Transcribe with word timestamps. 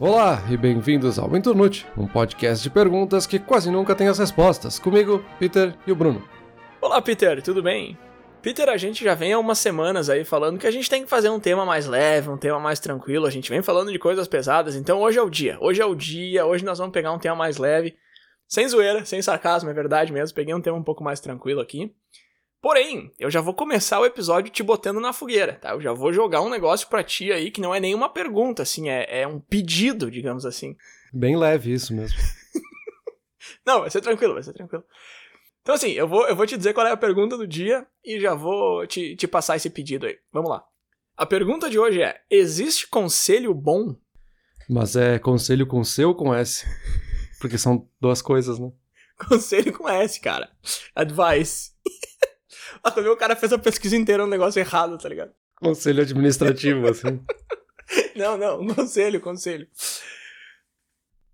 Olá 0.00 0.44
e 0.48 0.56
bem-vindos 0.56 1.18
ao 1.18 1.36
Internute, 1.36 1.84
um 1.96 2.06
podcast 2.06 2.62
de 2.62 2.70
perguntas 2.70 3.26
que 3.26 3.36
quase 3.36 3.68
nunca 3.68 3.96
tem 3.96 4.06
as 4.06 4.16
respostas. 4.16 4.78
Comigo, 4.78 5.24
Peter 5.40 5.74
e 5.84 5.90
o 5.90 5.96
Bruno. 5.96 6.22
Olá, 6.80 7.02
Peter, 7.02 7.42
tudo 7.42 7.60
bem? 7.64 7.98
Peter, 8.40 8.68
a 8.68 8.76
gente 8.76 9.02
já 9.02 9.16
vem 9.16 9.32
há 9.32 9.38
umas 9.40 9.58
semanas 9.58 10.08
aí 10.08 10.22
falando 10.22 10.56
que 10.56 10.68
a 10.68 10.70
gente 10.70 10.88
tem 10.88 11.02
que 11.02 11.10
fazer 11.10 11.30
um 11.30 11.40
tema 11.40 11.66
mais 11.66 11.86
leve, 11.86 12.30
um 12.30 12.36
tema 12.36 12.60
mais 12.60 12.78
tranquilo. 12.78 13.26
A 13.26 13.30
gente 13.30 13.50
vem 13.50 13.60
falando 13.60 13.90
de 13.90 13.98
coisas 13.98 14.28
pesadas, 14.28 14.76
então 14.76 15.00
hoje 15.00 15.18
é 15.18 15.22
o 15.22 15.28
dia. 15.28 15.58
Hoje 15.60 15.82
é 15.82 15.84
o 15.84 15.96
dia, 15.96 16.46
hoje 16.46 16.64
nós 16.64 16.78
vamos 16.78 16.92
pegar 16.92 17.12
um 17.12 17.18
tema 17.18 17.34
mais 17.34 17.56
leve. 17.56 17.96
Sem 18.46 18.68
zoeira, 18.68 19.04
sem 19.04 19.20
sarcasmo, 19.20 19.68
é 19.68 19.74
verdade 19.74 20.12
mesmo. 20.12 20.32
Peguei 20.32 20.54
um 20.54 20.60
tema 20.60 20.78
um 20.78 20.84
pouco 20.84 21.02
mais 21.02 21.18
tranquilo 21.18 21.60
aqui. 21.60 21.92
Porém, 22.60 23.12
eu 23.18 23.30
já 23.30 23.40
vou 23.40 23.54
começar 23.54 24.00
o 24.00 24.04
episódio 24.04 24.52
te 24.52 24.62
botando 24.62 25.00
na 25.00 25.12
fogueira, 25.12 25.54
tá? 25.54 25.70
Eu 25.70 25.80
já 25.80 25.92
vou 25.92 26.12
jogar 26.12 26.40
um 26.40 26.50
negócio 26.50 26.88
pra 26.88 27.04
ti 27.04 27.30
aí 27.30 27.50
que 27.50 27.60
não 27.60 27.72
é 27.74 27.78
nenhuma 27.78 28.08
pergunta, 28.08 28.62
assim, 28.62 28.88
é, 28.88 29.20
é 29.20 29.26
um 29.26 29.38
pedido, 29.38 30.10
digamos 30.10 30.44
assim. 30.44 30.76
Bem 31.12 31.36
leve 31.36 31.72
isso 31.72 31.94
mesmo. 31.94 32.18
não, 33.64 33.80
vai 33.80 33.90
ser 33.90 34.00
tranquilo, 34.00 34.34
vai 34.34 34.42
ser 34.42 34.52
tranquilo. 34.52 34.84
Então, 35.62 35.74
assim, 35.74 35.90
eu 35.90 36.08
vou, 36.08 36.26
eu 36.26 36.34
vou 36.34 36.46
te 36.46 36.56
dizer 36.56 36.74
qual 36.74 36.86
é 36.86 36.90
a 36.90 36.96
pergunta 36.96 37.36
do 37.36 37.46
dia 37.46 37.86
e 38.04 38.18
já 38.18 38.34
vou 38.34 38.86
te, 38.86 39.14
te 39.14 39.28
passar 39.28 39.56
esse 39.56 39.70
pedido 39.70 40.06
aí. 40.06 40.18
Vamos 40.32 40.50
lá. 40.50 40.64
A 41.16 41.26
pergunta 41.26 41.68
de 41.68 41.78
hoje 41.78 42.02
é: 42.02 42.20
existe 42.30 42.88
conselho 42.88 43.54
bom? 43.54 43.94
Mas 44.68 44.96
é 44.96 45.18
conselho 45.18 45.66
com 45.66 45.84
C 45.84 46.04
ou 46.04 46.14
com 46.14 46.34
S? 46.34 46.64
Porque 47.38 47.58
são 47.58 47.88
duas 48.00 48.22
coisas, 48.22 48.58
né? 48.58 48.72
Conselho 49.28 49.72
com 49.72 49.88
S, 49.88 50.20
cara. 50.20 50.50
Advice. 50.94 51.72
Ah, 52.82 52.94
o 53.00 53.16
cara 53.16 53.36
fez 53.36 53.52
a 53.52 53.58
pesquisa 53.58 53.96
inteira 53.96 54.24
um 54.24 54.28
negócio 54.28 54.60
errado, 54.60 54.98
tá 54.98 55.08
ligado? 55.08 55.32
Conselho 55.56 56.02
administrativo, 56.02 56.86
assim. 56.88 57.20
não, 58.16 58.36
não, 58.36 58.66
conselho, 58.74 59.20
conselho. 59.20 59.66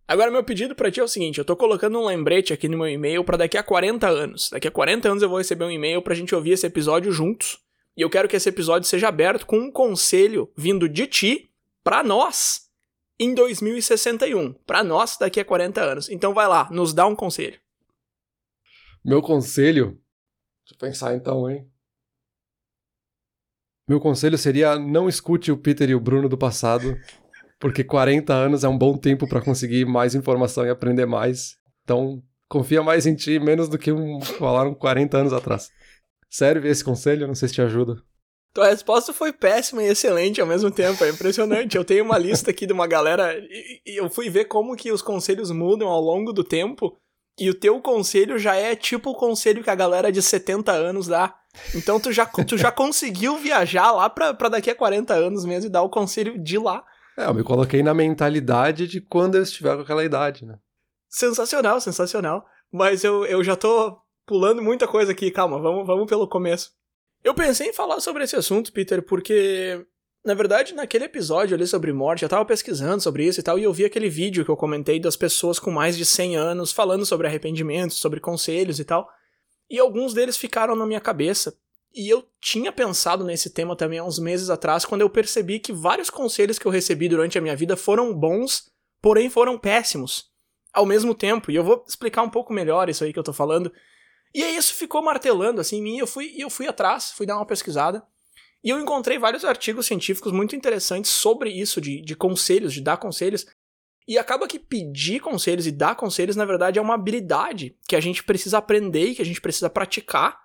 Agora, 0.06 0.30
meu 0.30 0.44
pedido 0.44 0.74
para 0.74 0.90
ti 0.90 1.00
é 1.00 1.02
o 1.02 1.08
seguinte: 1.08 1.38
eu 1.38 1.44
tô 1.44 1.56
colocando 1.56 1.98
um 1.98 2.06
lembrete 2.06 2.52
aqui 2.52 2.68
no 2.68 2.78
meu 2.78 2.88
e-mail 2.88 3.24
para 3.24 3.38
daqui 3.38 3.56
a 3.56 3.62
40 3.62 4.08
anos. 4.08 4.50
Daqui 4.50 4.68
a 4.68 4.70
40 4.70 5.08
anos 5.08 5.22
eu 5.22 5.28
vou 5.28 5.38
receber 5.38 5.64
um 5.64 5.70
e-mail 5.70 6.02
pra 6.02 6.14
gente 6.14 6.34
ouvir 6.34 6.52
esse 6.52 6.66
episódio 6.66 7.10
juntos. 7.10 7.58
E 7.96 8.02
eu 8.02 8.10
quero 8.10 8.28
que 8.28 8.36
esse 8.36 8.48
episódio 8.48 8.88
seja 8.88 9.08
aberto 9.08 9.46
com 9.46 9.56
um 9.56 9.70
conselho 9.70 10.52
vindo 10.56 10.88
de 10.88 11.06
ti 11.06 11.50
para 11.82 12.02
nós 12.02 12.68
em 13.18 13.34
2061. 13.34 14.52
Para 14.66 14.82
nós 14.82 15.16
daqui 15.16 15.40
a 15.40 15.44
40 15.44 15.80
anos. 15.80 16.08
Então 16.10 16.34
vai 16.34 16.48
lá, 16.48 16.68
nos 16.70 16.92
dá 16.92 17.06
um 17.06 17.14
conselho. 17.14 17.58
Meu 19.04 19.22
conselho 19.22 19.98
Deixa 20.64 20.74
eu 20.74 20.78
pensar 20.78 21.14
então, 21.14 21.48
hein? 21.48 21.70
Meu 23.86 24.00
conselho 24.00 24.38
seria 24.38 24.78
não 24.78 25.08
escute 25.08 25.52
o 25.52 25.58
Peter 25.58 25.90
e 25.90 25.94
o 25.94 26.00
Bruno 26.00 26.26
do 26.26 26.38
passado, 26.38 26.96
porque 27.60 27.84
40 27.84 28.32
anos 28.32 28.64
é 28.64 28.68
um 28.68 28.78
bom 28.78 28.96
tempo 28.96 29.28
para 29.28 29.42
conseguir 29.42 29.84
mais 29.84 30.14
informação 30.14 30.64
e 30.64 30.70
aprender 30.70 31.04
mais. 31.04 31.58
Então, 31.82 32.22
confia 32.48 32.82
mais 32.82 33.06
em 33.06 33.14
ti, 33.14 33.38
menos 33.38 33.68
do 33.68 33.78
que 33.78 33.92
um, 33.92 34.20
falaram 34.22 34.74
40 34.74 35.18
anos 35.18 35.32
atrás. 35.34 35.70
Serve 36.30 36.68
esse 36.68 36.82
conselho? 36.82 37.26
Não 37.26 37.34
sei 37.34 37.48
se 37.48 37.54
te 37.54 37.62
ajuda. 37.62 38.02
Tua 38.54 38.68
resposta 38.68 39.12
foi 39.12 39.32
péssima 39.32 39.82
e 39.82 39.88
excelente 39.88 40.40
ao 40.40 40.46
mesmo 40.46 40.70
tempo, 40.70 41.02
é 41.04 41.10
impressionante. 41.10 41.76
Eu 41.76 41.84
tenho 41.84 42.04
uma 42.04 42.16
lista 42.16 42.52
aqui 42.52 42.66
de 42.66 42.72
uma 42.72 42.86
galera 42.86 43.36
e, 43.36 43.82
e 43.84 43.96
eu 43.96 44.08
fui 44.08 44.30
ver 44.30 44.44
como 44.44 44.76
que 44.76 44.92
os 44.92 45.02
conselhos 45.02 45.50
mudam 45.50 45.88
ao 45.88 46.00
longo 46.00 46.32
do 46.32 46.44
tempo. 46.44 46.96
E 47.38 47.50
o 47.50 47.54
teu 47.54 47.80
conselho 47.80 48.38
já 48.38 48.54
é 48.54 48.76
tipo 48.76 49.10
o 49.10 49.16
conselho 49.16 49.62
que 49.62 49.70
a 49.70 49.74
galera 49.74 50.12
de 50.12 50.22
70 50.22 50.70
anos 50.72 51.06
dá. 51.06 51.34
Então 51.74 51.98
tu 51.98 52.12
já, 52.12 52.26
tu 52.26 52.56
já 52.56 52.70
conseguiu 52.72 53.38
viajar 53.38 53.90
lá 53.92 54.08
pra, 54.08 54.34
pra 54.34 54.48
daqui 54.48 54.70
a 54.70 54.74
40 54.74 55.14
anos 55.14 55.44
mesmo 55.44 55.68
e 55.68 55.72
dar 55.72 55.82
o 55.82 55.90
conselho 55.90 56.38
de 56.38 56.58
lá. 56.58 56.84
É, 57.16 57.26
eu 57.26 57.34
me 57.34 57.44
coloquei 57.44 57.82
na 57.82 57.94
mentalidade 57.94 58.86
de 58.86 59.00
quando 59.00 59.36
eu 59.36 59.42
estiver 59.42 59.74
com 59.76 59.82
aquela 59.82 60.04
idade, 60.04 60.44
né? 60.44 60.58
Sensacional, 61.08 61.80
sensacional. 61.80 62.44
Mas 62.72 63.04
eu, 63.04 63.24
eu 63.24 63.42
já 63.44 63.54
tô 63.54 63.96
pulando 64.26 64.62
muita 64.62 64.88
coisa 64.88 65.12
aqui, 65.12 65.30
calma, 65.30 65.60
vamos, 65.60 65.86
vamos 65.86 66.06
pelo 66.06 66.28
começo. 66.28 66.72
Eu 67.22 67.34
pensei 67.34 67.68
em 67.68 67.72
falar 67.72 68.00
sobre 68.00 68.24
esse 68.24 68.36
assunto, 68.36 68.72
Peter, 68.72 69.02
porque 69.02 69.84
na 70.24 70.32
verdade, 70.32 70.74
naquele 70.74 71.04
episódio 71.04 71.54
ali 71.54 71.66
sobre 71.66 71.92
morte, 71.92 72.22
eu 72.22 72.28
tava 72.28 72.44
pesquisando 72.46 73.02
sobre 73.02 73.26
isso 73.26 73.40
e 73.40 73.42
tal, 73.42 73.58
e 73.58 73.64
eu 73.64 73.72
vi 73.72 73.84
aquele 73.84 74.08
vídeo 74.08 74.42
que 74.42 74.50
eu 74.50 74.56
comentei 74.56 74.98
das 74.98 75.16
pessoas 75.16 75.58
com 75.58 75.70
mais 75.70 75.98
de 75.98 76.04
100 76.06 76.36
anos 76.36 76.72
falando 76.72 77.04
sobre 77.04 77.26
arrependimento, 77.26 77.92
sobre 77.92 78.20
conselhos 78.20 78.80
e 78.80 78.84
tal. 78.84 79.06
E 79.68 79.78
alguns 79.78 80.14
deles 80.14 80.38
ficaram 80.38 80.74
na 80.74 80.86
minha 80.86 81.00
cabeça. 81.00 81.54
E 81.94 82.08
eu 82.08 82.26
tinha 82.40 82.72
pensado 82.72 83.22
nesse 83.22 83.50
tema 83.50 83.76
também 83.76 83.98
há 83.98 84.04
uns 84.04 84.18
meses 84.18 84.48
atrás, 84.48 84.86
quando 84.86 85.02
eu 85.02 85.10
percebi 85.10 85.58
que 85.60 85.72
vários 85.72 86.08
conselhos 86.08 86.58
que 86.58 86.66
eu 86.66 86.72
recebi 86.72 87.06
durante 87.06 87.36
a 87.36 87.40
minha 87.42 87.54
vida 87.54 87.76
foram 87.76 88.12
bons, 88.12 88.70
porém 89.02 89.28
foram 89.28 89.58
péssimos. 89.58 90.30
Ao 90.72 90.86
mesmo 90.86 91.14
tempo, 91.14 91.50
e 91.50 91.54
eu 91.54 91.62
vou 91.62 91.84
explicar 91.86 92.22
um 92.22 92.30
pouco 92.30 92.52
melhor 92.52 92.88
isso 92.88 93.04
aí 93.04 93.12
que 93.12 93.18
eu 93.18 93.22
tô 93.22 93.32
falando. 93.32 93.70
E 94.34 94.42
aí 94.42 94.56
isso 94.56 94.74
ficou 94.74 95.02
martelando 95.02 95.60
assim 95.60 95.76
em 95.76 95.82
mim, 95.82 95.98
eu 95.98 96.06
fui, 96.06 96.34
eu 96.36 96.48
fui 96.48 96.66
atrás, 96.66 97.12
fui 97.12 97.26
dar 97.26 97.36
uma 97.36 97.46
pesquisada. 97.46 98.02
E 98.64 98.70
eu 98.70 98.80
encontrei 98.80 99.18
vários 99.18 99.44
artigos 99.44 99.84
científicos 99.84 100.32
muito 100.32 100.56
interessantes 100.56 101.10
sobre 101.10 101.50
isso, 101.50 101.82
de, 101.82 102.00
de 102.00 102.16
conselhos, 102.16 102.72
de 102.72 102.80
dar 102.80 102.96
conselhos. 102.96 103.46
E 104.08 104.16
acaba 104.16 104.48
que 104.48 104.58
pedir 104.58 105.20
conselhos 105.20 105.66
e 105.66 105.70
dar 105.70 105.94
conselhos, 105.94 106.34
na 106.34 106.46
verdade, 106.46 106.78
é 106.78 106.82
uma 106.82 106.94
habilidade 106.94 107.76
que 107.86 107.94
a 107.94 108.00
gente 108.00 108.24
precisa 108.24 108.56
aprender 108.56 109.08
e 109.08 109.14
que 109.14 109.22
a 109.22 109.24
gente 109.24 109.40
precisa 109.40 109.68
praticar. 109.68 110.40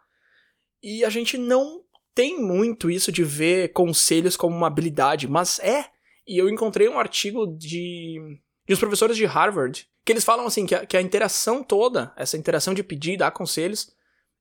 E 0.84 1.06
a 1.06 1.10
gente 1.10 1.38
não 1.38 1.82
tem 2.14 2.38
muito 2.42 2.92
isso 2.92 3.10
de 3.10 3.24
ver 3.24 3.72
conselhos 3.72 4.36
como 4.36 4.56
uma 4.56 4.68
habilidade, 4.68 5.26
mas 5.26 5.60
é. 5.60 5.86
E 6.28 6.38
eu 6.38 6.50
encontrei 6.50 6.90
um 6.90 7.00
artigo 7.00 7.48
de, 7.48 8.20
de 8.68 8.74
os 8.74 8.80
professores 8.80 9.16
de 9.16 9.26
Harvard 9.26 9.88
que 10.04 10.12
eles 10.12 10.26
falam 10.26 10.46
assim 10.46 10.66
que 10.66 10.76
a, 10.76 10.86
que 10.86 10.98
a 10.98 11.02
interação 11.02 11.64
toda, 11.64 12.12
essa 12.18 12.38
interação 12.38 12.74
de 12.74 12.84
pedir 12.84 13.14
e 13.14 13.18
dar 13.18 13.32
conselhos, 13.32 13.92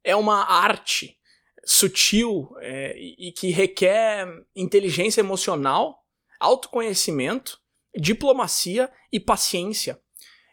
é 0.02 0.16
uma 0.16 0.44
arte 0.44 1.17
sutil 1.64 2.48
é, 2.60 2.96
e 2.98 3.32
que 3.32 3.50
requer 3.50 4.26
inteligência 4.54 5.20
emocional, 5.20 6.04
autoconhecimento, 6.38 7.60
diplomacia 7.96 8.90
e 9.12 9.18
paciência. 9.18 10.00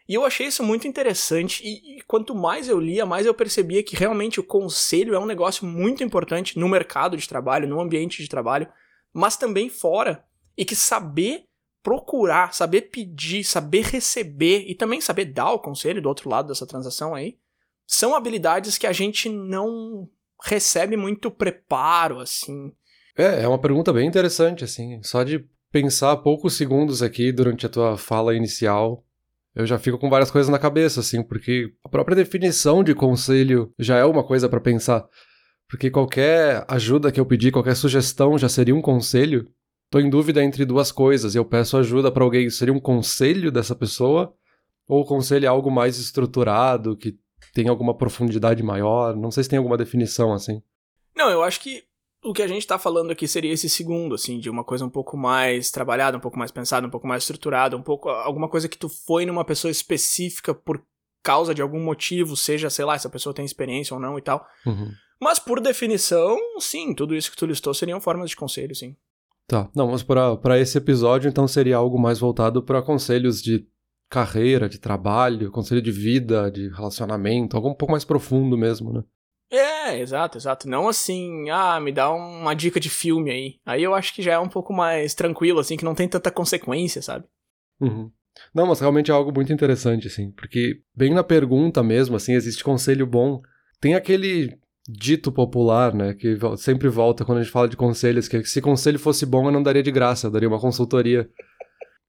E 0.08 0.14
eu 0.14 0.24
achei 0.24 0.46
isso 0.46 0.62
muito 0.62 0.86
interessante, 0.86 1.62
e, 1.64 1.98
e, 1.98 2.02
quanto 2.02 2.34
mais 2.34 2.68
eu 2.68 2.78
lia, 2.78 3.04
mais 3.04 3.26
eu 3.26 3.34
percebia 3.34 3.82
que 3.82 3.96
realmente 3.96 4.38
o 4.38 4.44
conselho 4.44 5.14
é 5.14 5.18
um 5.18 5.26
negócio 5.26 5.66
muito 5.66 6.04
importante 6.04 6.58
no 6.58 6.68
mercado 6.68 7.16
de 7.16 7.28
trabalho, 7.28 7.68
no 7.68 7.80
ambiente 7.80 8.22
de 8.22 8.28
trabalho, 8.28 8.68
mas 9.12 9.36
também 9.36 9.68
fora. 9.68 10.24
E 10.56 10.64
que 10.64 10.76
saber 10.76 11.46
procurar, 11.82 12.54
saber 12.54 12.82
pedir, 12.82 13.44
saber 13.44 13.84
receber 13.86 14.64
e 14.68 14.74
também 14.74 15.00
saber 15.00 15.26
dar 15.26 15.52
o 15.52 15.58
conselho 15.58 16.00
do 16.00 16.08
outro 16.08 16.30
lado 16.30 16.48
dessa 16.48 16.66
transação 16.66 17.14
aí, 17.14 17.38
são 17.86 18.14
habilidades 18.14 18.78
que 18.78 18.86
a 18.86 18.92
gente 18.92 19.28
não 19.28 20.08
recebe 20.42 20.96
muito 20.96 21.30
preparo, 21.30 22.18
assim. 22.20 22.72
É, 23.16 23.42
é 23.42 23.48
uma 23.48 23.60
pergunta 23.60 23.92
bem 23.92 24.06
interessante, 24.06 24.64
assim. 24.64 25.00
Só 25.02 25.22
de 25.22 25.44
pensar 25.72 26.16
poucos 26.18 26.54
segundos 26.54 27.02
aqui 27.02 27.32
durante 27.32 27.66
a 27.66 27.68
tua 27.68 27.96
fala 27.96 28.34
inicial, 28.34 29.04
eu 29.54 29.64
já 29.64 29.78
fico 29.78 29.98
com 29.98 30.10
várias 30.10 30.30
coisas 30.30 30.50
na 30.50 30.58
cabeça, 30.58 31.00
assim, 31.00 31.22
porque 31.22 31.72
a 31.82 31.88
própria 31.88 32.14
definição 32.14 32.84
de 32.84 32.94
conselho 32.94 33.72
já 33.78 33.96
é 33.96 34.04
uma 34.04 34.22
coisa 34.22 34.50
para 34.50 34.60
pensar. 34.60 35.06
Porque 35.68 35.90
qualquer 35.90 36.64
ajuda 36.68 37.10
que 37.10 37.18
eu 37.18 37.24
pedir, 37.24 37.50
qualquer 37.50 37.74
sugestão 37.74 38.36
já 38.36 38.50
seria 38.50 38.74
um 38.74 38.82
conselho. 38.82 39.48
Tô 39.90 39.98
em 39.98 40.10
dúvida 40.10 40.44
entre 40.44 40.66
duas 40.66 40.92
coisas. 40.92 41.34
Eu 41.34 41.44
peço 41.44 41.78
ajuda 41.78 42.12
para 42.12 42.22
alguém, 42.22 42.50
seria 42.50 42.74
um 42.74 42.78
conselho 42.78 43.50
dessa 43.50 43.74
pessoa? 43.74 44.34
Ou 44.86 45.00
o 45.00 45.06
conselho 45.06 45.46
é 45.46 45.48
algo 45.48 45.70
mais 45.70 45.98
estruturado, 45.98 46.94
que 46.94 47.18
tem 47.52 47.68
alguma 47.68 47.94
profundidade 47.94 48.62
maior? 48.62 49.16
Não 49.16 49.30
sei 49.30 49.42
se 49.44 49.50
tem 49.50 49.58
alguma 49.58 49.76
definição 49.76 50.32
assim. 50.32 50.62
Não, 51.16 51.30
eu 51.30 51.42
acho 51.42 51.60
que 51.60 51.84
o 52.22 52.32
que 52.32 52.42
a 52.42 52.48
gente 52.48 52.66
tá 52.66 52.78
falando 52.78 53.10
aqui 53.10 53.28
seria 53.28 53.52
esse 53.52 53.68
segundo, 53.68 54.14
assim, 54.14 54.38
de 54.38 54.50
uma 54.50 54.64
coisa 54.64 54.84
um 54.84 54.90
pouco 54.90 55.16
mais 55.16 55.70
trabalhada, 55.70 56.16
um 56.16 56.20
pouco 56.20 56.38
mais 56.38 56.50
pensada, 56.50 56.86
um 56.86 56.90
pouco 56.90 57.06
mais 57.06 57.22
estruturada, 57.22 57.76
um 57.76 57.82
pouco 57.82 58.08
alguma 58.08 58.48
coisa 58.48 58.68
que 58.68 58.76
tu 58.76 58.88
foi 58.88 59.24
numa 59.24 59.44
pessoa 59.44 59.70
específica 59.70 60.54
por 60.54 60.82
causa 61.22 61.54
de 61.54 61.62
algum 61.62 61.82
motivo, 61.82 62.36
seja, 62.36 62.70
sei 62.70 62.84
lá, 62.84 62.98
se 62.98 63.06
a 63.06 63.10
pessoa 63.10 63.34
tem 63.34 63.44
experiência 63.44 63.94
ou 63.94 64.00
não 64.00 64.18
e 64.18 64.22
tal. 64.22 64.46
Uhum. 64.64 64.90
Mas 65.20 65.38
por 65.38 65.60
definição, 65.60 66.36
sim, 66.58 66.94
tudo 66.94 67.14
isso 67.14 67.30
que 67.30 67.36
tu 67.36 67.46
listou 67.46 67.72
seriam 67.72 68.00
formas 68.00 68.30
de 68.30 68.36
conselho, 68.36 68.74
sim. 68.74 68.94
Tá, 69.46 69.70
não, 69.74 69.92
mas 69.92 70.02
para 70.02 70.58
esse 70.58 70.76
episódio 70.76 71.28
então 71.28 71.46
seria 71.46 71.76
algo 71.76 71.98
mais 71.98 72.18
voltado 72.18 72.62
para 72.62 72.82
conselhos 72.82 73.40
de 73.40 73.66
carreira, 74.08 74.68
de 74.68 74.78
trabalho, 74.78 75.50
conselho 75.50 75.82
de 75.82 75.90
vida, 75.90 76.50
de 76.50 76.68
relacionamento, 76.68 77.56
algo 77.56 77.70
um 77.70 77.74
pouco 77.74 77.92
mais 77.92 78.04
profundo 78.04 78.56
mesmo, 78.56 78.92
né? 78.92 79.02
É, 79.50 80.00
exato, 80.00 80.38
exato. 80.38 80.68
Não 80.68 80.88
assim, 80.88 81.48
ah, 81.50 81.78
me 81.80 81.92
dá 81.92 82.10
uma 82.10 82.54
dica 82.54 82.80
de 82.80 82.90
filme 82.90 83.30
aí. 83.30 83.54
Aí 83.64 83.82
eu 83.82 83.94
acho 83.94 84.12
que 84.14 84.22
já 84.22 84.32
é 84.32 84.38
um 84.38 84.48
pouco 84.48 84.72
mais 84.72 85.14
tranquilo, 85.14 85.60
assim, 85.60 85.76
que 85.76 85.84
não 85.84 85.94
tem 85.94 86.08
tanta 86.08 86.30
consequência, 86.30 87.00
sabe? 87.00 87.26
Uhum. 87.80 88.10
Não, 88.54 88.66
mas 88.66 88.80
realmente 88.80 89.10
é 89.10 89.14
algo 89.14 89.32
muito 89.32 89.52
interessante, 89.52 90.08
assim, 90.08 90.30
porque 90.32 90.80
bem 90.94 91.14
na 91.14 91.24
pergunta 91.24 91.82
mesmo, 91.82 92.16
assim, 92.16 92.34
existe 92.34 92.62
conselho 92.62 93.06
bom. 93.06 93.40
Tem 93.80 93.94
aquele 93.94 94.58
dito 94.88 95.32
popular, 95.32 95.94
né, 95.94 96.14
que 96.14 96.36
sempre 96.56 96.88
volta 96.88 97.24
quando 97.24 97.38
a 97.38 97.42
gente 97.42 97.52
fala 97.52 97.68
de 97.68 97.76
conselhos, 97.76 98.28
que 98.28 98.44
se 98.44 98.60
conselho 98.60 98.98
fosse 98.98 99.26
bom 99.26 99.46
eu 99.46 99.52
não 99.52 99.62
daria 99.62 99.82
de 99.82 99.90
graça, 99.90 100.26
eu 100.26 100.30
daria 100.30 100.48
uma 100.48 100.60
consultoria. 100.60 101.28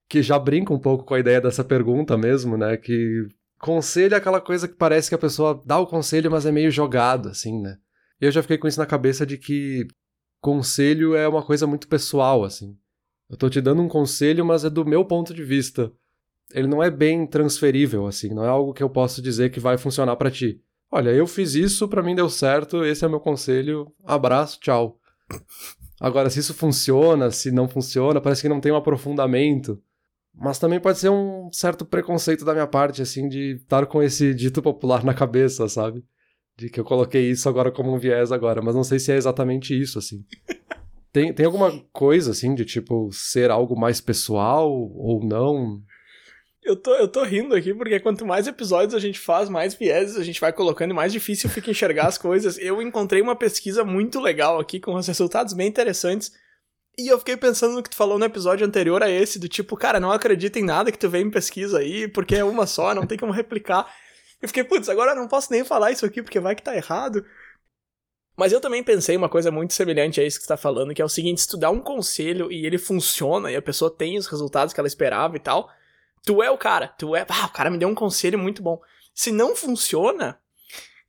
Que 0.07 0.21
já 0.21 0.39
brinca 0.39 0.73
um 0.73 0.79
pouco 0.79 1.03
com 1.03 1.13
a 1.13 1.19
ideia 1.19 1.41
dessa 1.41 1.63
pergunta 1.63 2.17
mesmo, 2.17 2.57
né? 2.57 2.77
Que 2.77 3.27
conselho 3.59 4.13
é 4.13 4.17
aquela 4.17 4.39
coisa 4.39 4.67
que 4.67 4.75
parece 4.75 5.09
que 5.09 5.15
a 5.15 5.19
pessoa 5.19 5.61
dá 5.65 5.79
o 5.79 5.87
conselho, 5.87 6.31
mas 6.31 6.45
é 6.45 6.51
meio 6.51 6.71
jogado, 6.71 7.29
assim, 7.29 7.61
né? 7.61 7.77
Eu 8.19 8.31
já 8.31 8.41
fiquei 8.41 8.57
com 8.57 8.67
isso 8.67 8.79
na 8.79 8.85
cabeça 8.85 9.25
de 9.25 9.37
que 9.37 9.87
conselho 10.39 11.15
é 11.15 11.27
uma 11.27 11.43
coisa 11.43 11.67
muito 11.67 11.87
pessoal, 11.87 12.43
assim. 12.43 12.77
Eu 13.29 13.35
tô 13.35 13.49
te 13.49 13.59
dando 13.59 13.81
um 13.81 13.87
conselho, 13.87 14.45
mas 14.45 14.63
é 14.63 14.69
do 14.69 14.85
meu 14.85 15.03
ponto 15.03 15.33
de 15.33 15.43
vista. 15.43 15.91
Ele 16.53 16.67
não 16.67 16.81
é 16.81 16.89
bem 16.89 17.27
transferível, 17.27 18.07
assim, 18.07 18.33
não 18.33 18.45
é 18.45 18.47
algo 18.47 18.73
que 18.73 18.81
eu 18.81 18.89
posso 18.89 19.21
dizer 19.21 19.51
que 19.51 19.59
vai 19.59 19.77
funcionar 19.77 20.15
para 20.15 20.31
ti. 20.31 20.61
Olha, 20.89 21.09
eu 21.09 21.27
fiz 21.27 21.53
isso, 21.53 21.87
para 21.89 22.01
mim 22.01 22.15
deu 22.15 22.29
certo, 22.29 22.85
esse 22.85 23.03
é 23.03 23.09
meu 23.09 23.19
conselho, 23.19 23.91
abraço, 24.05 24.57
tchau. 24.61 24.97
Agora, 25.99 26.29
se 26.29 26.39
isso 26.39 26.53
funciona, 26.53 27.29
se 27.31 27.51
não 27.51 27.67
funciona, 27.67 28.21
parece 28.21 28.43
que 28.43 28.49
não 28.49 28.61
tem 28.61 28.71
um 28.71 28.77
aprofundamento. 28.77 29.81
Mas 30.39 30.59
também 30.59 30.79
pode 30.79 30.99
ser 30.99 31.09
um 31.09 31.49
certo 31.51 31.83
preconceito 31.83 32.45
da 32.45 32.53
minha 32.53 32.67
parte, 32.67 33.01
assim, 33.01 33.27
de 33.27 33.55
estar 33.55 33.87
com 33.87 34.03
esse 34.03 34.33
dito 34.33 34.61
popular 34.61 35.03
na 35.03 35.13
cabeça, 35.13 35.67
sabe? 35.67 36.03
De 36.55 36.69
que 36.69 36.79
eu 36.79 36.83
coloquei 36.83 37.29
isso 37.29 37.49
agora 37.49 37.71
como 37.71 37.93
um 37.93 37.97
viés 37.97 38.31
agora, 38.31 38.61
mas 38.61 38.75
não 38.75 38.83
sei 38.83 38.99
se 38.99 39.11
é 39.11 39.15
exatamente 39.15 39.79
isso, 39.79 39.97
assim. 39.97 40.23
Tem, 41.09 41.33
tem 41.33 41.47
alguma 41.47 41.71
coisa, 41.91 42.29
assim, 42.29 42.53
de 42.53 42.63
tipo, 42.63 43.09
ser 43.11 43.49
algo 43.49 43.79
mais 43.79 43.99
pessoal 43.99 44.69
ou 44.69 45.25
não? 45.25 45.81
Eu 46.61 46.75
tô, 46.75 46.93
eu 46.93 47.07
tô 47.07 47.23
rindo 47.23 47.55
aqui 47.55 47.73
porque 47.73 47.99
quanto 47.99 48.25
mais 48.25 48.45
episódios 48.45 48.93
a 48.93 48.99
gente 48.99 49.17
faz, 49.17 49.49
mais 49.49 49.73
vieses 49.73 50.17
a 50.17 50.23
gente 50.23 50.39
vai 50.39 50.53
colocando 50.53 50.91
e 50.91 50.93
mais 50.93 51.11
difícil 51.11 51.49
fica 51.49 51.71
enxergar 51.71 52.07
as 52.07 52.17
coisas. 52.19 52.59
Eu 52.59 52.81
encontrei 52.81 53.21
uma 53.21 53.35
pesquisa 53.35 53.83
muito 53.83 54.19
legal 54.19 54.59
aqui 54.59 54.79
com 54.79 54.93
os 54.93 55.07
resultados 55.07 55.53
bem 55.53 55.67
interessantes. 55.67 56.31
E 56.97 57.07
eu 57.07 57.19
fiquei 57.19 57.37
pensando 57.37 57.75
no 57.75 57.83
que 57.83 57.89
tu 57.89 57.95
falou 57.95 58.17
no 58.17 58.25
episódio 58.25 58.65
anterior 58.65 59.03
a 59.03 59.09
esse, 59.09 59.37
do 59.37 59.47
tipo, 59.47 59.77
cara, 59.77 59.99
não 59.99 60.11
acredita 60.11 60.57
em 60.57 60.63
nada 60.63 60.91
que 60.91 60.97
tu 60.97 61.09
vem 61.09 61.27
em 61.27 61.31
pesquisa 61.31 61.79
aí, 61.79 62.07
porque 62.07 62.35
é 62.35 62.43
uma 62.43 62.65
só, 62.65 62.95
não 62.95 63.05
tem 63.05 63.17
como 63.17 63.31
replicar. 63.31 63.93
Eu 64.41 64.47
fiquei, 64.47 64.63
putz, 64.63 64.89
agora 64.89 65.13
não 65.13 65.27
posso 65.27 65.51
nem 65.51 65.63
falar 65.63 65.91
isso 65.91 66.05
aqui 66.05 66.23
porque 66.23 66.39
vai 66.39 66.55
que 66.55 66.63
tá 66.63 66.75
errado. 66.75 67.23
Mas 68.35 68.51
eu 68.51 68.61
também 68.61 68.83
pensei 68.83 69.15
uma 69.15 69.29
coisa 69.29 69.51
muito 69.51 69.73
semelhante 69.73 70.21
a 70.21 70.23
isso 70.23 70.37
que 70.37 70.43
você 70.43 70.49
tá 70.49 70.57
falando, 70.57 70.93
que 70.93 71.01
é 71.01 71.05
o 71.05 71.09
seguinte, 71.09 71.41
se 71.41 71.47
tu 71.47 71.57
dá 71.57 71.69
um 71.69 71.79
conselho 71.79 72.51
e 72.51 72.65
ele 72.65 72.77
funciona 72.77 73.51
e 73.51 73.55
a 73.55 73.61
pessoa 73.61 73.89
tem 73.89 74.17
os 74.17 74.27
resultados 74.27 74.73
que 74.73 74.79
ela 74.79 74.87
esperava 74.87 75.35
e 75.35 75.39
tal, 75.39 75.71
Tu 76.27 76.43
é 76.43 76.51
o 76.51 76.57
cara, 76.57 76.89
tu 76.89 77.15
é. 77.15 77.25
Ah, 77.29 77.45
o 77.45 77.53
cara 77.53 77.69
me 77.69 77.77
deu 77.77 77.87
um 77.87 77.95
conselho 77.95 78.37
muito 78.37 78.61
bom. 78.61 78.81
Se 79.15 79.31
não 79.31 79.55
funciona, 79.55 80.37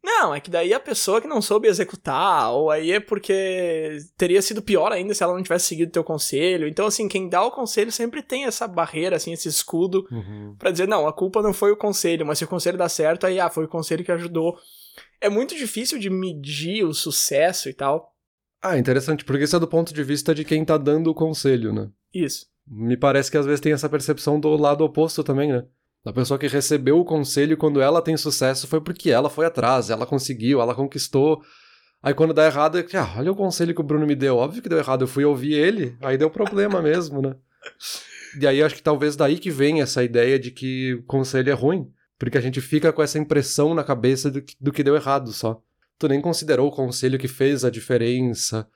não, 0.03 0.35
é 0.35 0.41
que 0.41 0.51
daí 0.51 0.73
a 0.73 0.81
pessoa 0.81 1.21
que 1.21 1.27
não 1.27 1.43
soube 1.43 1.69
executar, 1.69 2.53
ou 2.53 2.71
aí 2.71 2.93
é 2.93 3.01
porque 3.01 3.99
teria 4.17 4.41
sido 4.41 4.63
pior 4.63 4.93
ainda 4.93 5.13
se 5.13 5.23
ela 5.23 5.35
não 5.35 5.43
tivesse 5.43 5.67
seguido 5.67 5.93
teu 5.93 6.05
conselho. 6.05 6.69
Então, 6.69 6.87
assim, 6.87 7.09
quem 7.09 7.29
dá 7.29 7.43
o 7.43 7.51
conselho 7.51 7.91
sempre 7.91 8.23
tem 8.23 8.45
essa 8.45 8.69
barreira, 8.69 9.17
assim, 9.17 9.33
esse 9.33 9.49
escudo 9.49 10.07
uhum. 10.11 10.55
para 10.59 10.71
dizer, 10.71 10.87
não, 10.87 11.07
a 11.07 11.13
culpa 11.13 11.43
não 11.43 11.53
foi 11.53 11.73
o 11.73 11.77
conselho, 11.77 12.25
mas 12.25 12.39
se 12.39 12.45
o 12.45 12.49
conselho 12.49 12.79
dá 12.79 12.89
certo, 12.89 13.27
aí, 13.27 13.41
ah, 13.41 13.51
foi 13.51 13.65
o 13.65 13.69
conselho 13.69 14.05
que 14.05 14.13
ajudou. 14.13 14.57
É 15.21 15.29
muito 15.29 15.57
difícil 15.57 15.99
de 15.99 16.09
medir 16.09 16.85
o 16.85 16.95
sucesso 16.95 17.69
e 17.69 17.75
tal. 17.75 18.15
Ah, 18.63 18.79
interessante, 18.79 19.25
porque 19.25 19.45
isso 19.45 19.57
é 19.57 19.61
do 19.61 19.69
ponto 19.69 19.93
de 19.93 20.03
vista 20.03 20.35
de 20.35 20.45
quem 20.45 20.65
tá 20.65 20.77
dando 20.77 21.11
o 21.11 21.15
conselho, 21.15 21.73
né? 21.73 21.91
Isso. 22.15 22.47
Me 22.67 22.97
parece 22.97 23.31
que 23.31 23.37
às 23.37 23.47
vezes 23.47 23.61
tem 23.61 23.73
essa 23.73 23.89
percepção 23.89 24.39
do 24.39 24.57
lado 24.57 24.85
oposto 24.85 25.25
também, 25.25 25.53
né? 25.53 25.65
Da 26.09 26.13
pessoa 26.15 26.39
que 26.39 26.49
recebeu 26.49 26.99
o 26.99 27.05
conselho 27.05 27.55
quando 27.55 27.83
ela 27.83 28.01
tem 28.01 28.17
sucesso 28.17 28.67
foi 28.67 28.81
porque 28.81 29.11
ela 29.11 29.29
foi 29.29 29.45
atrás, 29.45 29.91
ela 29.91 30.07
conseguiu, 30.07 30.59
ela 30.59 30.75
conquistou. 30.75 31.43
Aí 32.03 32.15
quando 32.15 32.33
dá 32.33 32.47
errado, 32.47 32.79
é 32.79 32.83
que, 32.83 32.97
ah, 32.97 33.13
olha 33.19 33.31
o 33.31 33.37
conselho 33.37 33.75
que 33.75 33.81
o 33.83 33.85
Bruno 33.85 34.07
me 34.07 34.15
deu. 34.15 34.39
Óbvio 34.39 34.63
que 34.63 34.71
deu 34.71 34.79
errado, 34.79 35.03
eu 35.03 35.07
fui 35.07 35.27
ouvir 35.27 35.53
ele, 35.53 35.99
aí 36.01 36.17
deu 36.17 36.31
problema 36.31 36.81
mesmo, 36.81 37.21
né? 37.21 37.37
E 38.41 38.47
aí 38.47 38.63
acho 38.63 38.75
que 38.75 38.83
talvez 38.83 39.17
daí 39.17 39.39
que 39.39 39.51
vem 39.51 39.83
essa 39.83 40.03
ideia 40.03 40.39
de 40.39 40.51
que 40.51 41.03
conselho 41.07 41.51
é 41.51 41.53
ruim. 41.53 41.93
Porque 42.19 42.39
a 42.39 42.41
gente 42.41 42.63
fica 42.63 42.91
com 42.91 43.03
essa 43.03 43.19
impressão 43.19 43.75
na 43.75 43.85
cabeça 43.85 44.31
do 44.31 44.41
que, 44.41 44.57
do 44.59 44.73
que 44.73 44.83
deu 44.83 44.97
errado 44.97 45.31
só. 45.31 45.61
Tu 45.99 46.09
nem 46.09 46.23
considerou 46.23 46.69
o 46.69 46.73
conselho 46.75 47.19
que 47.19 47.29
fez 47.29 47.67
a 47.67 47.71
diferença, 47.71 48.67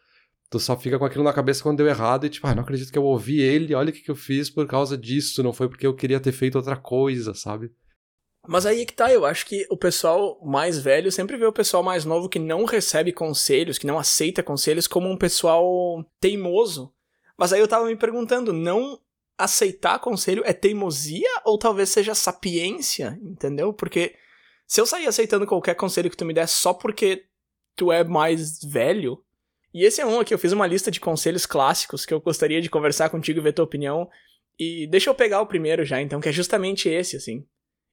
Tu 0.53 0.61
só 0.61 0.77
fica 0.77 0.99
com 0.99 1.07
aquilo 1.07 1.25
na 1.25 1.33
cabeça 1.33 1.63
quando 1.63 1.79
deu 1.79 1.89
errado 1.89 2.27
e 2.27 2.29
tipo, 2.29 2.47
ah, 2.47 2.55
não 2.55 2.63
acredito 2.63 2.93
que 2.93 2.99
eu 2.99 3.05
ouvi 3.05 3.41
ele, 3.41 3.75
olha 3.75 3.89
o 3.89 3.93
que, 3.93 4.03
que 4.03 4.11
eu 4.11 4.15
fiz 4.15 4.51
por 4.51 4.67
causa 4.67 4.99
disso, 4.99 5.43
não 5.43 5.51
foi 5.51 5.67
porque 5.67 5.87
eu 5.87 5.97
queria 5.97 6.21
ter 6.21 6.31
feito 6.31 6.57
outra 6.57 6.77
coisa, 6.77 7.33
sabe? 7.33 7.73
Mas 8.47 8.67
aí 8.67 8.85
que 8.85 8.93
tá, 8.93 9.11
eu 9.11 9.25
acho 9.25 9.47
que 9.47 9.67
o 9.71 9.79
pessoal 9.79 10.39
mais 10.45 10.79
velho 10.79 11.11
sempre 11.11 11.39
vê 11.39 11.47
o 11.47 11.53
pessoal 11.53 11.83
mais 11.83 12.05
novo 12.05 12.29
que 12.29 12.39
não 12.39 12.67
recebe 12.67 13.13
conselhos, 13.13 13.79
que 13.79 13.87
não 13.87 13.99
aceita 13.99 14.43
conselhos, 14.43 14.87
como 14.87 15.09
um 15.09 15.17
pessoal 15.17 16.05
teimoso. 16.21 16.93
Mas 17.39 17.55
aí 17.55 17.61
eu 17.61 17.69
tava 17.69 17.87
me 17.87 17.97
perguntando, 17.97 18.53
não 18.53 19.01
aceitar 19.39 20.01
conselho 20.01 20.43
é 20.45 20.53
teimosia 20.53 21.31
ou 21.47 21.57
talvez 21.57 21.89
seja 21.89 22.15
sapiência, 22.15 23.19
entendeu? 23.23 23.73
Porque 23.73 24.15
se 24.67 24.83
eu 24.83 24.85
sair 24.85 25.07
aceitando 25.07 25.47
qualquer 25.47 25.77
conselho 25.77 26.11
que 26.11 26.17
tu 26.17 26.27
me 26.27 26.35
der 26.35 26.47
só 26.47 26.75
porque 26.75 27.25
tu 27.75 27.91
é 27.91 28.05
mais 28.05 28.63
velho, 28.63 29.25
e 29.73 29.85
esse 29.85 30.01
é 30.01 30.07
um 30.07 30.21
aqui, 30.21 30.35
eu 30.35 30.39
fiz 30.39 30.53
uma 30.53 30.67
lista 30.67 30.91
de 30.91 31.01
conselhos 31.01 31.47
clássicos 31.47 32.05
que 32.05 32.13
eu 32.13 32.21
gostaria 32.21 32.61
de 32.61 32.71
conversar 32.71 33.11
contigo 33.11 33.39
e 33.39 33.43
ver 33.43 33.53
tua 33.53 33.65
opinião. 33.65 34.09
E 34.59 34.87
deixa 34.87 35.09
eu 35.09 35.15
pegar 35.15 35.41
o 35.41 35.47
primeiro 35.47 35.85
já, 35.85 36.01
então, 36.01 36.21
que 36.21 36.29
é 36.29 36.33
justamente 36.33 36.89
esse, 36.89 37.17
assim. 37.17 37.47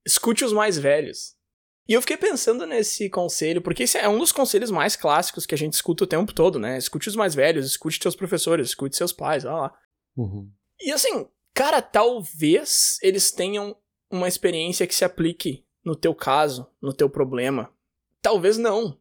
Escute 0.06 0.44
os 0.44 0.54
mais 0.54 0.78
velhos. 0.78 1.38
E 1.88 1.94
eu 1.94 2.02
fiquei 2.02 2.18
pensando 2.18 2.68
nesse 2.68 3.10
conselho, 3.10 3.62
porque 3.62 3.84
esse 3.84 3.98
é 3.98 4.08
um 4.08 4.20
dos 4.20 4.31
conselhos 4.31 4.70
mais 4.70 4.96
clássicos 4.96 5.46
que 5.46 5.56
a 5.56 5.58
gente 5.58 5.74
escuta 5.74 6.04
o 6.04 6.08
tempo 6.08 6.34
todo, 6.34 6.60
né? 6.60 6.78
Escute 6.78 7.10
os 7.10 7.16
mais 7.16 7.34
velhos, 7.34 7.66
escute 7.66 8.00
teus 8.00 8.16
professores, 8.16 8.68
escute 8.68 8.96
seus 8.96 9.12
pais, 9.12 9.44
olha 9.44 9.56
lá. 9.56 9.74
Uhum. 10.16 10.52
E 10.80 10.92
assim, 10.92 11.28
cara, 11.54 11.81
talvez 11.81 13.00
eles 13.02 13.31
tenham 13.31 13.76
uma 14.12 14.28
experiência 14.28 14.86
que 14.86 14.94
se 14.94 15.04
aplique 15.04 15.66
no 15.84 15.96
teu 15.96 16.14
caso, 16.14 16.70
no 16.80 16.94
teu 16.94 17.10
problema. 17.10 17.74
Talvez 18.22 18.58
não. 18.58 19.00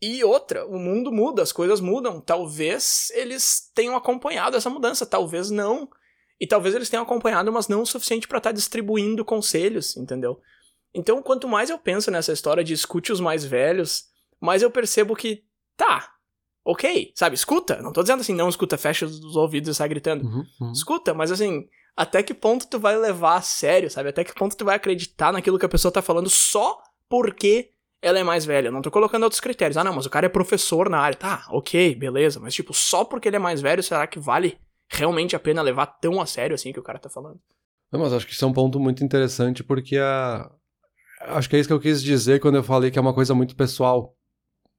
E 0.00 0.22
outra, 0.22 0.64
o 0.66 0.78
mundo 0.78 1.10
muda, 1.10 1.42
as 1.42 1.52
coisas 1.52 1.80
mudam. 1.80 2.20
Talvez 2.20 3.10
eles 3.14 3.70
tenham 3.74 3.96
acompanhado 3.96 4.56
essa 4.56 4.70
mudança, 4.70 5.04
talvez 5.04 5.50
não. 5.50 5.88
E 6.40 6.46
talvez 6.46 6.74
eles 6.74 6.88
tenham 6.88 7.02
acompanhado, 7.02 7.52
mas 7.52 7.66
não 7.66 7.82
o 7.82 7.86
suficiente 7.86 8.28
para 8.28 8.38
estar 8.38 8.50
tá 8.50 8.54
distribuindo 8.54 9.24
conselhos, 9.24 9.96
entendeu? 9.96 10.40
Então, 10.94 11.20
quanto 11.20 11.48
mais 11.48 11.68
eu 11.68 11.78
penso 11.78 12.10
nessa 12.10 12.32
história 12.32 12.62
de 12.62 12.72
escute 12.72 13.12
os 13.12 13.20
mais 13.20 13.44
velhos, 13.44 14.04
mais 14.40 14.62
eu 14.62 14.70
percebo 14.70 15.16
que, 15.16 15.44
tá, 15.76 16.12
ok, 16.64 17.12
sabe, 17.14 17.34
escuta. 17.34 17.82
Não 17.82 17.92
tô 17.92 18.02
dizendo 18.02 18.20
assim, 18.20 18.34
não 18.34 18.48
escuta, 18.48 18.78
fecha 18.78 19.04
os 19.04 19.36
ouvidos 19.36 19.68
e 19.68 19.74
sai 19.74 19.88
gritando. 19.88 20.24
Uhum, 20.24 20.44
uhum. 20.60 20.72
Escuta, 20.72 21.12
mas 21.12 21.32
assim, 21.32 21.68
até 21.96 22.22
que 22.22 22.32
ponto 22.32 22.68
tu 22.68 22.78
vai 22.78 22.96
levar 22.96 23.36
a 23.36 23.42
sério, 23.42 23.90
sabe? 23.90 24.10
Até 24.10 24.22
que 24.22 24.34
ponto 24.34 24.56
tu 24.56 24.64
vai 24.64 24.76
acreditar 24.76 25.32
naquilo 25.32 25.58
que 25.58 25.66
a 25.66 25.68
pessoa 25.68 25.90
tá 25.90 26.00
falando 26.00 26.30
só 26.30 26.80
porque 27.08 27.72
ela 28.00 28.18
é 28.18 28.24
mais 28.24 28.44
velha. 28.44 28.70
Não 28.70 28.82
tô 28.82 28.90
colocando 28.90 29.24
outros 29.24 29.40
critérios. 29.40 29.76
Ah, 29.76 29.84
não, 29.84 29.94
mas 29.94 30.06
o 30.06 30.10
cara 30.10 30.26
é 30.26 30.28
professor 30.28 30.88
na 30.88 30.98
área. 30.98 31.16
Tá, 31.16 31.46
ok, 31.50 31.94
beleza. 31.94 32.38
Mas, 32.40 32.54
tipo, 32.54 32.72
só 32.72 33.04
porque 33.04 33.28
ele 33.28 33.36
é 33.36 33.40
mais 33.40 33.60
velho, 33.60 33.82
será 33.82 34.06
que 34.06 34.18
vale 34.18 34.58
realmente 34.88 35.36
a 35.36 35.40
pena 35.40 35.62
levar 35.62 35.86
tão 35.86 36.20
a 36.20 36.26
sério 36.26 36.54
assim 36.54 36.72
que 36.72 36.80
o 36.80 36.82
cara 36.82 36.98
tá 36.98 37.08
falando? 37.08 37.40
Não, 37.92 38.00
mas 38.00 38.12
acho 38.12 38.26
que 38.26 38.32
isso 38.32 38.44
é 38.44 38.48
um 38.48 38.52
ponto 38.52 38.78
muito 38.78 39.02
interessante 39.02 39.64
porque 39.64 39.96
a. 39.98 40.50
Acho 41.20 41.50
que 41.50 41.56
é 41.56 41.58
isso 41.58 41.68
que 41.68 41.72
eu 41.72 41.80
quis 41.80 42.02
dizer 42.02 42.38
quando 42.38 42.54
eu 42.54 42.62
falei 42.62 42.90
que 42.90 42.98
é 42.98 43.02
uma 43.02 43.14
coisa 43.14 43.34
muito 43.34 43.56
pessoal. 43.56 44.14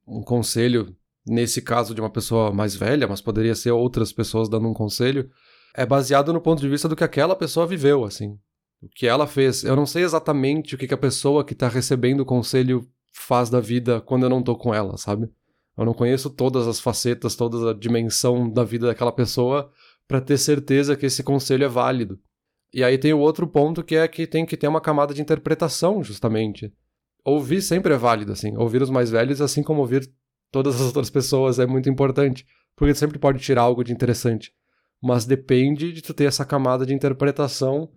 Um 0.06 0.22
conselho, 0.22 0.96
nesse 1.26 1.60
caso 1.60 1.94
de 1.94 2.00
uma 2.00 2.10
pessoa 2.10 2.50
mais 2.50 2.74
velha, 2.74 3.06
mas 3.06 3.20
poderia 3.20 3.54
ser 3.54 3.72
outras 3.72 4.12
pessoas 4.12 4.48
dando 4.48 4.66
um 4.66 4.72
conselho, 4.72 5.30
é 5.74 5.84
baseado 5.84 6.32
no 6.32 6.40
ponto 6.40 6.62
de 6.62 6.68
vista 6.68 6.88
do 6.88 6.96
que 6.96 7.04
aquela 7.04 7.36
pessoa 7.36 7.66
viveu, 7.66 8.04
assim. 8.04 8.38
O 8.80 8.88
que 8.88 9.06
ela 9.06 9.26
fez. 9.26 9.62
Eu 9.62 9.76
não 9.76 9.84
sei 9.84 10.02
exatamente 10.02 10.74
o 10.74 10.78
que, 10.78 10.88
que 10.88 10.94
a 10.94 10.98
pessoa 10.98 11.44
que 11.44 11.54
tá 11.54 11.68
recebendo 11.68 12.20
o 12.20 12.26
conselho 12.26 12.88
faz 13.12 13.50
da 13.50 13.60
vida 13.60 14.00
quando 14.00 14.24
eu 14.24 14.30
não 14.30 14.42
tô 14.42 14.56
com 14.56 14.74
ela, 14.74 14.96
sabe? 14.96 15.28
Eu 15.76 15.84
não 15.84 15.94
conheço 15.94 16.28
todas 16.28 16.68
as 16.68 16.80
facetas, 16.80 17.34
toda 17.34 17.70
a 17.70 17.74
dimensão 17.74 18.50
da 18.50 18.64
vida 18.64 18.86
daquela 18.86 19.12
pessoa 19.12 19.70
para 20.06 20.20
ter 20.20 20.38
certeza 20.38 20.96
que 20.96 21.06
esse 21.06 21.22
conselho 21.22 21.64
é 21.64 21.68
válido. 21.68 22.18
E 22.72 22.84
aí 22.84 22.98
tem 22.98 23.12
o 23.12 23.18
outro 23.18 23.46
ponto 23.46 23.82
que 23.82 23.96
é 23.96 24.06
que 24.06 24.26
tem 24.26 24.44
que 24.44 24.56
ter 24.56 24.68
uma 24.68 24.80
camada 24.80 25.14
de 25.14 25.22
interpretação, 25.22 26.02
justamente. 26.02 26.72
Ouvir 27.24 27.62
sempre 27.62 27.94
é 27.94 27.96
válido, 27.96 28.32
assim. 28.32 28.56
Ouvir 28.56 28.82
os 28.82 28.90
mais 28.90 29.10
velhos, 29.10 29.40
assim 29.40 29.62
como 29.62 29.80
ouvir 29.80 30.10
todas 30.50 30.76
as 30.76 30.82
outras 30.82 31.10
pessoas, 31.10 31.58
é 31.58 31.66
muito 31.66 31.88
importante. 31.88 32.46
Porque 32.76 32.94
sempre 32.94 33.18
pode 33.18 33.38
tirar 33.40 33.62
algo 33.62 33.82
de 33.82 33.92
interessante. 33.92 34.52
Mas 35.02 35.24
depende 35.24 35.92
de 35.92 36.02
tu 36.02 36.14
ter 36.14 36.24
essa 36.24 36.44
camada 36.44 36.86
de 36.86 36.94
interpretação 36.94 37.90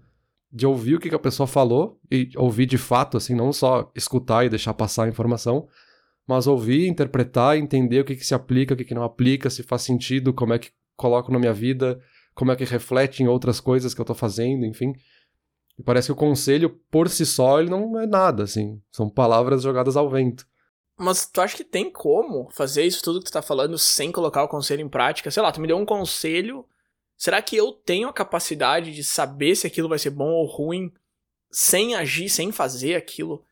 de 0.53 0.67
ouvir 0.67 0.95
o 0.95 0.99
que, 0.99 1.13
a 1.13 1.17
pessoa 1.17 1.47
falou 1.47 1.99
e 2.11 2.29
ouvir 2.35 2.67
de 2.67 2.77
fato, 2.77 3.17
assim, 3.17 3.33
não 3.33 3.51
só 3.51 3.91
escutar 3.95 4.45
e 4.45 4.49
deixar 4.49 4.75
passar 4.75 5.05
a 5.05 5.09
informação, 5.09 5.67
mas 6.27 6.45
ouvir, 6.45 6.87
interpretar, 6.87 7.57
entender 7.57 8.01
o 8.01 8.05
que, 8.05 8.15
que 8.15 8.23
se 8.23 8.35
aplica, 8.35 8.75
o 8.75 8.77
que, 8.77 8.85
que 8.85 8.93
não 8.93 9.03
aplica, 9.03 9.49
se 9.49 9.63
faz 9.63 9.81
sentido, 9.81 10.31
como 10.31 10.53
é 10.53 10.59
que 10.59 10.69
coloco 10.95 11.31
na 11.31 11.39
minha 11.39 11.53
vida, 11.53 11.99
como 12.35 12.51
é 12.51 12.55
que 12.55 12.63
reflete 12.63 13.23
em 13.23 13.27
outras 13.27 13.59
coisas 13.59 13.95
que 13.95 13.99
eu 13.99 14.05
tô 14.05 14.13
fazendo, 14.13 14.63
enfim. 14.63 14.93
E 15.77 15.81
parece 15.81 16.09
que 16.09 16.11
o 16.11 16.15
conselho, 16.15 16.69
por 16.91 17.09
si 17.09 17.25
só, 17.25 17.59
ele 17.59 17.71
não 17.71 17.99
é 17.99 18.05
nada, 18.05 18.43
assim. 18.43 18.79
São 18.91 19.09
palavras 19.09 19.63
jogadas 19.63 19.97
ao 19.97 20.07
vento. 20.07 20.45
Mas 20.99 21.25
tu 21.25 21.41
acha 21.41 21.57
que 21.57 21.63
tem 21.63 21.91
como 21.91 22.47
fazer 22.51 22.83
isso 22.83 23.01
tudo 23.01 23.19
que 23.19 23.25
tu 23.25 23.33
tá 23.33 23.41
falando 23.41 23.75
sem 23.79 24.11
colocar 24.11 24.43
o 24.43 24.47
conselho 24.47 24.81
em 24.81 24.89
prática? 24.89 25.31
Sei 25.31 25.41
lá, 25.41 25.51
tu 25.51 25.59
me 25.59 25.67
deu 25.67 25.77
um 25.77 25.85
conselho 25.85 26.63
Será 27.17 27.41
que 27.41 27.55
eu 27.55 27.71
tenho 27.71 28.07
a 28.07 28.13
capacidade 28.13 28.93
de 28.93 29.03
saber 29.03 29.55
se 29.55 29.67
aquilo 29.67 29.89
vai 29.89 29.99
ser 29.99 30.09
bom 30.09 30.29
ou 30.29 30.45
ruim 30.45 30.91
sem 31.51 31.95
agir, 31.95 32.29
sem 32.29 32.51
fazer 32.51 32.95
aquilo? 32.95 33.45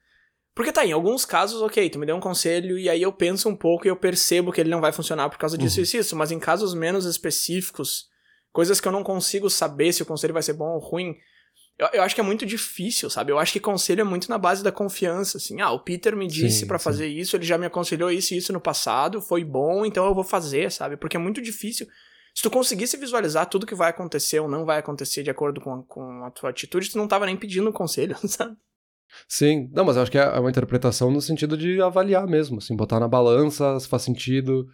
Porque 0.53 0.72
tá, 0.72 0.86
em 0.86 0.91
alguns 0.91 1.24
casos, 1.24 1.62
ok, 1.62 1.89
tu 1.89 1.98
me 1.98 2.06
deu 2.06 2.15
um 2.15 2.20
conselho 2.20 2.77
e 2.77 2.89
aí 2.89 3.01
eu 3.01 3.13
penso 3.13 3.48
um 3.48 3.56
pouco 3.56 3.88
e 3.88 3.89
eu 3.89 3.96
percebo 3.96 4.51
que 4.51 4.60
ele 4.60 4.70
não 4.70 4.82
vai 4.82 4.91
funcionar 4.91 5.30
por 5.30 5.38
causa 5.38 5.58
disso, 5.58 5.77
uhum. 5.77 5.84
isso, 5.84 5.98
isso. 5.98 6.15
Mas 6.15 6.32
em 6.32 6.39
casos 6.39 6.74
menos 6.74 7.06
específicos, 7.06 8.10
coisas 8.51 8.82
que 8.82 8.88
eu 8.88 8.91
não 8.91 9.03
consigo 9.03 9.50
saber 9.50 9.94
se 9.94 10.03
o 10.03 10.06
conselho 10.06 10.34
vai 10.34 10.44
ser 10.44 10.53
bom 10.53 10.74
ou 10.74 10.80
ruim, 10.80 11.15
eu, 11.80 11.88
eu 11.94 12.03
acho 12.03 12.13
que 12.13 12.22
é 12.22 12.24
muito 12.24 12.46
difícil, 12.46 13.10
sabe? 13.10 13.32
Eu 13.32 13.39
acho 13.39 13.53
que 13.53 13.60
conselho 13.60 14.01
é 14.01 14.03
muito 14.03 14.30
na 14.30 14.38
base 14.38 14.62
da 14.62 14.72
confiança, 14.72 15.38
assim. 15.38 15.62
Ah, 15.62 15.72
o 15.72 15.80
Peter 15.80 16.15
me 16.15 16.27
disse 16.27 16.65
para 16.65 16.77
fazer 16.77 17.08
isso, 17.08 17.36
ele 17.36 17.46
já 17.46 17.58
me 17.58 17.65
aconselhou 17.65 18.12
isso 18.12 18.34
e 18.34 18.38
isso 18.38 18.51
no 18.51 18.60
passado, 18.60 19.22
foi 19.22 19.44
bom, 19.44 19.86
então 19.86 20.06
eu 20.06 20.13
vou 20.13 20.24
fazer, 20.24 20.72
sabe? 20.72 20.98
Porque 20.98 21.15
é 21.15 21.20
muito 21.20 21.41
difícil. 21.41 21.88
Se 22.33 22.43
tu 22.43 22.50
conseguisse 22.50 22.97
visualizar 22.97 23.45
tudo 23.47 23.65
que 23.65 23.75
vai 23.75 23.89
acontecer 23.89 24.39
ou 24.39 24.47
não 24.47 24.65
vai 24.65 24.79
acontecer 24.79 25.23
de 25.23 25.29
acordo 25.29 25.59
com 25.59 25.73
a, 25.73 25.83
com 25.83 26.23
a 26.23 26.31
tua 26.31 26.50
atitude, 26.50 26.89
tu 26.89 26.97
não 26.97 27.07
tava 27.07 27.25
nem 27.25 27.35
pedindo 27.35 27.71
conselho, 27.73 28.15
sabe? 28.27 28.55
Sim, 29.27 29.69
não, 29.73 29.83
mas 29.83 29.97
eu 29.97 30.03
acho 30.03 30.11
que 30.11 30.17
é 30.17 30.39
uma 30.39 30.50
interpretação 30.50 31.11
no 31.11 31.21
sentido 31.21 31.57
de 31.57 31.81
avaliar 31.81 32.25
mesmo, 32.25 32.59
assim, 32.59 32.75
botar 32.75 33.00
na 33.00 33.07
balança 33.07 33.77
se 33.79 33.88
faz 33.88 34.03
sentido. 34.03 34.67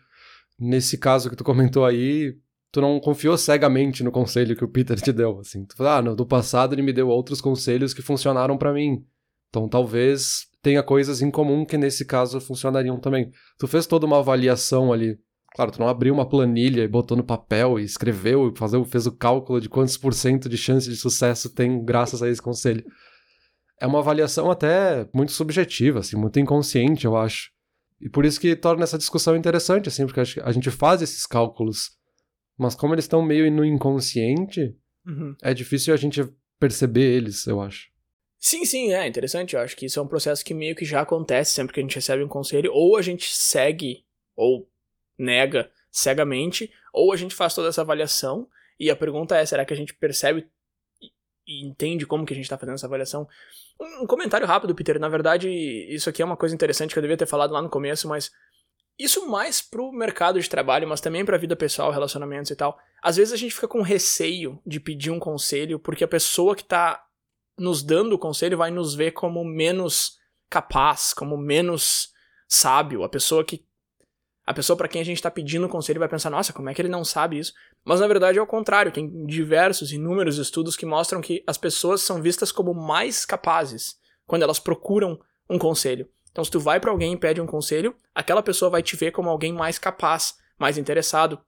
Nesse 0.59 0.97
caso 0.97 1.29
que 1.29 1.35
tu 1.35 1.43
comentou 1.43 1.85
aí, 1.85 2.35
tu 2.71 2.81
não 2.81 2.99
confiou 2.99 3.37
cegamente 3.37 4.03
no 4.03 4.11
conselho 4.11 4.55
que 4.55 4.63
o 4.63 4.67
Peter 4.67 4.99
te 4.99 5.11
deu, 5.11 5.39
assim. 5.39 5.65
Tu 5.65 5.75
falou, 5.75 5.93
ah, 5.93 6.01
no, 6.01 6.15
do 6.15 6.25
passado 6.25 6.73
ele 6.73 6.81
me 6.81 6.93
deu 6.93 7.07
outros 7.09 7.41
conselhos 7.41 7.93
que 7.93 8.01
funcionaram 8.01 8.57
para 8.57 8.73
mim. 8.73 9.03
Então 9.49 9.67
talvez 9.67 10.47
tenha 10.61 10.83
coisas 10.83 11.21
em 11.21 11.31
comum 11.31 11.65
que 11.65 11.77
nesse 11.77 12.05
caso 12.05 12.39
funcionariam 12.41 12.99
também. 12.99 13.31
Tu 13.57 13.67
fez 13.67 13.87
toda 13.87 14.05
uma 14.05 14.19
avaliação 14.19 14.91
ali. 14.91 15.17
Claro, 15.57 15.71
tu 15.71 15.79
não 15.79 15.89
abriu 15.89 16.13
uma 16.13 16.29
planilha 16.29 16.83
e 16.83 16.87
botou 16.87 17.17
no 17.17 17.23
papel 17.23 17.79
e 17.79 17.83
escreveu, 17.83 18.53
fazer, 18.55 18.81
fez 18.85 19.07
o 19.07 19.11
cálculo 19.11 19.59
de 19.59 19.67
quantos 19.67 19.97
por 19.97 20.13
cento 20.13 20.47
de 20.47 20.55
chance 20.55 20.89
de 20.89 20.95
sucesso 20.95 21.49
tem 21.49 21.83
graças 21.83 22.23
a 22.23 22.29
esse 22.29 22.41
conselho 22.41 22.85
é 23.79 23.85
uma 23.85 23.99
avaliação 23.99 24.49
até 24.49 25.07
muito 25.13 25.31
subjetiva, 25.31 25.99
assim, 25.99 26.15
muito 26.15 26.39
inconsciente, 26.39 27.05
eu 27.05 27.15
acho. 27.15 27.51
E 28.01 28.09
por 28.09 28.25
isso 28.25 28.39
que 28.39 28.55
torna 28.55 28.83
essa 28.83 28.97
discussão 28.97 29.35
interessante, 29.35 29.87
assim, 29.87 30.05
porque 30.05 30.21
a 30.41 30.51
gente 30.51 30.69
faz 30.69 31.01
esses 31.01 31.25
cálculos, 31.25 31.91
mas 32.57 32.75
como 32.75 32.93
eles 32.93 33.05
estão 33.05 33.21
meio 33.21 33.51
no 33.51 33.65
inconsciente, 33.65 34.75
uhum. 35.05 35.35
é 35.41 35.53
difícil 35.53 35.93
a 35.93 35.97
gente 35.97 36.27
perceber 36.59 37.15
eles, 37.15 37.45
eu 37.47 37.61
acho. 37.61 37.87
Sim, 38.39 38.65
sim, 38.65 38.93
é 38.93 39.07
interessante. 39.07 39.55
Eu 39.55 39.61
acho 39.61 39.75
que 39.75 39.87
isso 39.87 39.99
é 39.99 40.03
um 40.03 40.07
processo 40.07 40.45
que 40.45 40.53
meio 40.53 40.75
que 40.75 40.85
já 40.85 41.01
acontece 41.01 41.51
sempre 41.51 41.73
que 41.73 41.79
a 41.79 41.83
gente 41.83 41.95
recebe 41.95 42.23
um 42.23 42.27
conselho. 42.27 42.71
Ou 42.71 42.95
a 42.95 43.01
gente 43.01 43.33
segue, 43.33 44.05
ou 44.35 44.69
nega 45.17 45.71
cegamente, 45.91 46.71
ou 46.93 47.11
a 47.11 47.17
gente 47.17 47.33
faz 47.33 47.53
toda 47.53 47.69
essa 47.69 47.81
avaliação. 47.81 48.47
E 48.79 48.89
a 48.89 48.95
pergunta 48.95 49.35
é: 49.35 49.45
será 49.45 49.65
que 49.65 49.73
a 49.73 49.77
gente 49.77 49.93
percebe 49.93 50.47
e 51.47 51.65
entende 51.65 52.05
como 52.05 52.25
que 52.25 52.33
a 52.33 52.35
gente 52.35 52.45
está 52.45 52.57
fazendo 52.57 52.75
essa 52.75 52.85
avaliação. 52.85 53.27
Um, 53.79 54.05
comentário 54.05 54.45
rápido, 54.45 54.75
Peter. 54.75 54.99
Na 54.99 55.07
verdade, 55.07 55.49
isso 55.49 56.09
aqui 56.09 56.21
é 56.21 56.25
uma 56.25 56.35
coisa 56.35 56.53
interessante 56.53 56.91
que 56.91 56.99
eu 56.99 57.01
devia 57.01 57.15
ter 57.15 57.25
falado 57.25 57.51
lá 57.51 57.61
no 57.61 57.69
começo, 57.69 58.07
mas 58.07 58.31
isso 58.99 59.27
mais 59.29 59.61
pro 59.61 59.91
mercado 59.91 60.41
de 60.41 60.49
trabalho, 60.49 60.87
mas 60.87 60.99
também 60.99 61.23
pra 61.23 61.37
vida 61.37 61.55
pessoal, 61.55 61.91
relacionamentos 61.91 62.51
e 62.51 62.55
tal. 62.55 62.77
Às 63.01 63.15
vezes 63.15 63.33
a 63.33 63.37
gente 63.37 63.55
fica 63.55 63.67
com 63.67 63.81
receio 63.81 64.59
de 64.65 64.79
pedir 64.79 65.11
um 65.11 65.19
conselho, 65.19 65.79
porque 65.79 66.03
a 66.03 66.07
pessoa 66.07 66.55
que 66.55 66.63
tá 66.63 67.05
nos 67.57 67.81
dando 67.81 68.13
o 68.13 68.19
conselho 68.19 68.57
vai 68.57 68.69
nos 68.69 68.93
ver 68.93 69.11
como 69.11 69.43
menos 69.45 70.19
capaz, 70.49 71.13
como 71.13 71.37
menos 71.37 72.13
sábio, 72.47 73.03
a 73.03 73.09
pessoa 73.09 73.43
que 73.43 73.65
a 74.47 74.53
pessoa 74.53 74.77
para 74.77 74.87
quem 74.87 75.01
a 75.01 75.03
gente 75.03 75.17
está 75.17 75.29
pedindo 75.29 75.67
conselho 75.67 75.99
vai 75.99 76.07
pensar, 76.07 76.29
nossa, 76.29 76.53
como 76.53 76.69
é 76.69 76.73
que 76.73 76.81
ele 76.81 76.87
não 76.87 77.03
sabe 77.03 77.37
isso? 77.37 77.53
Mas 77.83 77.99
na 77.99 78.07
verdade 78.07 78.39
é 78.39 78.41
o 78.41 78.47
contrário, 78.47 78.93
tem 78.93 79.25
diversos, 79.25 79.91
inúmeros 79.91 80.37
estudos 80.37 80.77
que 80.77 80.85
mostram 80.85 81.19
que 81.19 81.43
as 81.45 81.57
pessoas 81.57 82.01
são 82.01 82.21
vistas 82.21 82.49
como 82.49 82.73
mais 82.73 83.25
capazes 83.25 83.99
quando 84.25 84.43
elas 84.43 84.57
procuram 84.57 85.19
um 85.49 85.59
conselho. 85.59 86.09
Então, 86.31 86.45
se 86.45 86.51
tu 86.51 86.61
vai 86.61 86.79
para 86.79 86.91
alguém 86.91 87.11
e 87.11 87.17
pede 87.17 87.41
um 87.41 87.45
conselho, 87.45 87.93
aquela 88.15 88.41
pessoa 88.41 88.71
vai 88.71 88.81
te 88.81 88.95
ver 88.95 89.11
como 89.11 89.29
alguém 89.29 89.51
mais 89.51 89.77
capaz, 89.77 90.37
mais 90.57 90.77
interessado. 90.77 91.41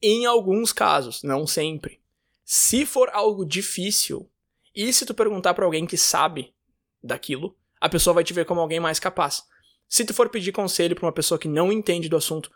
Em 0.00 0.24
alguns 0.24 0.72
casos, 0.72 1.22
não 1.22 1.46
sempre. 1.46 2.00
Se 2.42 2.86
for 2.86 3.10
algo 3.12 3.44
difícil, 3.44 4.30
e 4.74 4.90
se 4.94 5.04
tu 5.04 5.12
perguntar 5.12 5.52
para 5.52 5.66
alguém 5.66 5.84
que 5.84 5.98
sabe 5.98 6.54
daquilo, 7.02 7.54
a 7.78 7.88
pessoa 7.88 8.14
vai 8.14 8.24
te 8.24 8.32
ver 8.32 8.46
como 8.46 8.60
alguém 8.60 8.80
mais 8.80 8.98
capaz. 8.98 9.42
Se 9.88 10.04
tu 10.04 10.12
for 10.14 10.28
pedir 10.28 10.52
conselho 10.52 10.94
para 10.94 11.06
uma 11.06 11.12
pessoa 11.12 11.38
que 11.38 11.48
não 11.48 11.70
entende 11.70 12.08
do 12.08 12.16
assunto 12.16 12.50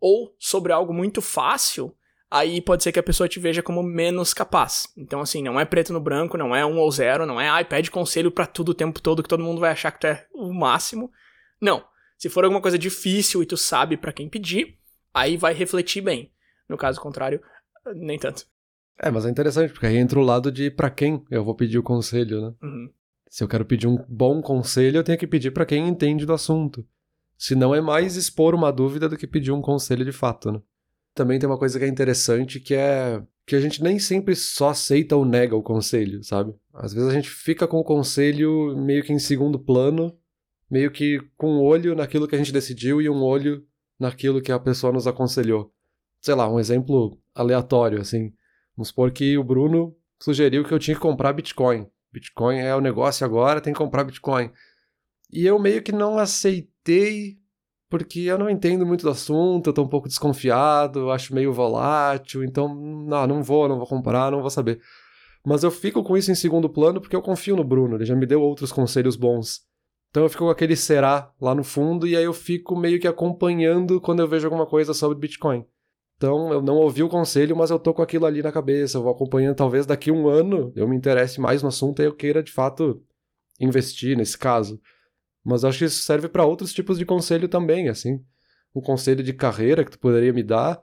ou 0.00 0.34
sobre 0.38 0.72
algo 0.72 0.92
muito 0.92 1.20
fácil, 1.20 1.94
aí 2.30 2.60
pode 2.60 2.82
ser 2.82 2.92
que 2.92 2.98
a 2.98 3.02
pessoa 3.02 3.28
te 3.28 3.38
veja 3.38 3.62
como 3.62 3.82
menos 3.82 4.32
capaz. 4.32 4.88
Então, 4.96 5.20
assim, 5.20 5.42
não 5.42 5.58
é 5.58 5.64
preto 5.64 5.92
no 5.92 6.00
branco, 6.00 6.38
não 6.38 6.54
é 6.54 6.64
um 6.64 6.78
ou 6.78 6.90
zero, 6.90 7.26
não 7.26 7.40
é, 7.40 7.48
ai, 7.48 7.64
pede 7.64 7.90
conselho 7.90 8.30
para 8.30 8.46
tudo 8.46 8.70
o 8.70 8.74
tempo 8.74 9.00
todo 9.00 9.22
que 9.22 9.28
todo 9.28 9.42
mundo 9.42 9.60
vai 9.60 9.70
achar 9.70 9.90
que 9.90 10.00
tu 10.00 10.06
é 10.06 10.26
o 10.32 10.52
máximo. 10.52 11.10
Não. 11.60 11.84
Se 12.16 12.28
for 12.28 12.44
alguma 12.44 12.60
coisa 12.60 12.78
difícil 12.78 13.42
e 13.42 13.46
tu 13.46 13.56
sabe 13.56 13.96
para 13.96 14.12
quem 14.12 14.28
pedir, 14.28 14.78
aí 15.12 15.36
vai 15.36 15.52
refletir 15.52 16.02
bem. 16.02 16.32
No 16.68 16.76
caso 16.76 17.00
contrário, 17.00 17.42
nem 17.94 18.18
tanto. 18.18 18.46
É, 19.02 19.10
mas 19.10 19.24
é 19.24 19.30
interessante, 19.30 19.72
porque 19.72 19.86
aí 19.86 19.96
entra 19.96 20.18
o 20.18 20.22
lado 20.22 20.52
de 20.52 20.70
para 20.70 20.90
quem 20.90 21.24
eu 21.30 21.42
vou 21.42 21.54
pedir 21.54 21.78
o 21.78 21.82
conselho, 21.82 22.42
né? 22.42 22.54
Uhum. 22.62 22.92
Se 23.30 23.44
eu 23.44 23.48
quero 23.48 23.64
pedir 23.64 23.86
um 23.86 23.96
bom 24.08 24.42
conselho, 24.42 24.98
eu 24.98 25.04
tenho 25.04 25.16
que 25.16 25.26
pedir 25.26 25.52
para 25.52 25.64
quem 25.64 25.86
entende 25.86 26.26
do 26.26 26.32
assunto. 26.32 26.84
Se 27.38 27.54
não 27.54 27.72
é 27.72 27.80
mais 27.80 28.16
expor 28.16 28.56
uma 28.56 28.72
dúvida 28.72 29.08
do 29.08 29.16
que 29.16 29.26
pedir 29.26 29.52
um 29.52 29.62
conselho 29.62 30.04
de 30.04 30.10
fato, 30.10 30.50
né? 30.50 30.60
Também 31.14 31.38
tem 31.38 31.48
uma 31.48 31.56
coisa 31.56 31.78
que 31.78 31.84
é 31.84 31.88
interessante 31.88 32.58
que 32.58 32.74
é 32.74 33.22
que 33.46 33.54
a 33.54 33.60
gente 33.60 33.82
nem 33.82 33.98
sempre 33.98 34.34
só 34.34 34.70
aceita 34.70 35.16
ou 35.16 35.24
nega 35.24 35.56
o 35.56 35.62
conselho, 35.62 36.22
sabe? 36.24 36.54
Às 36.74 36.92
vezes 36.92 37.08
a 37.08 37.12
gente 37.12 37.30
fica 37.30 37.68
com 37.68 37.78
o 37.78 37.84
conselho 37.84 38.76
meio 38.76 39.02
que 39.04 39.12
em 39.12 39.18
segundo 39.18 39.58
plano, 39.58 40.16
meio 40.68 40.90
que 40.90 41.20
com 41.36 41.54
um 41.54 41.62
olho 41.62 41.94
naquilo 41.94 42.26
que 42.26 42.34
a 42.34 42.38
gente 42.38 42.52
decidiu 42.52 43.00
e 43.00 43.08
um 43.08 43.22
olho 43.22 43.64
naquilo 43.98 44.42
que 44.42 44.50
a 44.50 44.58
pessoa 44.58 44.92
nos 44.92 45.06
aconselhou. 45.06 45.72
Sei 46.20 46.34
lá, 46.34 46.52
um 46.52 46.58
exemplo 46.58 47.16
aleatório, 47.34 48.00
assim. 48.00 48.32
Vamos 48.76 48.88
supor 48.88 49.12
que 49.12 49.38
o 49.38 49.44
Bruno 49.44 49.96
sugeriu 50.20 50.64
que 50.64 50.74
eu 50.74 50.78
tinha 50.78 50.96
que 50.96 51.00
comprar 51.00 51.32
Bitcoin. 51.32 51.86
Bitcoin 52.12 52.58
é 52.58 52.74
o 52.74 52.80
negócio 52.80 53.24
agora, 53.24 53.60
tem 53.60 53.72
que 53.72 53.78
comprar 53.78 54.04
Bitcoin. 54.04 54.50
E 55.32 55.46
eu 55.46 55.58
meio 55.58 55.82
que 55.82 55.92
não 55.92 56.18
aceitei, 56.18 57.38
porque 57.88 58.20
eu 58.20 58.38
não 58.38 58.50
entendo 58.50 58.84
muito 58.84 59.02
do 59.02 59.10
assunto, 59.10 59.68
eu 59.68 59.72
tô 59.72 59.82
um 59.82 59.88
pouco 59.88 60.08
desconfiado, 60.08 61.10
acho 61.10 61.34
meio 61.34 61.52
volátil, 61.52 62.42
então, 62.42 62.74
não, 62.74 63.26
não 63.26 63.42
vou, 63.42 63.68
não 63.68 63.78
vou 63.78 63.86
comprar, 63.86 64.30
não 64.30 64.40
vou 64.40 64.50
saber. 64.50 64.80
Mas 65.44 65.62
eu 65.62 65.70
fico 65.70 66.02
com 66.02 66.16
isso 66.16 66.30
em 66.30 66.34
segundo 66.34 66.68
plano 66.68 67.00
porque 67.00 67.16
eu 67.16 67.22
confio 67.22 67.56
no 67.56 67.64
Bruno, 67.64 67.96
ele 67.96 68.04
já 68.04 68.14
me 68.14 68.26
deu 68.26 68.42
outros 68.42 68.72
conselhos 68.72 69.16
bons. 69.16 69.60
Então 70.10 70.24
eu 70.24 70.28
fico 70.28 70.44
com 70.44 70.50
aquele 70.50 70.74
será 70.74 71.32
lá 71.40 71.54
no 71.54 71.62
fundo 71.62 72.06
e 72.06 72.16
aí 72.16 72.24
eu 72.24 72.32
fico 72.32 72.76
meio 72.76 72.98
que 73.00 73.06
acompanhando 73.06 74.00
quando 74.00 74.20
eu 74.20 74.28
vejo 74.28 74.46
alguma 74.46 74.66
coisa 74.66 74.92
sobre 74.92 75.18
Bitcoin. 75.18 75.64
Então, 76.20 76.52
eu 76.52 76.60
não 76.60 76.76
ouvi 76.76 77.02
o 77.02 77.08
conselho, 77.08 77.56
mas 77.56 77.70
eu 77.70 77.78
tô 77.78 77.94
com 77.94 78.02
aquilo 78.02 78.26
ali 78.26 78.42
na 78.42 78.52
cabeça, 78.52 78.98
eu 78.98 79.02
vou 79.02 79.10
acompanhando. 79.10 79.56
Talvez 79.56 79.86
daqui 79.86 80.10
um 80.10 80.28
ano 80.28 80.70
eu 80.76 80.86
me 80.86 80.94
interesse 80.94 81.40
mais 81.40 81.62
no 81.62 81.68
assunto 81.68 82.02
e 82.02 82.04
eu 82.04 82.14
queira, 82.14 82.42
de 82.42 82.52
fato, 82.52 83.02
investir 83.58 84.18
nesse 84.18 84.36
caso. 84.36 84.78
Mas 85.42 85.64
acho 85.64 85.78
que 85.78 85.86
isso 85.86 86.02
serve 86.02 86.28
para 86.28 86.44
outros 86.44 86.74
tipos 86.74 86.98
de 86.98 87.06
conselho 87.06 87.48
também, 87.48 87.88
assim. 87.88 88.22
Um 88.74 88.82
conselho 88.82 89.22
de 89.22 89.32
carreira 89.32 89.82
que 89.82 89.92
tu 89.92 89.98
poderia 89.98 90.30
me 90.30 90.42
dar, 90.42 90.82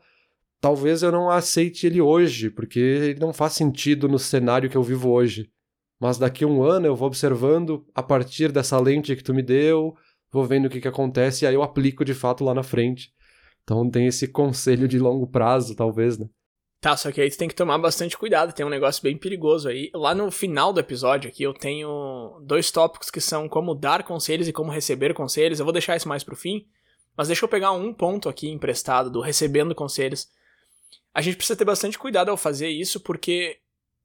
talvez 0.60 1.04
eu 1.04 1.12
não 1.12 1.30
aceite 1.30 1.86
ele 1.86 2.02
hoje, 2.02 2.50
porque 2.50 2.80
ele 2.80 3.20
não 3.20 3.32
faz 3.32 3.54
sentido 3.54 4.08
no 4.08 4.18
cenário 4.18 4.68
que 4.68 4.76
eu 4.76 4.82
vivo 4.82 5.12
hoje. 5.12 5.52
Mas 6.00 6.18
daqui 6.18 6.46
um 6.46 6.64
ano 6.64 6.88
eu 6.88 6.96
vou 6.96 7.10
observando 7.10 7.86
a 7.94 8.02
partir 8.02 8.52
dessa 8.52 8.80
lente 8.80 9.16
que 9.16 9.24
tu 9.24 9.36
me 9.36 9.44
deu, 9.44 9.96
vou 10.32 10.46
vendo 10.46 10.66
o 10.66 10.70
que, 10.70 10.82
que 10.82 10.88
acontece 10.88 11.46
e 11.46 11.48
aí 11.48 11.54
eu 11.54 11.62
aplico 11.62 12.04
de 12.04 12.16
fato 12.16 12.44
lá 12.44 12.56
na 12.56 12.64
frente. 12.64 13.16
Então 13.68 13.90
tem 13.90 14.08
esse 14.08 14.30
conselho 14.30 14.88
de 14.88 14.98
longo 14.98 15.28
prazo, 15.28 15.76
talvez, 15.76 16.18
né? 16.18 16.30
Tá, 16.80 16.96
só 16.96 17.12
que 17.12 17.20
aí 17.20 17.30
tu 17.30 17.38
tem 17.38 17.50
que 17.50 17.56
tomar 17.56 17.78
bastante 17.78 18.18
cuidado, 18.18 18.54
tem 18.54 18.66
um 18.66 18.70
negócio 18.70 19.04
bem 19.04 19.18
perigoso 19.18 19.68
aí. 19.68 19.92
Lá 19.94 20.16
no 20.16 20.32
final 20.32 20.72
do 20.72 20.80
episódio 20.80 21.30
aqui 21.30 21.44
eu 21.44 21.54
tenho 21.54 22.40
dois 22.46 22.72
tópicos 22.72 23.12
que 23.12 23.20
são 23.20 23.50
como 23.50 23.76
dar 23.76 24.04
conselhos 24.04 24.48
e 24.48 24.54
como 24.54 24.72
receber 24.72 25.14
conselhos. 25.14 25.60
Eu 25.60 25.66
vou 25.66 25.74
deixar 25.74 25.98
isso 25.98 26.08
mais 26.08 26.24
pro 26.24 26.36
fim, 26.36 26.66
mas 27.18 27.28
deixa 27.28 27.44
eu 27.44 27.50
pegar 27.50 27.74
um 27.74 27.94
ponto 27.94 28.30
aqui 28.30 28.48
emprestado 28.50 29.10
do 29.10 29.20
recebendo 29.20 29.76
conselhos. 29.76 30.30
A 31.14 31.22
gente 31.22 31.36
precisa 31.36 31.58
ter 31.58 31.66
bastante 31.66 32.00
cuidado 32.00 32.30
ao 32.30 32.38
fazer 32.38 32.70
isso, 32.70 33.02
porque 33.02 33.58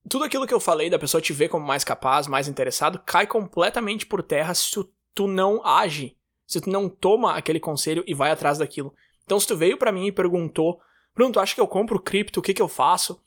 tudo 0.08 0.24
aquilo 0.24 0.46
que 0.46 0.54
eu 0.54 0.58
falei 0.58 0.90
da 0.90 0.98
pessoa 0.98 1.20
te 1.20 1.32
ver 1.32 1.48
como 1.48 1.64
mais 1.64 1.84
capaz, 1.84 2.26
mais 2.26 2.48
interessado, 2.48 3.00
cai 3.06 3.28
completamente 3.28 4.06
por 4.06 4.24
terra 4.24 4.54
se 4.54 4.72
tu, 5.14 5.28
não 5.28 5.64
age, 5.64 6.16
se 6.48 6.60
tu 6.60 6.68
não 6.68 6.88
toma 6.88 7.36
aquele 7.36 7.60
conselho 7.60 8.02
e 8.08 8.14
vai 8.14 8.32
atrás 8.32 8.58
daquilo. 8.58 8.92
Então, 9.24 9.38
se 9.38 9.46
tu 9.46 9.56
veio 9.56 9.76
para 9.76 9.92
mim 9.92 10.06
e 10.06 10.12
perguntou, 10.12 10.80
Bruno, 11.14 11.32
tu 11.32 11.40
acha 11.40 11.54
que 11.54 11.60
eu 11.60 11.66
compro 11.66 12.00
cripto? 12.00 12.40
O 12.40 12.42
que 12.42 12.54
que 12.54 12.62
eu 12.62 12.68
faço? 12.68 13.20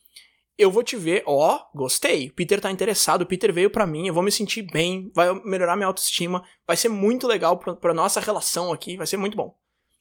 Eu 0.58 0.72
vou 0.72 0.84
te 0.84 0.96
ver, 0.96 1.24
ó, 1.25 1.56
oh, 1.56 1.78
gostei. 1.78 2.30
Peter 2.30 2.62
tá 2.62 2.72
interessado, 2.72 3.25
Peter 3.25 3.52
veio 3.52 3.70
para 3.70 3.86
mim, 3.86 4.08
eu 4.08 4.14
vou 4.14 4.24
me 4.24 4.32
sentir 4.32 4.62
bem, 4.62 5.12
vai 5.14 5.34
melhorar 5.44 5.75
minha 5.75 5.88
autoestima, 5.88 6.44
vai 6.66 6.78
ser 6.78 6.88
muito 6.88 7.28
legal 7.28 7.58
pra, 7.58 7.75
pra 7.75 7.94
nossa 7.94 8.22
relação 8.22 8.72
aqui, 8.72 8.96
vai 8.96 9.06
ser 9.06 9.18
muito 9.18 9.36
bom. 9.36 9.54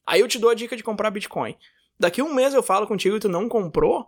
Aí 0.05 0.21
eu 0.21 0.27
te 0.27 0.39
dou 0.39 0.49
a 0.49 0.53
dica 0.53 0.77
de 0.77 0.83
comprar 0.83 1.11
Bitcoin. 1.11 1.55
Daqui 1.99 2.21
um 2.21 2.33
mês 2.33 2.53
eu 2.53 2.63
falo 2.63 2.87
contigo 2.87 3.17
e 3.17 3.19
tu 3.19 3.27
não 3.27 3.49
comprou, 3.49 4.07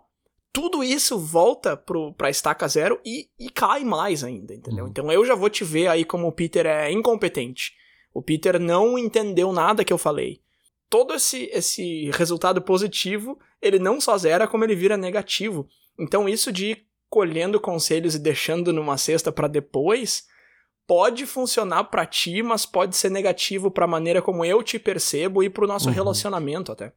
tudo 0.52 0.82
isso 0.82 1.18
volta 1.18 1.76
pro, 1.76 2.12
pra 2.14 2.30
estaca 2.30 2.66
zero 2.66 3.00
e, 3.04 3.28
e 3.38 3.50
cai 3.50 3.84
mais 3.84 4.24
ainda, 4.24 4.54
entendeu? 4.54 4.84
Uhum. 4.84 4.90
Então 4.90 5.12
eu 5.12 5.24
já 5.24 5.34
vou 5.34 5.50
te 5.50 5.64
ver 5.64 5.88
aí 5.88 6.04
como 6.04 6.26
o 6.26 6.32
Peter 6.32 6.66
é 6.66 6.90
incompetente. 6.90 7.74
O 8.12 8.22
Peter 8.22 8.58
não 8.58 8.98
entendeu 8.98 9.52
nada 9.52 9.84
que 9.84 9.92
eu 9.92 9.98
falei. 9.98 10.40
Todo 10.90 11.14
esse, 11.14 11.50
esse 11.52 12.10
resultado 12.10 12.62
positivo, 12.62 13.38
ele 13.60 13.78
não 13.78 14.00
só 14.00 14.16
zera, 14.16 14.48
como 14.48 14.64
ele 14.64 14.74
vira 14.74 14.96
negativo. 14.96 15.68
Então 15.98 16.28
isso 16.28 16.50
de 16.50 16.66
ir 16.66 16.86
colhendo 17.10 17.60
conselhos 17.60 18.14
e 18.14 18.18
deixando 18.18 18.72
numa 18.72 18.96
cesta 18.96 19.32
para 19.32 19.48
depois, 19.48 20.26
pode 20.86 21.26
funcionar 21.26 21.84
para 21.84 22.06
ti, 22.06 22.42
mas 22.42 22.64
pode 22.64 22.96
ser 22.96 23.10
negativo 23.10 23.70
para 23.70 23.84
a 23.84 23.88
maneira 23.88 24.22
como 24.22 24.44
eu 24.44 24.62
te 24.62 24.78
percebo 24.78 25.42
e 25.42 25.50
para 25.50 25.64
o 25.64 25.68
nosso 25.68 25.88
uhum. 25.88 25.94
relacionamento 25.94 26.72
até. 26.72 26.92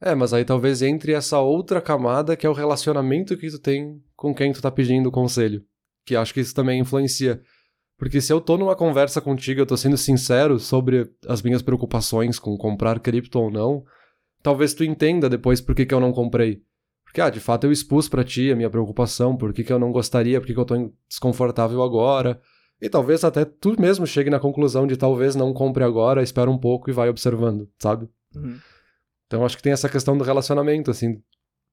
É, 0.00 0.14
mas 0.14 0.32
aí 0.32 0.44
talvez 0.44 0.82
entre 0.82 1.12
essa 1.12 1.38
outra 1.38 1.80
camada 1.80 2.36
que 2.36 2.46
é 2.46 2.50
o 2.50 2.54
relacionamento 2.54 3.36
que 3.36 3.50
tu 3.50 3.58
tem 3.58 4.02
com 4.16 4.34
quem 4.34 4.52
tu 4.52 4.60
tá 4.60 4.70
pedindo 4.70 5.10
conselho. 5.10 5.64
Que 6.04 6.16
acho 6.16 6.34
que 6.34 6.40
isso 6.40 6.54
também 6.54 6.80
influencia. 6.80 7.40
Porque 8.04 8.20
se 8.20 8.30
eu 8.30 8.38
tô 8.38 8.58
numa 8.58 8.76
conversa 8.76 9.18
contigo, 9.18 9.62
eu 9.62 9.64
tô 9.64 9.78
sendo 9.78 9.96
sincero 9.96 10.60
sobre 10.60 11.10
as 11.26 11.40
minhas 11.40 11.62
preocupações 11.62 12.38
com 12.38 12.54
comprar 12.54 13.00
cripto 13.00 13.38
ou 13.38 13.50
não, 13.50 13.82
talvez 14.42 14.74
tu 14.74 14.84
entenda 14.84 15.26
depois 15.26 15.62
por 15.62 15.74
que, 15.74 15.86
que 15.86 15.94
eu 15.94 16.00
não 16.00 16.12
comprei. 16.12 16.62
Porque, 17.02 17.22
ah, 17.22 17.30
de 17.30 17.40
fato 17.40 17.64
eu 17.64 17.72
expus 17.72 18.06
para 18.06 18.22
ti 18.22 18.52
a 18.52 18.56
minha 18.56 18.68
preocupação, 18.68 19.34
por 19.34 19.54
que, 19.54 19.64
que 19.64 19.72
eu 19.72 19.78
não 19.78 19.90
gostaria, 19.90 20.38
por 20.38 20.46
que, 20.46 20.52
que 20.52 20.60
eu 20.60 20.66
tô 20.66 20.92
desconfortável 21.08 21.82
agora. 21.82 22.38
E 22.78 22.90
talvez 22.90 23.24
até 23.24 23.42
tu 23.42 23.74
mesmo 23.80 24.06
chegue 24.06 24.28
na 24.28 24.38
conclusão 24.38 24.86
de 24.86 24.98
talvez 24.98 25.34
não 25.34 25.54
compre 25.54 25.82
agora, 25.82 26.22
espera 26.22 26.50
um 26.50 26.58
pouco 26.58 26.90
e 26.90 26.92
vai 26.92 27.08
observando, 27.08 27.70
sabe? 27.78 28.06
Uhum. 28.36 28.58
Então 29.26 29.46
acho 29.46 29.56
que 29.56 29.62
tem 29.62 29.72
essa 29.72 29.88
questão 29.88 30.14
do 30.18 30.24
relacionamento, 30.24 30.90
assim, 30.90 31.22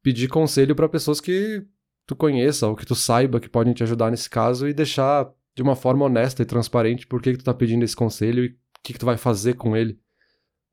pedir 0.01 0.29
conselho 0.29 0.77
para 0.77 0.87
pessoas 0.87 1.19
que 1.19 1.61
tu 2.07 2.15
conheça 2.15 2.67
ou 2.67 2.75
que 2.77 2.85
tu 2.85 2.95
saiba 2.95 3.37
que 3.37 3.49
podem 3.49 3.73
te 3.73 3.83
ajudar 3.83 4.09
nesse 4.09 4.29
caso 4.29 4.65
e 4.65 4.73
deixar 4.73 5.29
de 5.55 5.61
uma 5.61 5.75
forma 5.75 6.05
honesta 6.05 6.41
e 6.41 6.45
transparente 6.45 7.07
por 7.07 7.21
que, 7.21 7.31
que 7.31 7.37
tu 7.39 7.43
tá 7.43 7.53
pedindo 7.53 7.83
esse 7.83 7.95
conselho 7.95 8.45
e 8.45 8.47
o 8.47 8.55
que, 8.83 8.93
que 8.93 8.99
tu 8.99 9.05
vai 9.05 9.17
fazer 9.17 9.55
com 9.55 9.75
ele. 9.75 9.99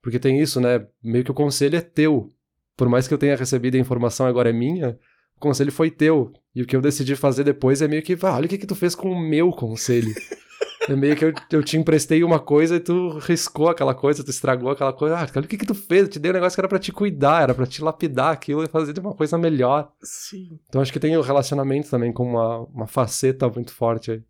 Porque 0.02 0.18
tem 0.18 0.40
isso, 0.40 0.60
né? 0.60 0.86
Meio 1.02 1.24
que 1.24 1.30
o 1.30 1.34
conselho 1.34 1.76
é 1.76 1.80
teu. 1.80 2.28
Por 2.76 2.88
mais 2.88 3.08
que 3.08 3.14
eu 3.14 3.18
tenha 3.18 3.36
recebido 3.36 3.74
a 3.74 3.80
informação 3.80 4.26
agora 4.26 4.50
é 4.50 4.52
minha, 4.52 4.98
o 5.36 5.40
conselho 5.40 5.72
foi 5.72 5.90
teu. 5.90 6.32
E 6.54 6.62
o 6.62 6.66
que 6.66 6.76
eu 6.76 6.80
decidi 6.80 7.16
fazer 7.16 7.44
depois 7.44 7.82
é 7.82 7.88
meio 7.88 8.02
que, 8.02 8.16
ah, 8.22 8.36
olha 8.36 8.46
o 8.46 8.48
que, 8.48 8.58
que 8.58 8.66
tu 8.66 8.74
fez 8.74 8.94
com 8.94 9.10
o 9.10 9.20
meu 9.20 9.50
conselho. 9.50 10.14
É 10.88 10.96
meio 10.96 11.14
que 11.14 11.24
eu, 11.24 11.34
eu 11.52 11.62
te 11.62 11.76
emprestei 11.76 12.24
uma 12.24 12.40
coisa 12.40 12.76
e 12.76 12.80
tu 12.80 13.18
riscou 13.18 13.68
aquela 13.68 13.94
coisa, 13.94 14.24
tu 14.24 14.30
estragou 14.30 14.70
aquela 14.70 14.92
coisa. 14.92 15.16
Ah, 15.16 15.28
olha 15.36 15.44
o 15.44 15.48
que 15.48 15.58
que 15.58 15.66
tu 15.66 15.74
fez? 15.74 16.02
Eu 16.02 16.08
te 16.08 16.18
dei 16.18 16.30
um 16.30 16.34
negócio 16.34 16.56
que 16.56 16.60
era 16.62 16.68
pra 16.68 16.78
te 16.78 16.90
cuidar, 16.90 17.42
era 17.42 17.54
pra 17.54 17.66
te 17.66 17.82
lapidar 17.82 18.32
aquilo 18.32 18.64
e 18.64 18.68
fazer 18.68 18.94
de 18.94 19.00
uma 19.00 19.14
coisa 19.14 19.36
melhor. 19.36 19.92
Sim. 20.02 20.58
Então 20.66 20.80
acho 20.80 20.92
que 20.92 20.98
tem 20.98 21.14
o 21.14 21.20
relacionamento 21.20 21.90
também 21.90 22.10
com 22.10 22.24
uma, 22.24 22.60
uma 22.60 22.86
faceta 22.86 23.46
muito 23.50 23.72
forte 23.72 24.12
aí. 24.12 24.22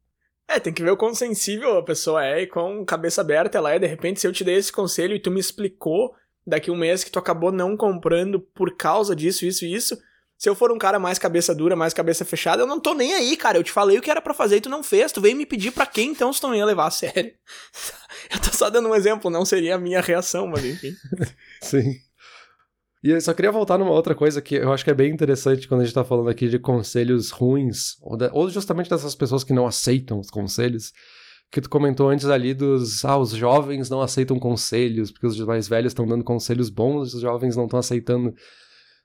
É, 0.48 0.58
tem 0.58 0.72
que 0.72 0.82
ver 0.82 0.90
o 0.90 0.96
quão 0.96 1.14
sensível 1.14 1.76
a 1.76 1.84
pessoa 1.84 2.24
é 2.24 2.42
e 2.42 2.46
quão 2.46 2.82
cabeça 2.84 3.20
aberta 3.20 3.58
ela 3.58 3.74
é. 3.74 3.78
De 3.78 3.86
repente, 3.86 4.18
se 4.18 4.26
eu 4.26 4.32
te 4.32 4.42
dei 4.42 4.56
esse 4.56 4.72
conselho 4.72 5.14
e 5.14 5.20
tu 5.20 5.30
me 5.30 5.38
explicou 5.38 6.14
daqui 6.46 6.70
um 6.70 6.76
mês 6.76 7.04
que 7.04 7.10
tu 7.10 7.18
acabou 7.18 7.52
não 7.52 7.76
comprando 7.76 8.40
por 8.40 8.74
causa 8.74 9.14
disso, 9.14 9.44
isso 9.44 9.66
e 9.66 9.74
isso, 9.74 9.98
se 10.38 10.48
eu 10.48 10.54
for 10.54 10.72
um 10.72 10.78
cara 10.78 10.98
mais 10.98 11.18
cabeça 11.18 11.54
dura, 11.54 11.76
mais 11.76 11.92
cabeça 11.92 12.24
fechada, 12.24 12.62
eu 12.62 12.66
não 12.66 12.78
tô 12.80 12.94
nem 12.94 13.12
aí, 13.12 13.36
cara. 13.36 13.58
Eu 13.58 13.64
te 13.64 13.72
falei 13.72 13.98
o 13.98 14.00
que 14.00 14.10
era 14.10 14.22
para 14.22 14.32
fazer 14.32 14.56
e 14.56 14.60
tu 14.60 14.70
não 14.70 14.82
fez. 14.82 15.12
Tu 15.12 15.20
veio 15.20 15.36
me 15.36 15.44
pedir 15.44 15.72
para 15.72 15.84
quem 15.84 16.10
então 16.10 16.32
se 16.32 16.40
tu 16.40 16.46
não 16.46 16.54
ia 16.54 16.64
levar 16.64 16.86
a 16.86 16.90
sério? 16.90 17.34
eu 18.32 18.40
tô 18.40 18.56
só 18.56 18.70
dando 18.70 18.88
um 18.88 18.94
exemplo, 18.94 19.30
não 19.30 19.44
seria 19.44 19.74
a 19.74 19.78
minha 19.78 20.00
reação, 20.00 20.46
mas 20.46 20.64
enfim. 20.64 20.94
Sim. 21.60 22.07
E 23.02 23.10
eu 23.10 23.20
só 23.20 23.32
queria 23.32 23.52
voltar 23.52 23.78
numa 23.78 23.92
outra 23.92 24.14
coisa 24.14 24.42
que 24.42 24.56
eu 24.56 24.72
acho 24.72 24.84
que 24.84 24.90
é 24.90 24.94
bem 24.94 25.12
interessante 25.12 25.68
quando 25.68 25.82
a 25.82 25.84
gente 25.84 25.94
tá 25.94 26.02
falando 26.02 26.28
aqui 26.28 26.48
de 26.48 26.58
conselhos 26.58 27.30
ruins, 27.30 27.96
ou, 28.00 28.16
de, 28.16 28.28
ou 28.32 28.50
justamente 28.50 28.90
dessas 28.90 29.14
pessoas 29.14 29.44
que 29.44 29.52
não 29.52 29.66
aceitam 29.66 30.18
os 30.18 30.30
conselhos, 30.30 30.92
que 31.50 31.60
tu 31.60 31.70
comentou 31.70 32.10
antes 32.10 32.26
ali 32.26 32.52
dos, 32.52 33.04
ah, 33.04 33.16
os 33.16 33.30
jovens 33.30 33.88
não 33.88 34.02
aceitam 34.02 34.38
conselhos, 34.38 35.12
porque 35.12 35.26
os 35.26 35.38
mais 35.40 35.68
velhos 35.68 35.90
estão 35.90 36.06
dando 36.06 36.24
conselhos 36.24 36.68
bons, 36.68 37.14
os 37.14 37.20
jovens 37.20 37.56
não 37.56 37.64
estão 37.64 37.78
aceitando. 37.78 38.34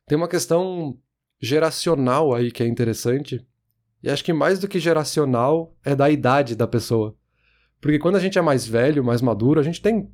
Tem 0.08 0.18
uma 0.18 0.28
questão 0.28 0.98
geracional 1.40 2.34
aí 2.34 2.52
que 2.52 2.64
é 2.64 2.68
interessante. 2.68 3.46
E 4.02 4.10
acho 4.10 4.24
que 4.24 4.34
mais 4.34 4.60
do 4.60 4.68
que 4.68 4.80
geracional 4.80 5.74
é 5.86 5.96
da 5.96 6.10
idade 6.10 6.56
da 6.56 6.68
pessoa. 6.68 7.16
Porque 7.80 8.00
quando 8.00 8.16
a 8.16 8.20
gente 8.20 8.38
é 8.38 8.42
mais 8.42 8.66
velho, 8.66 9.04
mais 9.04 9.22
maduro, 9.22 9.60
a 9.60 9.64
gente 9.64 9.82
tem 9.82 10.10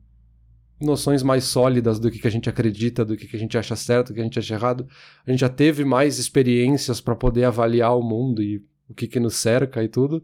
noções 0.80 1.24
mais 1.24 1.44
sólidas 1.44 2.00
do 2.00 2.10
que, 2.10 2.20
que 2.20 2.28
a 2.28 2.32
gente 2.32 2.50
acredita, 2.50 3.04
do 3.04 3.18
que, 3.18 3.28
que 3.28 3.36
a 3.36 3.39
gente 3.39 3.58
acha 3.58 3.76
certo, 3.76 4.08
do 4.08 4.13
que 4.13 4.20
a 4.20 4.24
gente 4.24 4.39
acha 4.39 4.54
errado. 4.54 4.88
A 5.26 5.32
gente 5.32 5.42
já 5.42 5.50
teve 5.50 5.84
mais 5.84 6.18
experiências 6.18 7.02
para 7.02 7.15
poder 7.15 7.44
avaliar 7.44 7.98
o 7.98 8.04
mundo 8.04 8.42
e 8.42 8.63
o 8.88 8.94
que, 8.94 9.08
que 9.08 9.20
nos 9.20 9.36
cerca 9.36 9.84
e 9.84 9.88
tudo. 9.88 10.24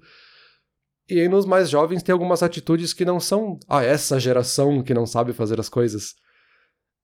E 1.09 1.19
aí 1.19 1.27
nos 1.27 1.45
mais 1.45 1.69
jovens 1.69 2.01
tem 2.01 2.13
algumas 2.13 2.41
atitudes 2.41 2.93
que 2.93 3.05
não 3.05 3.19
são 3.19 3.59
ah, 3.67 3.83
essa 3.83 4.19
geração 4.19 4.81
que 4.81 4.93
não 4.93 5.05
sabe 5.05 5.33
fazer 5.33 5.59
as 5.59 5.69
coisas 5.69 6.15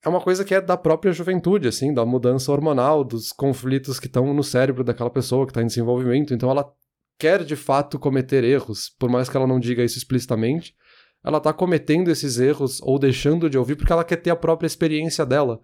é 0.04 0.10
uma 0.10 0.20
coisa 0.20 0.44
que 0.44 0.56
é 0.56 0.60
da 0.60 0.76
própria 0.76 1.12
juventude, 1.12 1.68
assim, 1.68 1.94
da 1.94 2.06
mudança 2.06 2.52
hormonal, 2.52 3.04
dos 3.04 3.32
conflitos 3.32 4.00
que 4.00 4.08
estão 4.08 4.34
no 4.34 4.44
cérebro 4.44 4.84
daquela 4.84 5.12
pessoa 5.12 5.46
que 5.46 5.52
está 5.52 5.62
em 5.62 5.68
desenvolvimento. 5.68 6.34
Então 6.34 6.50
ela 6.50 6.72
quer 7.20 7.44
de 7.44 7.56
fato 7.56 8.00
cometer 8.00 8.44
erros, 8.44 8.90
por 8.98 9.10
mais 9.10 9.30
que 9.30 9.38
ela 9.38 9.46
não 9.46 9.60
diga 9.60 9.84
isso 9.84 10.00
explicitamente. 10.00 10.76
Ela 11.24 11.38
está 11.38 11.54
cometendo 11.54 12.10
esses 12.10 12.40
erros 12.40 12.82
ou 12.82 12.98
deixando 12.98 13.50
de 13.50 13.58
ouvir 13.58 13.76
porque 13.76 13.92
ela 13.92 14.04
quer 14.04 14.18
ter 14.18 14.30
a 14.30 14.36
própria 14.36 14.68
experiência 14.68 15.26
dela. 15.26 15.60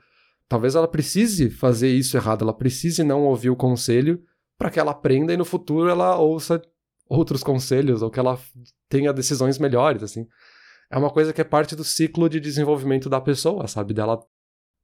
Talvez 0.48 0.76
ela 0.76 0.88
precise 0.88 1.50
fazer 1.50 1.90
isso 1.90 2.16
errado, 2.16 2.44
ela 2.44 2.54
precise 2.54 3.04
não 3.04 3.24
ouvir 3.24 3.50
o 3.50 3.56
conselho 3.56 4.22
para 4.58 4.70
que 4.70 4.80
ela 4.80 4.92
aprenda 4.92 5.34
e 5.34 5.38
no 5.38 5.46
futuro 5.46 5.90
ela 5.90 6.18
ouça 6.18 6.62
outros 7.10 7.44
conselhos 7.44 8.02
ou 8.02 8.10
que 8.10 8.20
ela 8.20 8.40
tenha 8.90 9.12
decisões 9.12 9.58
melhores, 9.58 10.04
assim 10.04 10.26
é 10.90 10.98
uma 10.98 11.10
coisa 11.10 11.34
que 11.34 11.42
é 11.42 11.44
parte 11.44 11.76
do 11.76 11.84
ciclo 11.84 12.30
de 12.30 12.40
desenvolvimento 12.40 13.10
da 13.10 13.20
pessoa, 13.20 13.68
sabe? 13.68 13.94
Dela 13.94 14.20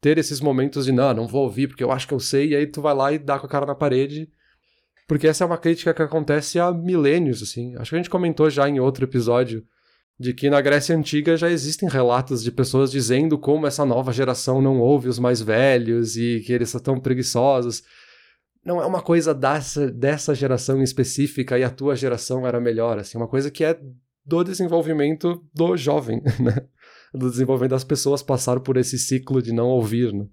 ter 0.02 0.18
esses 0.18 0.42
momentos 0.42 0.86
de, 0.86 0.92
não, 0.92 1.14
não 1.14 1.28
vou 1.28 1.44
ouvir 1.44 1.68
porque 1.68 1.84
eu 1.84 1.92
acho 1.92 2.08
que 2.08 2.14
eu 2.14 2.20
sei, 2.20 2.50
e 2.50 2.56
aí 2.56 2.68
tu 2.68 2.82
vai 2.82 2.94
lá 2.94 3.12
e 3.14 3.18
dá 3.20 3.40
com 3.40 3.46
a 3.46 3.50
cara 3.50 3.66
na 3.66 3.76
parede. 3.76 4.30
Porque 5.08 5.28
essa 5.28 5.44
é 5.44 5.48
uma 5.48 5.58
crítica 5.58 5.94
que 5.94 6.02
acontece 6.02 6.60
há 6.60 6.72
milênios, 6.72 7.42
assim. 7.42 7.76
Acho 7.78 7.92
que 7.92 7.96
a 7.96 8.00
gente 8.00 8.10
comentou 8.10 8.50
já 8.50 8.68
em 8.68 8.80
outro 8.80 9.06
episódio 9.06 9.66
de 10.20 10.34
que 10.34 10.50
na 10.50 10.62
Grécia 10.62 10.96
Antiga 10.96 11.36
já 11.36 11.50
existem 11.50 11.90
relatos 11.90 12.44
de 12.44 12.52
pessoas 12.52 12.92
dizendo 12.92 13.38
como 13.38 13.66
essa 13.66 13.86
nova 13.86 14.14
geração 14.14 14.62
não 14.62 14.80
ouve 14.80 15.10
os 15.10 15.20
mais 15.20 15.42
velhos 15.42 16.16
e 16.16 16.42
que 16.46 16.54
eles 16.54 16.70
são 16.70 16.80
tão 16.80 17.00
preguiçosos. 17.00 17.84
Não 18.64 18.82
é 18.82 18.86
uma 18.86 19.02
coisa 19.02 19.34
dessa, 19.34 19.92
dessa 19.92 20.34
geração 20.34 20.82
específica 20.82 21.58
e 21.58 21.64
a 21.64 21.70
tua 21.70 21.96
geração 21.96 22.48
era 22.48 22.62
melhor, 22.62 22.98
assim, 22.98 23.18
é 23.18 23.22
uma 23.22 23.28
coisa 23.28 23.52
que 23.52 23.64
é 23.64 23.80
do 24.26 24.44
desenvolvimento 24.44 25.44
do 25.54 25.76
jovem, 25.76 26.22
né? 26.40 26.66
Do 27.14 27.30
desenvolvimento 27.30 27.72
das 27.72 27.84
pessoas 27.84 28.24
passaram 28.24 28.62
por 28.62 28.78
esse 28.78 28.98
ciclo 28.98 29.42
de 29.42 29.52
não 29.52 29.68
ouvir, 29.68 30.14
né? 30.14 30.26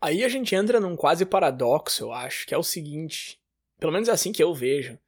Aí 0.00 0.24
a 0.24 0.28
gente 0.28 0.54
entra 0.54 0.80
num 0.80 0.96
quase 0.96 1.24
paradoxo, 1.24 2.04
eu 2.04 2.12
acho, 2.12 2.46
que 2.46 2.54
é 2.54 2.58
o 2.58 2.62
seguinte, 2.62 3.38
pelo 3.78 3.92
menos 3.92 4.08
é 4.08 4.12
assim 4.12 4.32
que 4.32 4.42
eu 4.42 4.54
vejo. 4.54 4.98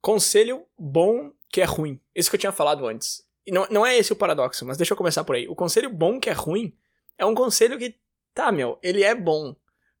Conselho 0.00 0.64
bom 0.78 1.32
que 1.50 1.60
é 1.60 1.64
ruim. 1.64 2.00
Isso 2.14 2.30
que 2.30 2.36
eu 2.36 2.40
tinha 2.40 2.52
falado 2.52 2.86
antes. 2.86 3.24
Não, 3.50 3.66
não 3.70 3.86
é 3.86 3.96
esse 3.96 4.12
o 4.12 4.16
paradoxo, 4.16 4.64
mas 4.66 4.76
deixa 4.76 4.92
eu 4.92 4.96
começar 4.96 5.24
por 5.24 5.36
aí. 5.36 5.48
O 5.48 5.54
conselho 5.54 5.90
bom 5.90 6.20
que 6.20 6.30
é 6.30 6.32
ruim 6.32 6.72
é 7.16 7.24
um 7.24 7.34
conselho 7.34 7.78
que, 7.78 7.94
tá, 8.34 8.52
meu, 8.52 8.78
ele 8.82 9.02
é 9.02 9.14
bom, 9.14 9.54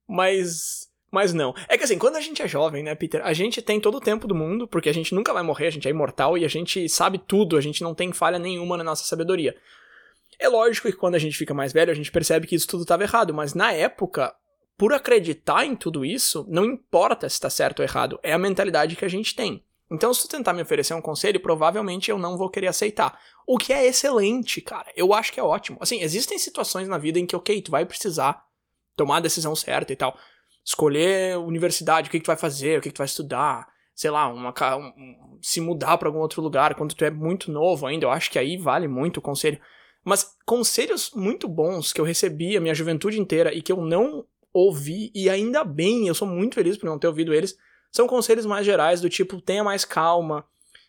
mas 0.06 0.88
mas 1.10 1.32
não. 1.32 1.54
É 1.68 1.78
que 1.78 1.84
assim, 1.84 1.98
quando 1.98 2.16
a 2.16 2.20
gente 2.20 2.42
é 2.42 2.48
jovem, 2.48 2.82
né, 2.82 2.94
Peter, 2.94 3.24
a 3.24 3.32
gente 3.32 3.62
tem 3.62 3.80
todo 3.80 3.96
o 3.96 4.00
tempo 4.00 4.26
do 4.26 4.34
mundo, 4.34 4.68
porque 4.68 4.88
a 4.88 4.94
gente 4.94 5.14
nunca 5.14 5.32
vai 5.32 5.42
morrer, 5.42 5.68
a 5.68 5.70
gente 5.70 5.88
é 5.88 5.90
imortal 5.90 6.36
e 6.36 6.44
a 6.44 6.48
gente 6.48 6.86
sabe 6.88 7.18
tudo, 7.18 7.56
a 7.56 7.60
gente 7.60 7.82
não 7.82 7.94
tem 7.94 8.12
falha 8.12 8.38
nenhuma 8.38 8.76
na 8.76 8.84
nossa 8.84 9.04
sabedoria. 9.04 9.56
É 10.38 10.48
lógico 10.48 10.88
que 10.88 10.96
quando 10.96 11.14
a 11.14 11.18
gente 11.18 11.36
fica 11.36 11.54
mais 11.54 11.72
velho, 11.72 11.90
a 11.90 11.94
gente 11.94 12.12
percebe 12.12 12.46
que 12.46 12.54
isso 12.54 12.68
tudo 12.68 12.82
estava 12.82 13.02
errado, 13.02 13.32
mas 13.32 13.54
na 13.54 13.72
época, 13.72 14.34
por 14.76 14.92
acreditar 14.92 15.64
em 15.64 15.74
tudo 15.74 16.04
isso, 16.04 16.46
não 16.48 16.64
importa 16.64 17.28
se 17.28 17.34
está 17.34 17.48
certo 17.48 17.80
ou 17.80 17.84
errado, 17.84 18.20
é 18.22 18.32
a 18.32 18.38
mentalidade 18.38 18.94
que 18.94 19.04
a 19.04 19.08
gente 19.08 19.34
tem. 19.34 19.64
Então, 19.90 20.12
se 20.12 20.22
tu 20.22 20.28
tentar 20.28 20.52
me 20.52 20.62
oferecer 20.62 20.94
um 20.94 21.00
conselho, 21.00 21.40
provavelmente 21.40 22.10
eu 22.10 22.18
não 22.18 22.36
vou 22.36 22.50
querer 22.50 22.66
aceitar. 22.66 23.18
O 23.46 23.56
que 23.56 23.72
é 23.72 23.86
excelente, 23.86 24.60
cara. 24.60 24.92
Eu 24.94 25.14
acho 25.14 25.32
que 25.32 25.40
é 25.40 25.42
ótimo. 25.42 25.78
Assim, 25.80 26.02
existem 26.02 26.38
situações 26.38 26.88
na 26.88 26.98
vida 26.98 27.18
em 27.18 27.26
que, 27.26 27.34
ok, 27.34 27.62
tu 27.62 27.70
vai 27.70 27.86
precisar 27.86 28.44
tomar 28.94 29.18
a 29.18 29.20
decisão 29.20 29.56
certa 29.56 29.92
e 29.92 29.96
tal 29.96 30.18
escolher 30.68 31.38
universidade, 31.38 32.08
o 32.08 32.10
que, 32.10 32.18
que 32.18 32.24
tu 32.24 32.28
vai 32.28 32.36
fazer, 32.36 32.78
o 32.78 32.82
que, 32.82 32.90
que 32.90 32.94
tu 32.94 32.98
vai 32.98 33.06
estudar, 33.06 33.66
sei 33.94 34.10
lá, 34.10 34.28
uma, 34.28 34.52
um, 34.76 35.38
se 35.40 35.62
mudar 35.62 35.96
para 35.96 36.08
algum 36.08 36.18
outro 36.18 36.42
lugar 36.42 36.74
quando 36.74 36.94
tu 36.94 37.02
é 37.06 37.10
muito 37.10 37.50
novo 37.50 37.86
ainda, 37.86 38.04
eu 38.04 38.10
acho 38.10 38.30
que 38.30 38.38
aí 38.38 38.58
vale 38.58 38.86
muito 38.86 39.16
o 39.16 39.22
conselho. 39.22 39.58
Mas 40.04 40.36
conselhos 40.44 41.10
muito 41.14 41.48
bons 41.48 41.90
que 41.90 42.00
eu 42.00 42.04
recebi 42.04 42.54
a 42.54 42.60
minha 42.60 42.74
juventude 42.74 43.18
inteira 43.18 43.52
e 43.54 43.62
que 43.62 43.72
eu 43.72 43.78
não 43.78 44.26
ouvi, 44.52 45.10
e 45.14 45.30
ainda 45.30 45.64
bem, 45.64 46.06
eu 46.06 46.14
sou 46.14 46.28
muito 46.28 46.56
feliz 46.56 46.76
por 46.76 46.86
não 46.86 46.98
ter 46.98 47.06
ouvido 47.06 47.32
eles, 47.32 47.56
são 47.90 48.06
conselhos 48.06 48.46
mais 48.46 48.64
gerais 48.64 49.00
do 49.00 49.08
tipo, 49.08 49.40
tenha 49.40 49.64
mais 49.64 49.84
calma, 49.84 50.44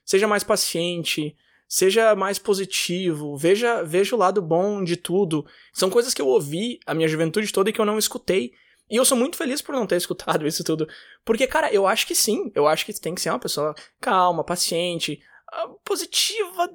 seja 0.05 0.27
mais 0.27 0.43
paciente, 0.43 1.35
seja 1.67 2.15
mais 2.15 2.39
positivo, 2.39 3.38
veja, 3.38 3.83
veja 3.83 4.15
o 4.15 4.19
lado 4.19 4.41
bom 4.41 4.83
de 4.83 4.97
tudo. 4.97 5.45
São 5.71 5.89
coisas 5.89 6.13
que 6.13 6.21
eu 6.21 6.27
ouvi 6.27 6.79
a 6.85 6.93
minha 6.93 7.07
juventude 7.07 7.51
toda 7.53 7.69
e 7.69 7.73
que 7.73 7.79
eu 7.79 7.85
não 7.85 7.99
escutei. 7.99 8.51
E 8.89 8.95
eu 8.95 9.05
sou 9.05 9.15
muito 9.15 9.38
feliz 9.38 9.62
por 9.62 9.73
não 9.73 9.85
ter 9.85 9.95
escutado 9.97 10.47
isso 10.47 10.63
tudo. 10.63 10.88
Porque, 11.23 11.45
cara, 11.45 11.71
eu 11.71 11.85
acho 11.85 12.07
que 12.07 12.15
sim. 12.15 12.51
Eu 12.55 12.67
acho 12.67 12.85
que 12.85 12.99
tem 12.99 13.13
que 13.13 13.21
ser 13.21 13.29
uma 13.29 13.39
pessoa 13.39 13.75
calma, 14.01 14.43
paciente. 14.43 15.21
Ah, 15.51 15.67
positiva 15.85 16.67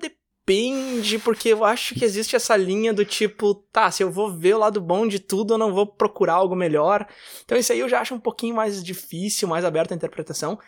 depende, 0.46 1.18
porque 1.18 1.48
eu 1.48 1.64
acho 1.64 1.94
que 1.94 2.04
existe 2.04 2.36
essa 2.36 2.54
linha 2.54 2.92
do 2.92 3.04
tipo, 3.04 3.54
tá, 3.72 3.90
se 3.90 4.02
eu 4.02 4.10
vou 4.10 4.30
ver 4.30 4.54
o 4.54 4.58
lado 4.58 4.80
bom 4.80 5.08
de 5.08 5.18
tudo, 5.18 5.54
eu 5.54 5.58
não 5.58 5.72
vou 5.72 5.86
procurar 5.86 6.34
algo 6.34 6.54
melhor. 6.54 7.06
Então 7.44 7.56
isso 7.56 7.72
aí 7.72 7.80
eu 7.80 7.88
já 7.88 8.00
acho 8.00 8.14
um 8.14 8.20
pouquinho 8.20 8.54
mais 8.54 8.84
difícil, 8.84 9.48
mais 9.48 9.64
aberto 9.64 9.92
à 9.92 9.94
interpretação. 9.94 10.58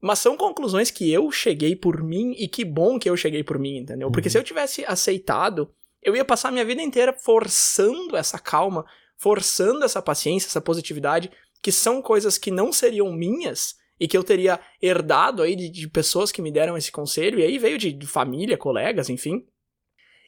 Mas 0.00 0.20
são 0.20 0.36
conclusões 0.36 0.90
que 0.90 1.12
eu 1.12 1.30
cheguei 1.32 1.74
por 1.74 2.02
mim 2.02 2.32
e 2.38 2.46
que 2.46 2.64
bom 2.64 2.98
que 2.98 3.10
eu 3.10 3.16
cheguei 3.16 3.42
por 3.42 3.58
mim, 3.58 3.78
entendeu? 3.78 4.10
Porque 4.10 4.28
uhum. 4.28 4.32
se 4.32 4.38
eu 4.38 4.44
tivesse 4.44 4.84
aceitado, 4.84 5.70
eu 6.02 6.14
ia 6.14 6.24
passar 6.24 6.52
minha 6.52 6.64
vida 6.64 6.82
inteira 6.82 7.12
forçando 7.12 8.16
essa 8.16 8.38
calma, 8.38 8.84
forçando 9.16 9.84
essa 9.84 10.00
paciência, 10.00 10.46
essa 10.46 10.60
positividade, 10.60 11.30
que 11.62 11.72
são 11.72 12.00
coisas 12.02 12.38
que 12.38 12.50
não 12.50 12.72
seriam 12.72 13.10
minhas 13.12 13.76
e 13.98 14.08
que 14.08 14.16
eu 14.16 14.24
teria 14.24 14.60
herdado 14.80 15.42
aí 15.42 15.54
de, 15.54 15.68
de 15.68 15.88
pessoas 15.88 16.32
que 16.32 16.42
me 16.42 16.52
deram 16.52 16.76
esse 16.76 16.90
conselho, 16.90 17.38
e 17.38 17.44
aí 17.44 17.58
veio 17.58 17.78
de, 17.78 17.92
de 17.92 18.06
família, 18.06 18.58
colegas, 18.58 19.08
enfim. 19.08 19.46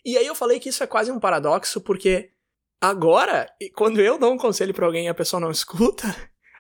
E 0.05 0.17
aí 0.17 0.27
eu 0.27 0.35
falei 0.35 0.61
que 0.61 0.69
isso 0.69 0.83
é 0.83 0.87
quase 0.87 1.11
um 1.11 1.19
paradoxo, 1.19 1.81
porque 1.81 2.31
agora, 2.81 3.49
quando 3.75 4.01
eu 4.01 4.19
dou 4.19 4.33
um 4.33 4.39
conselho 4.39 4.73
para 4.73 4.87
alguém 4.87 5.07
e 5.07 5.09
a 5.09 5.15
pessoa 5.15 5.41
não 5.41 5.51
escuta, 5.53 6.15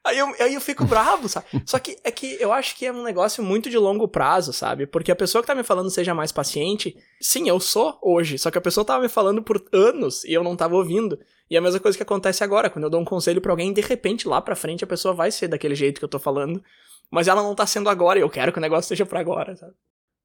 Aí 0.06 0.18
eu, 0.18 0.32
aí 0.38 0.54
eu 0.54 0.60
fico 0.60 0.84
bravo, 0.84 1.28
sabe? 1.28 1.46
Só 1.66 1.80
que 1.80 1.96
é 2.04 2.12
que 2.12 2.36
eu 2.40 2.52
acho 2.52 2.76
que 2.76 2.86
é 2.86 2.92
um 2.92 3.02
negócio 3.02 3.42
muito 3.42 3.68
de 3.68 3.76
longo 3.76 4.06
prazo, 4.06 4.52
sabe? 4.52 4.86
Porque 4.86 5.10
a 5.10 5.16
pessoa 5.16 5.42
que 5.42 5.48
tá 5.48 5.54
me 5.54 5.64
falando 5.64 5.90
seja 5.90 6.14
mais 6.14 6.30
paciente, 6.30 6.96
sim, 7.20 7.48
eu 7.48 7.58
sou 7.58 7.98
hoje, 8.00 8.38
só 8.38 8.48
que 8.48 8.56
a 8.56 8.60
pessoa 8.60 8.84
tava 8.84 9.02
me 9.02 9.08
falando 9.08 9.42
por 9.42 9.64
anos 9.72 10.22
e 10.22 10.32
eu 10.32 10.44
não 10.44 10.54
tava 10.54 10.76
ouvindo. 10.76 11.18
E 11.50 11.56
é 11.56 11.58
a 11.58 11.62
mesma 11.62 11.80
coisa 11.80 11.98
que 11.98 12.04
acontece 12.04 12.44
agora, 12.44 12.70
quando 12.70 12.84
eu 12.84 12.90
dou 12.90 13.00
um 13.00 13.04
conselho 13.04 13.40
para 13.40 13.50
alguém, 13.50 13.72
de 13.72 13.80
repente 13.80 14.28
lá 14.28 14.40
pra 14.40 14.54
frente 14.54 14.84
a 14.84 14.86
pessoa 14.86 15.12
vai 15.12 15.32
ser 15.32 15.48
daquele 15.48 15.74
jeito 15.74 15.98
que 15.98 16.04
eu 16.04 16.08
tô 16.08 16.20
falando, 16.20 16.62
mas 17.10 17.28
ela 17.28 17.42
não 17.42 17.54
tá 17.54 17.66
sendo 17.66 17.88
agora 17.88 18.18
e 18.18 18.22
eu 18.22 18.30
quero 18.30 18.52
que 18.52 18.58
o 18.58 18.62
negócio 18.62 18.88
seja 18.88 19.06
para 19.06 19.20
agora, 19.20 19.56
sabe? 19.56 19.72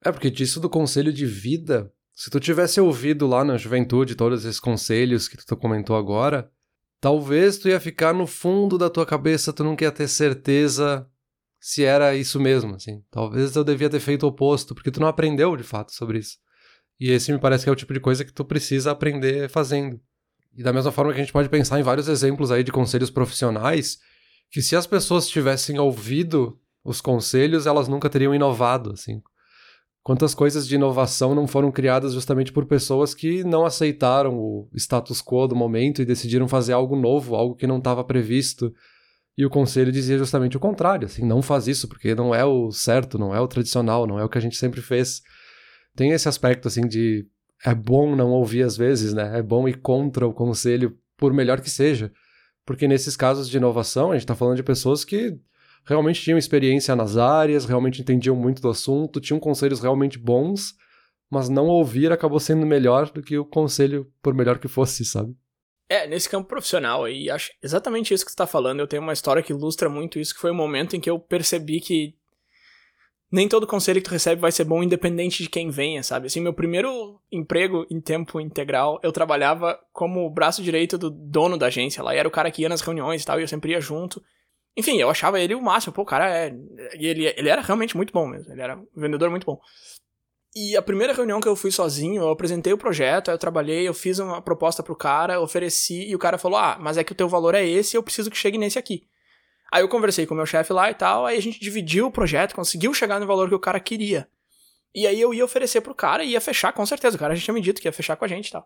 É, 0.04 0.12
porque 0.12 0.32
disso 0.32 0.60
do 0.60 0.70
conselho 0.70 1.14
de 1.14 1.26
vida, 1.26 1.92
se 2.14 2.30
tu 2.30 2.40
tivesse 2.40 2.82
ouvido 2.82 3.28
lá 3.28 3.44
na 3.44 3.58
juventude 3.58 4.16
todos 4.16 4.46
esses 4.46 4.60
conselhos 4.60 5.28
que 5.28 5.38
tu 5.38 5.56
comentou 5.56 5.96
agora, 5.96 6.50
Talvez 7.02 7.58
tu 7.58 7.68
ia 7.68 7.80
ficar 7.80 8.14
no 8.14 8.28
fundo 8.28 8.78
da 8.78 8.88
tua 8.88 9.08
cabeça, 9.08 9.52
tu 9.52 9.64
não 9.64 9.76
quer 9.76 9.92
ter 9.92 10.08
certeza 10.08 11.08
se 11.60 11.84
era 11.84 12.16
isso 12.16 12.40
mesmo, 12.40 12.76
assim. 12.76 13.04
Talvez 13.10 13.56
eu 13.56 13.64
devia 13.64 13.90
ter 13.90 14.00
feito 14.00 14.22
o 14.22 14.30
oposto, 14.30 14.76
porque 14.76 14.92
tu 14.92 15.00
não 15.00 15.08
aprendeu 15.08 15.58
de 15.58 15.64
fato 15.64 15.92
sobre 15.92 16.20
isso. 16.20 16.38
E 17.00 17.10
esse 17.10 17.34
me 17.34 17.40
parece 17.40 17.64
que 17.64 17.70
é 17.72 17.74
o 17.74 17.76
tipo 17.76 17.92
de 17.92 18.00
coisa 18.00 18.24
que 18.24 18.32
tu 18.32 18.46
precisa 18.46 18.92
aprender 18.92 19.50
fazendo. 19.50 20.00
E 20.56 20.62
da 20.62 20.72
mesma 20.72 20.92
forma 20.92 21.12
que 21.12 21.20
a 21.20 21.24
gente 21.24 21.34
pode 21.34 21.50
pensar 21.50 21.80
em 21.80 21.84
vários 21.84 22.08
exemplos 22.08 22.52
aí 22.52 22.64
de 22.64 22.72
conselhos 22.72 23.10
profissionais, 23.10 23.98
que 24.52 24.62
se 24.62 24.76
as 24.76 24.86
pessoas 24.86 25.28
tivessem 25.28 25.80
ouvido 25.80 26.61
os 26.84 27.02
conselhos, 27.02 27.68
elas 27.68 27.88
nunca 27.88 28.10
teriam 28.10 28.34
inovado, 28.34 28.92
assim. 28.92 29.22
Quantas 30.04 30.34
coisas 30.34 30.68
de 30.68 30.76
inovação 30.76 31.36
não 31.36 31.46
foram 31.46 31.72
criadas 31.72 32.14
justamente 32.14 32.52
por 32.52 32.66
pessoas 32.66 33.14
que 33.14 33.44
não 33.44 33.66
aceitaram 33.66 34.36
o 34.36 34.68
status 34.74 35.22
quo 35.22 35.48
do 35.48 35.56
momento 35.56 36.02
e 36.02 36.06
decidiram 36.06 36.48
fazer 36.48 36.74
algo 36.74 36.96
novo, 36.96 37.36
algo 37.36 37.56
que 37.56 37.68
não 37.68 37.78
estava 37.78 38.04
previsto. 38.04 38.74
E 39.38 39.46
o 39.46 39.50
conselho 39.50 39.92
dizia 39.92 40.18
justamente 40.18 40.58
o 40.58 40.60
contrário, 40.60 41.06
assim, 41.06 41.24
não 41.24 41.42
faz 41.42 41.68
isso, 41.68 41.88
porque 41.88 42.16
não 42.16 42.34
é 42.34 42.44
o 42.44 42.72
certo, 42.72 43.20
não 43.20 43.34
é 43.34 43.40
o 43.40 43.48
tradicional, 43.48 44.08
não 44.08 44.20
é 44.20 44.24
o 44.24 44.30
que 44.30 44.40
a 44.40 44.42
gente 44.42 44.58
sempre 44.58 44.82
fez. 44.82 45.22
Tem 45.96 46.12
esse 46.12 46.28
aspecto, 46.28 46.68
assim, 46.68 46.88
de 46.88 47.28
é 47.64 47.76
bom 47.76 48.16
não 48.16 48.32
ouvir 48.32 48.64
às 48.64 48.76
vezes, 48.76 49.14
né? 49.14 49.38
É 49.38 49.42
bom 49.42 49.68
ir 49.68 49.80
contra 49.82 50.28
o 50.28 50.34
conselho, 50.34 50.98
por 51.16 51.32
melhor 51.32 51.62
que 51.62 51.70
seja. 51.70 52.12
Porque 52.66 52.88
nesses 52.88 53.16
casos 53.16 53.48
de 53.48 53.58
inovação, 53.58 54.10
a 54.10 54.16
gente 54.16 54.24
está 54.24 54.36
falando 54.36 54.56
de 54.56 54.64
pessoas 54.64 55.06
que 55.06 55.38
realmente 55.86 56.22
tinham 56.22 56.38
experiência 56.38 56.96
nas 56.96 57.18
áreas, 57.18 57.66
realmente 57.66 58.02
entendiam 58.02 58.36
muito 58.36 58.62
do 58.62 58.70
assunto, 58.70 59.22
tinham 59.22 59.40
conselhos 59.40 59.80
realmente 59.80 60.18
bons, 60.18 60.76
mas 61.30 61.50
não 61.50 61.68
ouvir 61.68 62.12
acabou 62.12 62.40
sendo 62.40 62.66
melhor 62.66 63.10
do 63.10 63.22
que 63.22 63.38
o 63.38 63.46
conselho, 63.46 64.12
por 64.22 64.34
melhor 64.34 64.60
que 64.60 64.68
fosse, 64.68 65.06
sabe? 65.06 65.36
É, 65.90 66.08
nesse 66.08 66.30
campo 66.30 66.48
profissional 66.48 67.04
aí, 67.04 67.30
acho 67.30 67.52
exatamente 67.62 68.14
isso 68.14 68.24
que 68.24 68.32
você 68.32 68.38
tá 68.38 68.48
falando. 68.48 68.80
Eu 68.80 68.88
tenho 68.88 69.02
uma 69.02 69.12
história 69.12 69.44
que 69.44 69.52
ilustra 69.52 69.90
muito 69.90 70.20
isso, 70.20 70.34
que 70.34 70.40
foi 70.40 70.52
o 70.52 70.56
momento 70.56 70.96
em 70.96 71.02
que 71.02 71.10
eu 71.10 71.20
percebi 71.20 71.82
que 71.82 72.16
nem 73.32 73.48
todo 73.48 73.66
conselho 73.66 74.02
que 74.02 74.08
tu 74.08 74.12
recebe 74.12 74.42
vai 74.42 74.52
ser 74.52 74.66
bom 74.66 74.84
independente 74.84 75.44
de 75.44 75.50
quem 75.50 75.70
venha, 75.70 76.04
sabe? 76.04 76.28
Assim, 76.28 76.42
meu 76.42 76.54
primeiro 76.54 77.20
emprego 77.32 77.86
em 77.90 78.02
tempo 78.02 78.42
integral, 78.42 79.00
eu 79.02 79.12
trabalhava 79.12 79.80
como 79.94 80.30
braço 80.30 80.62
direito 80.62 80.98
do 80.98 81.10
dono 81.10 81.58
da 81.58 81.68
agência 81.68 82.04
lá, 82.04 82.14
e 82.14 82.18
era 82.18 82.28
o 82.28 82.32
cara 82.32 82.52
que 82.52 82.62
ia 82.62 82.70
nas 82.70 82.82
reuniões 82.82 83.24
e 83.24 83.26
tal, 83.26 83.40
e 83.40 83.44
eu 83.44 83.48
sempre 83.48 83.72
ia 83.72 83.80
junto. 83.80 84.22
Enfim, 84.76 84.98
eu 84.98 85.10
achava 85.10 85.40
ele 85.40 85.54
o 85.54 85.62
máximo. 85.62 85.94
Pô, 85.94 86.04
o 86.04 86.06
cara 86.06 86.30
é. 86.30 86.54
Ele, 86.94 87.26
ele 87.26 87.50
era 87.50 87.62
realmente 87.62 87.96
muito 87.96 88.14
bom 88.14 88.26
mesmo. 88.26 88.52
Ele 88.52 88.62
era 88.62 88.78
um 88.78 88.88
vendedor 88.96 89.30
muito 89.30 89.46
bom. 89.46 89.60
E 90.54 90.76
a 90.76 90.82
primeira 90.82 91.14
reunião 91.14 91.40
que 91.40 91.48
eu 91.48 91.56
fui 91.56 91.72
sozinho, 91.72 92.22
eu 92.22 92.30
apresentei 92.30 92.74
o 92.74 92.78
projeto, 92.78 93.32
eu 93.32 93.38
trabalhei, 93.38 93.88
eu 93.88 93.94
fiz 93.94 94.20
uma 94.20 94.42
proposta 94.42 94.84
pro 94.84 94.96
cara, 94.96 95.40
ofereci, 95.40 96.10
e 96.10 96.16
o 96.16 96.20
cara 96.20 96.38
falou: 96.38 96.58
Ah, 96.58 96.78
mas 96.80 96.98
é 96.98 97.04
que 97.04 97.14
o 97.14 97.16
teu 97.16 97.30
valor 97.30 97.56
é 97.56 97.66
esse, 97.66 97.96
eu 97.96 98.04
preciso 98.04 98.30
que 98.30 98.38
chegue 98.38 98.58
nesse 98.58 98.78
aqui. 98.78 99.08
Aí 99.72 99.82
eu 99.82 99.88
conversei 99.88 100.26
com 100.26 100.34
o 100.34 100.38
meu 100.38 100.46
chefe 100.46 100.74
lá 100.74 100.92
e 100.92 100.94
tal, 100.94 101.26
aí 101.26 101.38
a 101.38 101.42
gente 101.42 101.60
dividiu 101.60 102.08
o 102.08 102.12
projeto, 102.12 102.54
conseguiu 102.54 102.94
chegar 102.94 103.20
no 103.20 103.26
valor 103.26 103.48
que 103.48 103.56
o 103.56 103.60
cara 103.60 103.80
queria. 103.80 104.28
E 104.94 105.08
aí 105.08 105.20
eu 105.22 105.34
ia 105.34 105.46
oferecer 105.46 105.80
pro 105.80 105.96
cara 105.96 106.24
e 106.24 106.32
ia 106.32 106.42
fechar, 106.42 106.74
com 106.74 106.86
certeza. 106.86 107.16
O 107.16 107.20
cara 107.20 107.34
já 107.34 107.42
tinha 107.42 107.54
me 107.54 107.62
dito 107.62 107.82
que 107.82 107.88
ia 107.88 107.94
fechar 107.94 108.18
com 108.18 108.26
a 108.26 108.28
gente 108.28 108.50
e 108.50 108.52
tal. 108.52 108.66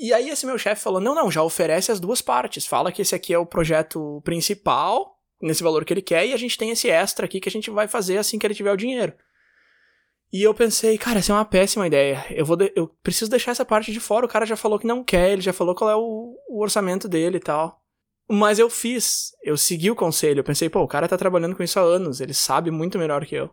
E 0.00 0.14
aí 0.14 0.30
esse 0.30 0.46
meu 0.46 0.56
chefe 0.56 0.82
falou: 0.82 0.98
não, 0.98 1.14
não, 1.14 1.30
já 1.30 1.42
oferece 1.42 1.92
as 1.92 2.00
duas 2.00 2.22
partes. 2.22 2.64
Fala 2.64 2.90
que 2.90 3.02
esse 3.02 3.14
aqui 3.14 3.34
é 3.34 3.38
o 3.38 3.44
projeto 3.44 4.22
principal, 4.24 5.20
nesse 5.40 5.62
valor 5.62 5.84
que 5.84 5.92
ele 5.92 6.00
quer, 6.00 6.26
e 6.26 6.32
a 6.32 6.38
gente 6.38 6.56
tem 6.56 6.70
esse 6.70 6.88
extra 6.88 7.26
aqui 7.26 7.38
que 7.38 7.48
a 7.50 7.52
gente 7.52 7.70
vai 7.70 7.86
fazer 7.86 8.16
assim 8.16 8.38
que 8.38 8.46
ele 8.46 8.54
tiver 8.54 8.72
o 8.72 8.76
dinheiro. 8.76 9.12
E 10.32 10.42
eu 10.42 10.54
pensei, 10.54 10.96
cara, 10.96 11.18
essa 11.18 11.32
é 11.32 11.34
uma 11.34 11.44
péssima 11.44 11.86
ideia. 11.86 12.24
Eu 12.30 12.46
vou 12.46 12.56
eu 12.74 12.88
preciso 13.02 13.30
deixar 13.30 13.50
essa 13.50 13.64
parte 13.64 13.92
de 13.92 14.00
fora. 14.00 14.24
O 14.24 14.28
cara 14.28 14.46
já 14.46 14.56
falou 14.56 14.78
que 14.78 14.86
não 14.86 15.04
quer, 15.04 15.32
ele 15.32 15.42
já 15.42 15.52
falou 15.52 15.74
qual 15.74 15.90
é 15.90 15.96
o, 15.96 16.34
o 16.48 16.62
orçamento 16.62 17.06
dele 17.06 17.36
e 17.36 17.40
tal. 17.40 17.82
Mas 18.30 18.58
eu 18.58 18.70
fiz, 18.70 19.32
eu 19.42 19.56
segui 19.56 19.90
o 19.90 19.96
conselho. 19.96 20.40
Eu 20.40 20.44
pensei, 20.44 20.70
pô, 20.70 20.80
o 20.80 20.88
cara 20.88 21.08
tá 21.08 21.18
trabalhando 21.18 21.56
com 21.56 21.64
isso 21.64 21.78
há 21.78 21.82
anos, 21.82 22.20
ele 22.20 22.32
sabe 22.32 22.70
muito 22.70 22.96
melhor 22.98 23.26
que 23.26 23.34
eu. 23.34 23.50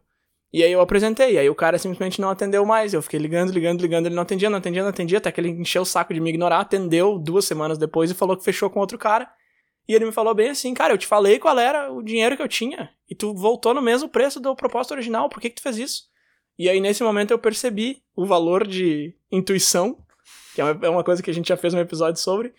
E 0.57 0.63
aí 0.63 0.71
eu 0.71 0.81
apresentei, 0.81 1.37
aí 1.37 1.47
o 1.47 1.53
cara 1.53 1.77
simplesmente 1.77 2.19
não 2.19 2.31
atendeu 2.31 2.65
mais. 2.65 2.91
Eu 2.91 3.03
fiquei 3.03 3.19
ligando, 3.19 3.51
ligando, 3.51 3.79
ligando, 3.79 4.07
ele 4.07 4.15
não 4.15 4.23
atendia, 4.23 4.49
não 4.49 4.57
atendia, 4.57 4.81
não 4.81 4.89
atendia, 4.89 5.19
até 5.19 5.31
que 5.31 5.39
ele 5.39 5.49
encheu 5.49 5.83
o 5.83 5.85
saco 5.85 6.15
de 6.15 6.19
me 6.19 6.31
ignorar, 6.31 6.61
atendeu 6.61 7.19
duas 7.19 7.45
semanas 7.45 7.77
depois 7.77 8.09
e 8.09 8.15
falou 8.15 8.35
que 8.35 8.43
fechou 8.43 8.67
com 8.67 8.79
outro 8.79 8.97
cara. 8.97 9.31
E 9.87 9.93
ele 9.93 10.05
me 10.05 10.11
falou 10.11 10.33
bem 10.33 10.49
assim, 10.49 10.73
cara, 10.73 10.91
eu 10.91 10.97
te 10.97 11.05
falei 11.05 11.37
qual 11.37 11.59
era 11.59 11.93
o 11.93 12.01
dinheiro 12.01 12.35
que 12.35 12.41
eu 12.41 12.47
tinha, 12.47 12.89
e 13.07 13.13
tu 13.13 13.35
voltou 13.35 13.71
no 13.71 13.83
mesmo 13.83 14.09
preço 14.09 14.39
do 14.39 14.55
propósito 14.55 14.93
original, 14.93 15.29
por 15.29 15.39
que 15.39 15.51
que 15.51 15.57
tu 15.57 15.61
fez 15.61 15.77
isso? 15.77 16.03
E 16.57 16.67
aí 16.67 16.81
nesse 16.81 17.03
momento 17.03 17.29
eu 17.29 17.37
percebi 17.37 18.01
o 18.15 18.25
valor 18.25 18.65
de 18.65 19.13
intuição, 19.31 19.95
que 20.55 20.61
é 20.61 20.89
uma 20.89 21.03
coisa 21.03 21.21
que 21.21 21.29
a 21.29 21.33
gente 21.33 21.49
já 21.49 21.55
fez 21.55 21.75
um 21.75 21.79
episódio 21.79 22.19
sobre, 22.19 22.51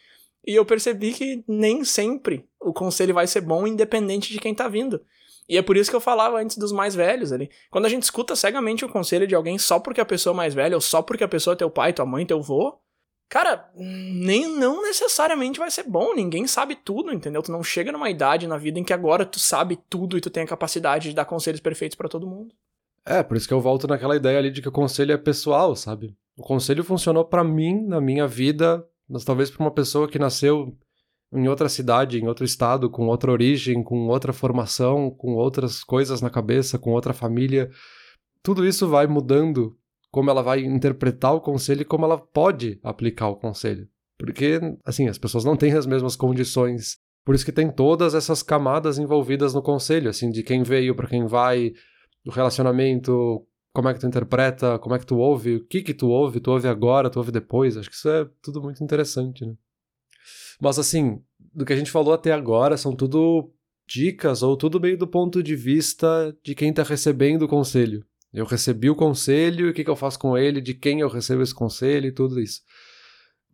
e 0.46 0.54
eu 0.54 0.64
percebi 0.64 1.12
que 1.12 1.42
nem 1.48 1.82
sempre 1.82 2.48
o 2.60 2.72
conselho 2.72 3.12
vai 3.12 3.26
ser 3.26 3.40
bom 3.40 3.66
independente 3.66 4.32
de 4.32 4.38
quem 4.38 4.54
tá 4.54 4.68
vindo. 4.68 5.00
E 5.48 5.56
é 5.56 5.62
por 5.62 5.76
isso 5.76 5.88
que 5.90 5.96
eu 5.96 6.00
falava 6.00 6.38
antes 6.38 6.58
dos 6.58 6.72
mais 6.72 6.94
velhos 6.94 7.32
ali. 7.32 7.50
Quando 7.70 7.86
a 7.86 7.88
gente 7.88 8.02
escuta 8.02 8.36
cegamente 8.36 8.84
o 8.84 8.88
conselho 8.88 9.26
de 9.26 9.34
alguém 9.34 9.58
só 9.58 9.80
porque 9.80 10.00
a 10.00 10.04
pessoa 10.04 10.34
é 10.34 10.36
mais 10.36 10.54
velha, 10.54 10.76
ou 10.76 10.80
só 10.80 11.00
porque 11.00 11.24
a 11.24 11.28
pessoa 11.28 11.54
é 11.54 11.56
teu 11.56 11.70
pai, 11.70 11.92
tua 11.92 12.04
mãe, 12.04 12.26
teu 12.26 12.38
avô, 12.38 12.78
cara, 13.28 13.70
nem 13.74 14.46
não 14.46 14.82
necessariamente 14.82 15.58
vai 15.58 15.70
ser 15.70 15.84
bom. 15.84 16.14
Ninguém 16.14 16.46
sabe 16.46 16.74
tudo, 16.74 17.12
entendeu? 17.12 17.42
Tu 17.42 17.50
não 17.50 17.62
chega 17.62 17.90
numa 17.90 18.10
idade 18.10 18.46
na 18.46 18.58
vida 18.58 18.78
em 18.78 18.84
que 18.84 18.92
agora 18.92 19.24
tu 19.24 19.40
sabe 19.40 19.78
tudo 19.88 20.18
e 20.18 20.20
tu 20.20 20.28
tem 20.28 20.42
a 20.42 20.46
capacidade 20.46 21.08
de 21.08 21.14
dar 21.14 21.24
conselhos 21.24 21.60
perfeitos 21.60 21.96
para 21.96 22.08
todo 22.08 22.26
mundo. 22.26 22.54
É, 23.06 23.22
por 23.22 23.38
isso 23.38 23.48
que 23.48 23.54
eu 23.54 23.60
volto 23.60 23.88
naquela 23.88 24.16
ideia 24.16 24.38
ali 24.38 24.50
de 24.50 24.60
que 24.60 24.68
o 24.68 24.72
conselho 24.72 25.12
é 25.12 25.16
pessoal, 25.16 25.74
sabe? 25.74 26.14
O 26.36 26.42
conselho 26.42 26.84
funcionou 26.84 27.24
para 27.24 27.42
mim, 27.42 27.86
na 27.86 28.02
minha 28.02 28.26
vida, 28.26 28.86
mas 29.08 29.24
talvez 29.24 29.50
para 29.50 29.64
uma 29.64 29.70
pessoa 29.70 30.06
que 30.06 30.18
nasceu 30.18 30.76
em 31.32 31.48
outra 31.48 31.68
cidade, 31.68 32.18
em 32.18 32.26
outro 32.26 32.44
estado, 32.44 32.88
com 32.88 33.06
outra 33.06 33.30
origem, 33.30 33.82
com 33.82 34.06
outra 34.08 34.32
formação, 34.32 35.10
com 35.10 35.34
outras 35.34 35.84
coisas 35.84 36.20
na 36.20 36.30
cabeça, 36.30 36.78
com 36.78 36.92
outra 36.92 37.12
família. 37.12 37.70
Tudo 38.42 38.66
isso 38.66 38.88
vai 38.88 39.06
mudando 39.06 39.76
como 40.10 40.30
ela 40.30 40.42
vai 40.42 40.60
interpretar 40.60 41.34
o 41.34 41.40
conselho 41.40 41.82
e 41.82 41.84
como 41.84 42.04
ela 42.04 42.18
pode 42.18 42.80
aplicar 42.82 43.28
o 43.28 43.36
conselho. 43.36 43.86
Porque, 44.18 44.58
assim, 44.84 45.06
as 45.08 45.18
pessoas 45.18 45.44
não 45.44 45.56
têm 45.56 45.72
as 45.72 45.86
mesmas 45.86 46.16
condições. 46.16 46.96
Por 47.24 47.34
isso 47.34 47.44
que 47.44 47.52
tem 47.52 47.70
todas 47.70 48.14
essas 48.14 48.42
camadas 48.42 48.98
envolvidas 48.98 49.52
no 49.52 49.62
conselho, 49.62 50.08
assim, 50.08 50.30
de 50.30 50.42
quem 50.42 50.62
veio, 50.62 50.96
para 50.96 51.06
quem 51.06 51.26
vai, 51.26 51.72
do 52.24 52.30
relacionamento, 52.30 53.46
como 53.72 53.88
é 53.88 53.94
que 53.94 54.00
tu 54.00 54.06
interpreta, 54.06 54.78
como 54.78 54.94
é 54.94 54.98
que 54.98 55.06
tu 55.06 55.18
ouve, 55.18 55.56
o 55.56 55.66
que 55.66 55.82
que 55.82 55.94
tu 55.94 56.08
ouve, 56.08 56.40
tu 56.40 56.50
ouve 56.50 56.66
agora, 56.66 57.10
tu 57.10 57.18
ouve 57.18 57.30
depois. 57.30 57.76
Acho 57.76 57.88
que 57.88 57.94
isso 57.94 58.08
é 58.08 58.28
tudo 58.42 58.62
muito 58.62 58.82
interessante, 58.82 59.44
né? 59.44 59.54
Mas 60.60 60.78
assim, 60.78 61.20
do 61.54 61.64
que 61.64 61.72
a 61.72 61.76
gente 61.76 61.90
falou 61.90 62.12
até 62.12 62.32
agora, 62.32 62.76
são 62.76 62.94
tudo 62.94 63.52
dicas 63.86 64.42
ou 64.42 64.56
tudo 64.56 64.80
meio 64.80 64.98
do 64.98 65.06
ponto 65.06 65.42
de 65.42 65.56
vista 65.56 66.36
de 66.44 66.54
quem 66.54 66.70
está 66.70 66.82
recebendo 66.82 67.42
o 67.42 67.48
conselho. 67.48 68.04
Eu 68.32 68.44
recebi 68.44 68.90
o 68.90 68.94
conselho, 68.94 69.70
o 69.70 69.72
que, 69.72 69.82
que 69.82 69.90
eu 69.90 69.96
faço 69.96 70.18
com 70.18 70.36
ele, 70.36 70.60
de 70.60 70.74
quem 70.74 71.00
eu 71.00 71.08
recebo 71.08 71.42
esse 71.42 71.54
conselho 71.54 72.06
e 72.06 72.12
tudo 72.12 72.38
isso. 72.38 72.60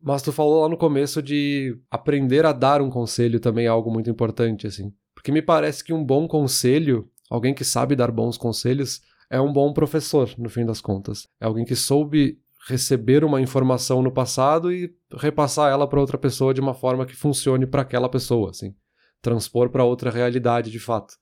Mas 0.02 0.20
tu 0.20 0.32
falou 0.32 0.62
lá 0.62 0.68
no 0.68 0.76
começo 0.76 1.22
de 1.22 1.78
aprender 1.90 2.44
a 2.44 2.52
dar 2.52 2.82
um 2.82 2.90
conselho 2.90 3.38
também 3.40 3.66
é 3.66 3.68
algo 3.68 3.90
muito 3.90 4.10
importante, 4.10 4.66
assim. 4.66 4.92
Porque 5.14 5.32
me 5.32 5.40
parece 5.40 5.82
que 5.82 5.92
um 5.92 6.04
bom 6.04 6.26
conselho, 6.26 7.08
alguém 7.30 7.54
que 7.54 7.64
sabe 7.64 7.96
dar 7.96 8.10
bons 8.10 8.36
conselhos, 8.36 9.00
é 9.30 9.40
um 9.40 9.52
bom 9.52 9.72
professor, 9.72 10.30
no 10.36 10.50
fim 10.50 10.66
das 10.66 10.80
contas. 10.80 11.26
É 11.40 11.46
alguém 11.46 11.64
que 11.64 11.76
soube 11.76 12.38
receber 12.68 13.24
uma 13.24 13.40
informação 13.40 14.02
no 14.02 14.10
passado 14.10 14.72
e 14.72 14.94
repassar 15.16 15.70
ela 15.70 15.88
para 15.88 16.00
outra 16.00 16.18
pessoa 16.18 16.54
de 16.54 16.60
uma 16.60 16.74
forma 16.74 17.06
que 17.06 17.16
funcione 17.16 17.66
para 17.66 17.82
aquela 17.82 18.08
pessoa, 18.08 18.50
assim. 18.50 18.74
Transpor 19.20 19.70
para 19.70 19.84
outra 19.84 20.10
realidade, 20.10 20.70
de 20.70 20.78
fato. 20.78 21.14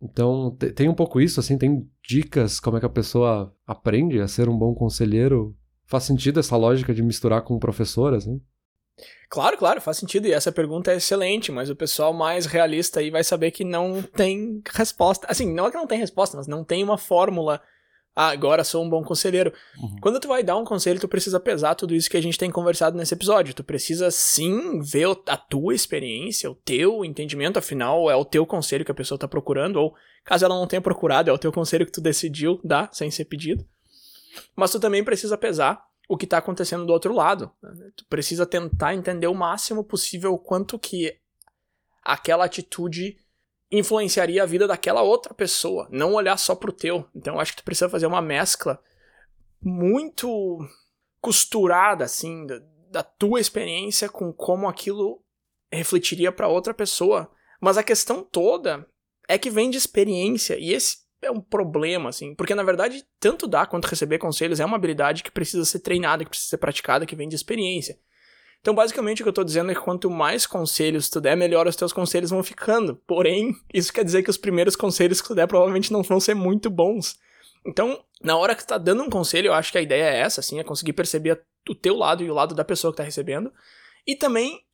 Então, 0.00 0.56
tem 0.74 0.88
um 0.88 0.94
pouco 0.94 1.20
isso, 1.20 1.38
assim, 1.38 1.56
tem 1.56 1.88
dicas 2.06 2.58
como 2.58 2.76
é 2.76 2.80
que 2.80 2.86
a 2.86 2.90
pessoa 2.90 3.54
aprende 3.66 4.20
a 4.20 4.26
ser 4.26 4.48
um 4.48 4.58
bom 4.58 4.74
conselheiro 4.74 5.56
Faz 5.92 6.04
sentido 6.04 6.40
essa 6.40 6.56
lógica 6.56 6.94
de 6.94 7.02
misturar 7.02 7.42
com 7.42 7.54
o 7.54 7.60
professor, 7.60 8.14
assim? 8.14 8.40
Claro, 9.28 9.58
claro, 9.58 9.78
faz 9.78 9.98
sentido. 9.98 10.26
E 10.26 10.32
essa 10.32 10.50
pergunta 10.50 10.90
é 10.90 10.96
excelente, 10.96 11.52
mas 11.52 11.68
o 11.68 11.76
pessoal 11.76 12.14
mais 12.14 12.46
realista 12.46 13.00
aí 13.00 13.10
vai 13.10 13.22
saber 13.22 13.50
que 13.50 13.62
não 13.62 14.00
tem 14.00 14.62
resposta. 14.74 15.26
Assim, 15.28 15.52
não 15.52 15.66
é 15.66 15.70
que 15.70 15.76
não 15.76 15.86
tem 15.86 15.98
resposta, 15.98 16.38
mas 16.38 16.46
não 16.46 16.64
tem 16.64 16.82
uma 16.82 16.96
fórmula. 16.96 17.60
Ah, 18.14 18.28
agora 18.28 18.62
sou 18.62 18.84
um 18.84 18.90
bom 18.90 19.02
conselheiro. 19.02 19.52
Uhum. 19.78 19.96
Quando 20.00 20.20
tu 20.20 20.28
vai 20.28 20.42
dar 20.42 20.56
um 20.56 20.64
conselho, 20.64 21.00
tu 21.00 21.08
precisa 21.08 21.40
pesar 21.40 21.74
tudo 21.74 21.94
isso 21.94 22.10
que 22.10 22.16
a 22.16 22.20
gente 22.20 22.38
tem 22.38 22.50
conversado 22.50 22.96
nesse 22.96 23.14
episódio. 23.14 23.54
Tu 23.54 23.64
precisa 23.64 24.10
sim 24.10 24.80
ver 24.80 25.08
a 25.26 25.36
tua 25.36 25.74
experiência, 25.74 26.50
o 26.50 26.54
teu 26.54 27.04
entendimento, 27.06 27.58
afinal, 27.58 28.10
é 28.10 28.16
o 28.16 28.24
teu 28.24 28.44
conselho 28.44 28.84
que 28.84 28.90
a 28.90 28.94
pessoa 28.94 29.18
tá 29.18 29.26
procurando, 29.26 29.76
ou 29.76 29.94
caso 30.24 30.44
ela 30.44 30.54
não 30.54 30.66
tenha 30.66 30.82
procurado, 30.82 31.30
é 31.30 31.32
o 31.32 31.38
teu 31.38 31.50
conselho 31.50 31.86
que 31.86 31.92
tu 31.92 32.02
decidiu 32.02 32.60
dar 32.62 32.90
sem 32.92 33.10
ser 33.10 33.24
pedido. 33.24 33.66
Mas 34.54 34.70
tu 34.70 34.78
também 34.78 35.02
precisa 35.02 35.38
pesar 35.38 35.82
o 36.06 36.16
que 36.16 36.26
está 36.26 36.36
acontecendo 36.36 36.84
do 36.84 36.92
outro 36.92 37.14
lado. 37.14 37.50
Né? 37.62 37.90
Tu 37.96 38.04
precisa 38.06 38.44
tentar 38.44 38.94
entender 38.94 39.26
o 39.26 39.34
máximo 39.34 39.82
possível 39.82 40.36
quanto 40.36 40.78
que 40.78 41.16
aquela 42.04 42.44
atitude 42.44 43.16
influenciaria 43.72 44.42
a 44.42 44.46
vida 44.46 44.68
daquela 44.68 45.00
outra 45.00 45.32
pessoa, 45.32 45.88
não 45.90 46.12
olhar 46.12 46.36
só 46.36 46.54
pro 46.54 46.72
teu. 46.72 47.08
Então 47.16 47.34
eu 47.34 47.40
acho 47.40 47.52
que 47.52 47.62
tu 47.62 47.64
precisa 47.64 47.88
fazer 47.88 48.06
uma 48.06 48.20
mescla 48.20 48.78
muito 49.60 50.58
costurada 51.20 52.04
assim 52.04 52.46
da, 52.46 52.60
da 52.90 53.02
tua 53.02 53.40
experiência 53.40 54.08
com 54.08 54.32
como 54.32 54.68
aquilo 54.68 55.24
refletiria 55.72 56.30
para 56.30 56.48
outra 56.48 56.74
pessoa. 56.74 57.30
Mas 57.58 57.78
a 57.78 57.82
questão 57.82 58.22
toda 58.22 58.86
é 59.26 59.38
que 59.38 59.48
vem 59.48 59.70
de 59.70 59.78
experiência 59.78 60.58
e 60.58 60.72
esse 60.72 60.98
é 61.22 61.30
um 61.30 61.40
problema, 61.40 62.10
assim, 62.10 62.34
porque 62.34 62.54
na 62.54 62.64
verdade, 62.64 63.06
tanto 63.20 63.46
dar 63.46 63.68
quanto 63.68 63.86
receber 63.86 64.18
conselhos 64.18 64.58
é 64.58 64.64
uma 64.64 64.76
habilidade 64.76 65.22
que 65.22 65.30
precisa 65.30 65.64
ser 65.64 65.78
treinada, 65.78 66.24
que 66.24 66.30
precisa 66.30 66.50
ser 66.50 66.58
praticada, 66.58 67.06
que 67.06 67.14
vem 67.14 67.28
de 67.28 67.36
experiência. 67.36 67.96
Então, 68.62 68.76
basicamente, 68.76 69.20
o 69.20 69.24
que 69.24 69.28
eu 69.28 69.32
tô 69.32 69.42
dizendo 69.42 69.72
é 69.72 69.74
que 69.74 69.80
quanto 69.80 70.08
mais 70.08 70.46
conselhos 70.46 71.10
tu 71.10 71.20
der, 71.20 71.36
melhor 71.36 71.66
os 71.66 71.74
teus 71.74 71.92
conselhos 71.92 72.30
vão 72.30 72.44
ficando. 72.44 72.94
Porém, 73.06 73.56
isso 73.74 73.92
quer 73.92 74.04
dizer 74.04 74.22
que 74.22 74.30
os 74.30 74.36
primeiros 74.36 74.76
conselhos 74.76 75.20
que 75.20 75.26
tu 75.26 75.34
der 75.34 75.48
provavelmente 75.48 75.92
não 75.92 76.04
vão 76.04 76.20
ser 76.20 76.34
muito 76.34 76.70
bons. 76.70 77.18
Então, 77.66 78.04
na 78.22 78.36
hora 78.36 78.54
que 78.54 78.62
tu 78.62 78.68
tá 78.68 78.78
dando 78.78 79.02
um 79.02 79.10
conselho, 79.10 79.48
eu 79.48 79.54
acho 79.54 79.72
que 79.72 79.78
a 79.78 79.82
ideia 79.82 80.04
é 80.04 80.20
essa, 80.20 80.40
assim, 80.40 80.60
é 80.60 80.64
conseguir 80.64 80.92
perceber 80.92 81.42
o 81.68 81.74
teu 81.74 81.96
lado 81.96 82.22
e 82.22 82.30
o 82.30 82.34
lado 82.34 82.54
da 82.54 82.64
pessoa 82.64 82.92
que 82.92 82.98
tá 82.98 83.02
recebendo. 83.02 83.52
E 84.06 84.14
também, 84.14 84.64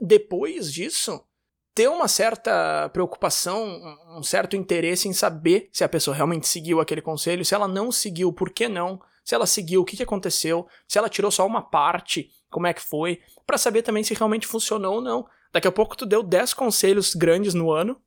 depois 0.00 0.72
disso, 0.72 1.24
ter 1.72 1.88
uma 1.88 2.08
certa 2.08 2.88
preocupação, 2.88 3.80
um 4.16 4.24
certo 4.24 4.56
interesse 4.56 5.06
em 5.06 5.12
saber 5.12 5.68
se 5.72 5.84
a 5.84 5.88
pessoa 5.88 6.16
realmente 6.16 6.48
seguiu 6.48 6.80
aquele 6.80 7.02
conselho, 7.02 7.44
se 7.44 7.54
ela 7.54 7.68
não 7.68 7.92
seguiu, 7.92 8.32
por 8.32 8.50
que 8.50 8.68
não? 8.68 9.00
Se 9.24 9.34
ela 9.34 9.46
seguiu, 9.46 9.82
o 9.82 9.84
que, 9.84 10.02
aconteceu? 10.02 10.66
Se 10.88 10.98
ela 10.98 11.08
tirou 11.08 11.30
só 11.30 11.44
uma 11.44 11.60
parte, 11.60 12.30
como 12.50 12.66
é 12.66 12.72
que 12.72 12.82
foi? 12.82 13.20
para 13.46 13.56
saber 13.56 13.82
também 13.82 14.02
se 14.02 14.12
realmente 14.12 14.46
funcionou 14.46 14.96
ou 14.96 15.00
não. 15.00 15.26
Daqui 15.52 15.68
a 15.68 15.72
pouco 15.72 15.96
tu 15.96 16.04
deu 16.04 16.22
10 16.22 16.52
conselhos 16.52 17.14
grandes 17.14 17.54
no 17.54 17.70
ano 17.70 18.00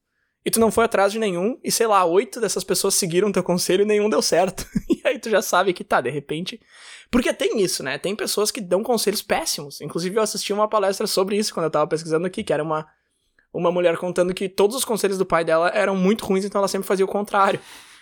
e 0.45 0.51
tu 0.51 0.59
não 0.59 0.71
foi 0.71 0.85
atrás 0.85 1.11
de 1.11 1.19
nenhum, 1.19 1.59
e 1.63 1.71
sei 1.71 1.85
lá, 1.85 2.05
oito 2.05 2.39
dessas 2.39 2.63
pessoas 2.63 2.95
seguiram 2.95 3.31
teu 3.31 3.43
conselho 3.43 3.81
e 3.81 3.85
nenhum 3.85 4.09
deu 4.09 4.21
certo. 4.21 4.65
e 4.89 5.01
aí 5.05 5.19
tu 5.19 5.29
já 5.29 5.41
sabe 5.41 5.73
que 5.73 5.83
tá, 5.83 5.99
de 5.99 6.09
repente. 6.09 6.59
Porque 7.11 7.33
tem 7.33 7.61
isso, 7.61 7.83
né? 7.83 7.97
Tem 7.97 8.15
pessoas 8.15 8.49
que 8.49 8.61
dão 8.61 8.81
conselhos 8.81 9.21
péssimos. 9.21 9.81
Inclusive, 9.81 10.15
eu 10.15 10.21
assisti 10.21 10.53
uma 10.53 10.67
palestra 10.67 11.07
sobre 11.07 11.37
isso 11.37 11.53
quando 11.53 11.65
eu 11.65 11.71
tava 11.71 11.87
pesquisando 11.87 12.25
aqui, 12.25 12.43
que 12.43 12.53
era 12.53 12.63
uma 12.63 12.87
uma 13.51 13.71
mulher 13.71 13.97
contando 13.97 14.31
que 14.31 14.47
todos 14.47 14.75
os 14.75 14.85
conselhos 14.85 15.17
do 15.17 15.25
pai 15.25 15.43
dela 15.43 15.71
eram 15.73 15.95
muito 15.95 16.23
ruins, 16.23 16.45
então 16.45 16.59
ela 16.59 16.67
sempre 16.67 16.87
fazia 16.87 17.03
o 17.03 17.07
contrário. 17.07 17.59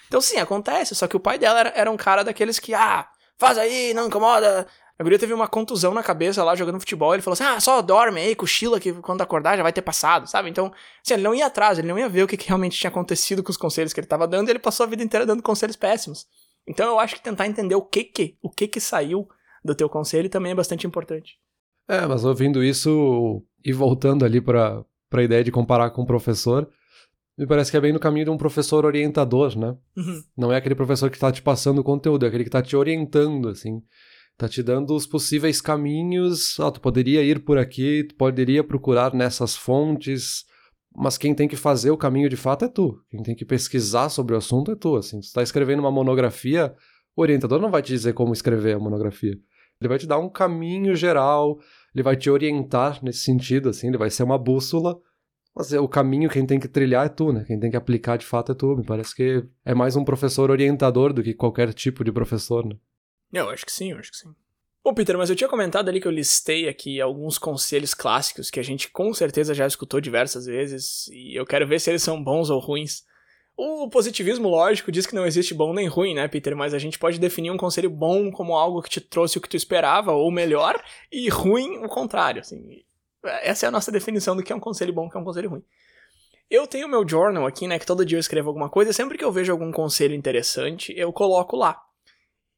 Então, 0.07 0.19
sim, 0.19 0.37
acontece, 0.37 0.93
só 0.93 1.07
que 1.07 1.15
o 1.15 1.21
pai 1.21 1.39
dela 1.39 1.59
era, 1.61 1.69
era 1.69 1.91
um 1.91 1.95
cara 1.95 2.21
daqueles 2.21 2.59
que, 2.59 2.73
ah, 2.73 3.07
faz 3.37 3.57
aí, 3.57 3.93
não 3.93 4.07
incomoda. 4.07 4.67
A 4.99 5.03
guria 5.03 5.19
teve 5.19 5.33
uma 5.33 5.47
contusão 5.47 5.93
na 5.93 6.01
cabeça 6.01 6.43
lá 6.43 6.55
jogando 6.55 6.79
futebol. 6.79 7.13
Ele 7.13 7.21
falou 7.21 7.33
assim: 7.33 7.43
ah, 7.43 7.59
só 7.59 7.81
dorme 7.81 8.19
aí, 8.19 8.35
cochila 8.35 8.79
que 8.79 8.93
quando 8.93 9.21
acordar 9.21 9.55
já 9.55 9.61
vai 9.61 9.71
ter 9.71 9.83
passado, 9.83 10.27
sabe? 10.27 10.49
Então, 10.49 10.71
assim, 11.05 11.13
ele 11.13 11.23
não 11.23 11.35
ia 11.35 11.45
atrás, 11.45 11.77
ele 11.77 11.87
não 11.87 11.99
ia 11.99 12.09
ver 12.09 12.23
o 12.23 12.27
que, 12.27 12.35
que 12.35 12.47
realmente 12.47 12.77
tinha 12.77 12.89
acontecido 12.89 13.43
com 13.43 13.51
os 13.51 13.57
conselhos 13.57 13.93
que 13.93 13.99
ele 13.99 14.05
estava 14.05 14.27
dando 14.27 14.49
e 14.49 14.51
ele 14.51 14.59
passou 14.59 14.85
a 14.85 14.87
vida 14.87 15.03
inteira 15.03 15.25
dando 15.25 15.43
conselhos 15.43 15.75
péssimos. 15.75 16.25
Então, 16.67 16.87
eu 16.87 16.99
acho 16.99 17.15
que 17.15 17.21
tentar 17.21 17.47
entender 17.47 17.75
o 17.75 17.81
que 17.81 18.03
que, 18.03 18.37
o 18.41 18.49
que 18.49 18.67
que 18.67 18.79
saiu 18.79 19.27
do 19.63 19.75
teu 19.75 19.87
conselho 19.87 20.29
também 20.29 20.51
é 20.51 20.55
bastante 20.55 20.87
importante. 20.87 21.37
É, 21.87 22.05
mas 22.05 22.25
ouvindo 22.25 22.63
isso 22.63 23.43
e 23.63 23.71
voltando 23.71 24.25
ali 24.25 24.41
para 24.41 24.83
a 25.13 25.23
ideia 25.23 25.43
de 25.43 25.51
comparar 25.51 25.91
com 25.91 26.01
um 26.01 26.05
professor, 26.05 26.67
me 27.37 27.45
parece 27.45 27.69
que 27.69 27.77
é 27.77 27.79
bem 27.79 27.93
no 27.93 27.99
caminho 27.99 28.25
de 28.25 28.31
um 28.31 28.37
professor 28.37 28.83
orientador, 28.83 29.57
né? 29.57 29.77
Uhum. 29.95 30.23
Não 30.35 30.51
é 30.51 30.57
aquele 30.57 30.75
professor 30.75 31.09
que 31.09 31.17
está 31.17 31.31
te 31.31 31.41
passando 31.41 31.79
o 31.79 31.83
conteúdo, 31.83 32.25
é 32.25 32.27
aquele 32.27 32.43
que 32.43 32.49
está 32.49 32.61
te 32.61 32.75
orientando, 32.75 33.49
assim. 33.49 33.81
Tá 34.37 34.47
te 34.47 34.61
dando 34.61 34.93
os 34.95 35.07
possíveis 35.07 35.59
caminhos. 35.59 36.59
Ah, 36.59 36.69
tu 36.69 36.79
poderia 36.79 37.23
ir 37.23 37.43
por 37.43 37.57
aqui, 37.57 38.03
tu 38.03 38.15
poderia 38.15 38.63
procurar 38.63 39.13
nessas 39.13 39.55
fontes, 39.55 40.45
mas 40.95 41.17
quem 41.17 41.33
tem 41.33 41.47
que 41.47 41.55
fazer 41.55 41.89
o 41.89 41.97
caminho 41.97 42.29
de 42.29 42.35
fato 42.35 42.65
é 42.65 42.67
tu. 42.67 43.01
Quem 43.09 43.23
tem 43.23 43.35
que 43.35 43.43
pesquisar 43.43 44.09
sobre 44.09 44.35
o 44.35 44.37
assunto 44.37 44.71
é 44.71 44.75
tu, 44.75 44.95
assim. 44.95 45.19
Tu 45.19 45.23
está 45.23 45.41
escrevendo 45.41 45.79
uma 45.79 45.91
monografia, 45.91 46.75
o 47.15 47.21
orientador 47.21 47.59
não 47.59 47.71
vai 47.71 47.81
te 47.81 47.91
dizer 47.91 48.13
como 48.13 48.31
escrever 48.31 48.75
a 48.75 48.79
monografia. 48.79 49.35
Ele 49.79 49.89
vai 49.89 49.97
te 49.97 50.05
dar 50.05 50.19
um 50.19 50.29
caminho 50.29 50.95
geral, 50.95 51.57
ele 51.93 52.03
vai 52.03 52.15
te 52.15 52.29
orientar 52.29 53.03
nesse 53.03 53.19
sentido, 53.19 53.69
assim, 53.69 53.87
ele 53.87 53.97
vai 53.97 54.09
ser 54.11 54.21
uma 54.21 54.37
bússola, 54.37 54.99
mas 55.55 55.73
é 55.73 55.79
o 55.79 55.87
caminho 55.87 56.29
quem 56.29 56.45
tem 56.45 56.59
que 56.59 56.67
trilhar 56.67 57.07
é 57.07 57.09
tu, 57.09 57.33
né? 57.33 57.43
Quem 57.45 57.59
tem 57.59 57.71
que 57.71 57.77
aplicar 57.77 58.17
de 58.17 58.25
fato 58.25 58.51
é 58.51 58.55
tu. 58.55 58.75
Me 58.77 58.83
parece 58.83 59.15
que 59.15 59.43
é 59.65 59.73
mais 59.73 59.95
um 59.95 60.03
professor 60.03 60.51
orientador 60.51 61.11
do 61.11 61.23
que 61.23 61.33
qualquer 61.33 61.73
tipo 61.73 62.03
de 62.03 62.11
professor, 62.11 62.63
né? 62.63 62.75
Eu 63.31 63.49
acho 63.49 63.65
que 63.65 63.71
sim, 63.71 63.91
eu 63.91 63.97
acho 63.97 64.11
que 64.11 64.17
sim. 64.17 64.33
Bom, 64.83 64.93
Peter, 64.93 65.17
mas 65.17 65.29
eu 65.29 65.35
tinha 65.35 65.49
comentado 65.49 65.89
ali 65.89 65.99
que 65.99 66.07
eu 66.07 66.11
listei 66.11 66.69
aqui 66.69 67.01
alguns 67.01 67.37
conselhos 67.37 67.93
clássicos 67.93 68.49
que 68.49 68.59
a 68.59 68.63
gente 68.63 68.89
com 68.89 69.13
certeza 69.13 69.53
já 69.53 69.67
escutou 69.67 69.99
diversas 69.99 70.45
vezes 70.45 71.09
e 71.09 71.35
eu 71.35 71.45
quero 71.45 71.67
ver 71.67 71.81
se 71.81 71.89
eles 71.89 72.01
são 72.01 72.23
bons 72.23 72.49
ou 72.49 72.57
ruins. 72.59 73.03
O 73.57 73.89
positivismo 73.89 74.47
lógico 74.47 74.91
diz 74.91 75.05
que 75.05 75.15
não 75.15 75.25
existe 75.25 75.53
bom 75.53 75.73
nem 75.73 75.87
ruim, 75.87 76.13
né, 76.13 76.27
Peter? 76.27 76.55
Mas 76.55 76.73
a 76.73 76.79
gente 76.79 76.97
pode 76.97 77.19
definir 77.19 77.51
um 77.51 77.57
conselho 77.57 77.89
bom 77.89 78.31
como 78.31 78.55
algo 78.55 78.81
que 78.81 78.89
te 78.89 79.01
trouxe 79.01 79.37
o 79.37 79.41
que 79.41 79.49
tu 79.49 79.57
esperava, 79.57 80.11
ou 80.11 80.31
melhor, 80.31 80.81
e 81.11 81.27
ruim 81.27 81.83
o 81.83 81.89
contrário. 81.89 82.39
Assim. 82.39 82.83
Essa 83.41 83.65
é 83.65 83.67
a 83.67 83.71
nossa 83.71 83.91
definição 83.91 84.35
do 84.35 84.43
que 84.43 84.53
é 84.53 84.55
um 84.55 84.59
conselho 84.59 84.93
bom 84.93 85.09
que 85.09 85.17
é 85.17 85.19
um 85.19 85.23
conselho 85.23 85.49
ruim. 85.49 85.63
Eu 86.49 86.65
tenho 86.65 86.87
meu 86.87 87.05
journal 87.05 87.45
aqui, 87.45 87.67
né, 87.67 87.77
que 87.77 87.85
todo 87.85 88.05
dia 88.05 88.17
eu 88.17 88.21
escrevo 88.21 88.47
alguma 88.47 88.69
coisa, 88.69 88.93
sempre 88.93 89.17
que 89.17 89.25
eu 89.25 89.31
vejo 89.33 89.51
algum 89.51 89.71
conselho 89.71 90.15
interessante, 90.15 90.93
eu 90.95 91.11
coloco 91.11 91.57
lá. 91.57 91.83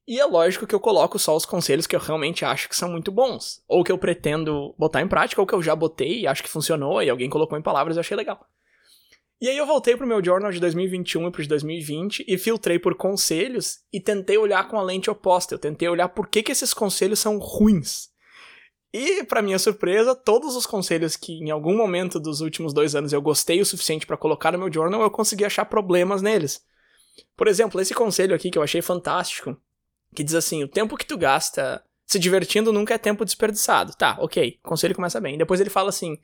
E 0.10 0.20
é 0.20 0.26
lógico 0.26 0.66
que 0.66 0.74
eu 0.74 0.80
coloco 0.80 1.20
só 1.20 1.36
os 1.36 1.46
conselhos 1.46 1.86
que 1.86 1.96
eu 1.96 2.00
realmente 2.00 2.44
acho 2.44 2.68
que 2.68 2.76
são 2.76 2.90
muito 2.90 3.12
bons, 3.12 3.64
ou 3.68 3.84
que 3.84 3.92
eu 3.92 3.98
pretendo 3.98 4.74
botar 4.76 5.04
em 5.04 5.08
prática, 5.08 5.40
ou 5.40 5.46
que 5.46 5.54
eu 5.54 5.62
já 5.62 5.76
botei 5.76 6.22
e 6.22 6.28
acho 6.28 6.42
que 6.42 6.50
funcionou, 6.50 7.04
e 7.04 7.12
alguém 7.12 7.30
colocou 7.30 7.56
em 7.56 7.62
palavras 7.62 7.96
e 7.96 8.00
achei 8.00 8.18
legal. 8.18 8.44
E 9.40 9.48
aí 9.48 9.56
eu 9.56 9.68
voltei 9.68 9.96
pro 9.96 10.08
meu 10.08 10.26
journal 10.26 10.52
de 10.52 10.60
2021 10.60 11.28
e 11.28 11.32
pro 11.32 11.44
de 11.44 11.50
2020 11.50 12.26
e 12.28 12.38
filtrei 12.40 12.80
por 12.80 12.96
conselhos 12.96 13.82
e 13.94 14.02
tentei 14.02 14.36
olhar 14.36 14.68
com 14.68 14.80
a 14.80 14.82
lente 14.82 15.12
oposta. 15.12 15.54
Eu 15.54 15.60
tentei 15.60 15.88
olhar 15.88 16.10
por 16.10 16.28
que, 16.28 16.42
que 16.42 16.52
esses 16.52 16.74
conselhos 16.74 17.20
são 17.20 17.38
ruins. 17.38 18.10
E, 18.92 19.24
para 19.26 19.44
minha 19.44 19.60
surpresa, 19.60 20.16
todos 20.16 20.56
os 20.56 20.66
conselhos 20.66 21.16
que 21.16 21.34
em 21.34 21.52
algum 21.52 21.78
momento 21.78 22.20
dos 22.20 22.42
últimos 22.42 22.74
dois 22.74 22.96
anos 22.96 23.14
eu 23.14 23.22
gostei 23.22 23.62
o 23.62 23.66
suficiente 23.66 24.08
para 24.08 24.18
colocar 24.18 24.54
no 24.54 24.58
meu 24.58 24.74
journal, 24.74 25.04
eu 25.04 25.12
consegui 25.12 25.46
achar 25.46 25.66
problemas 25.66 26.24
neles. 26.24 26.66
Por 27.38 27.48
exemplo, 27.48 27.80
esse 27.80 27.94
conselho 27.94 28.34
aqui 28.34 28.50
que 28.50 28.58
eu 28.58 28.64
achei 28.64 28.82
fantástico, 28.82 29.56
que 30.16 30.24
diz 30.24 30.36
assim: 30.36 30.64
o 30.64 30.68
tempo 30.68 30.98
que 30.98 31.06
tu 31.06 31.18
gasta 31.18 31.84
se 32.06 32.18
divertindo 32.18 32.74
nunca 32.74 32.94
é 32.94 32.98
tempo 32.98 33.26
desperdiçado. 33.26 33.96
Tá, 33.96 34.18
ok, 34.20 34.60
o 34.64 34.68
conselho 34.68 34.96
começa 34.96 35.22
bem. 35.22 35.38
Depois 35.38 35.60
ele 35.62 35.70
fala 35.70 35.90
assim: 35.90 36.18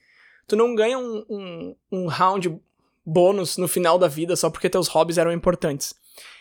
tu 0.48 0.56
não 0.56 0.76
ganha 0.76 0.98
um, 0.98 1.26
um, 1.30 1.76
um 1.92 2.08
round 2.08 2.60
bônus 3.06 3.58
no 3.58 3.68
final 3.68 4.00
da 4.00 4.08
vida 4.08 4.36
só 4.36 4.50
porque 4.50 4.70
teus 4.70 4.88
hobbies 4.88 5.18
eram 5.18 5.32
importantes. 5.32 5.94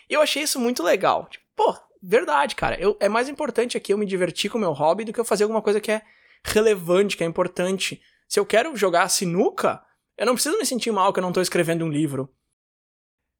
E 0.09 0.13
eu 0.13 0.21
achei 0.21 0.43
isso 0.43 0.59
muito 0.59 0.81
legal. 0.81 1.27
Tipo, 1.29 1.45
pô, 1.55 1.75
verdade, 2.01 2.55
cara. 2.55 2.79
Eu, 2.79 2.97
é 2.99 3.07
mais 3.07 3.29
importante 3.29 3.77
aqui 3.77 3.93
eu 3.93 3.97
me 3.97 4.05
divertir 4.05 4.49
com 4.49 4.57
o 4.57 4.61
meu 4.61 4.73
hobby 4.73 5.05
do 5.05 5.13
que 5.13 5.19
eu 5.19 5.25
fazer 5.25 5.43
alguma 5.43 5.61
coisa 5.61 5.79
que 5.79 5.91
é 5.91 6.01
relevante, 6.43 7.17
que 7.17 7.23
é 7.23 7.27
importante. 7.27 8.01
Se 8.27 8.39
eu 8.39 8.45
quero 8.45 8.75
jogar 8.75 9.09
sinuca, 9.09 9.81
eu 10.17 10.25
não 10.25 10.33
preciso 10.33 10.57
me 10.57 10.65
sentir 10.65 10.91
mal 10.91 11.13
que 11.13 11.19
eu 11.19 11.23
não 11.23 11.33
tô 11.33 11.41
escrevendo 11.41 11.85
um 11.85 11.89
livro. 11.89 12.29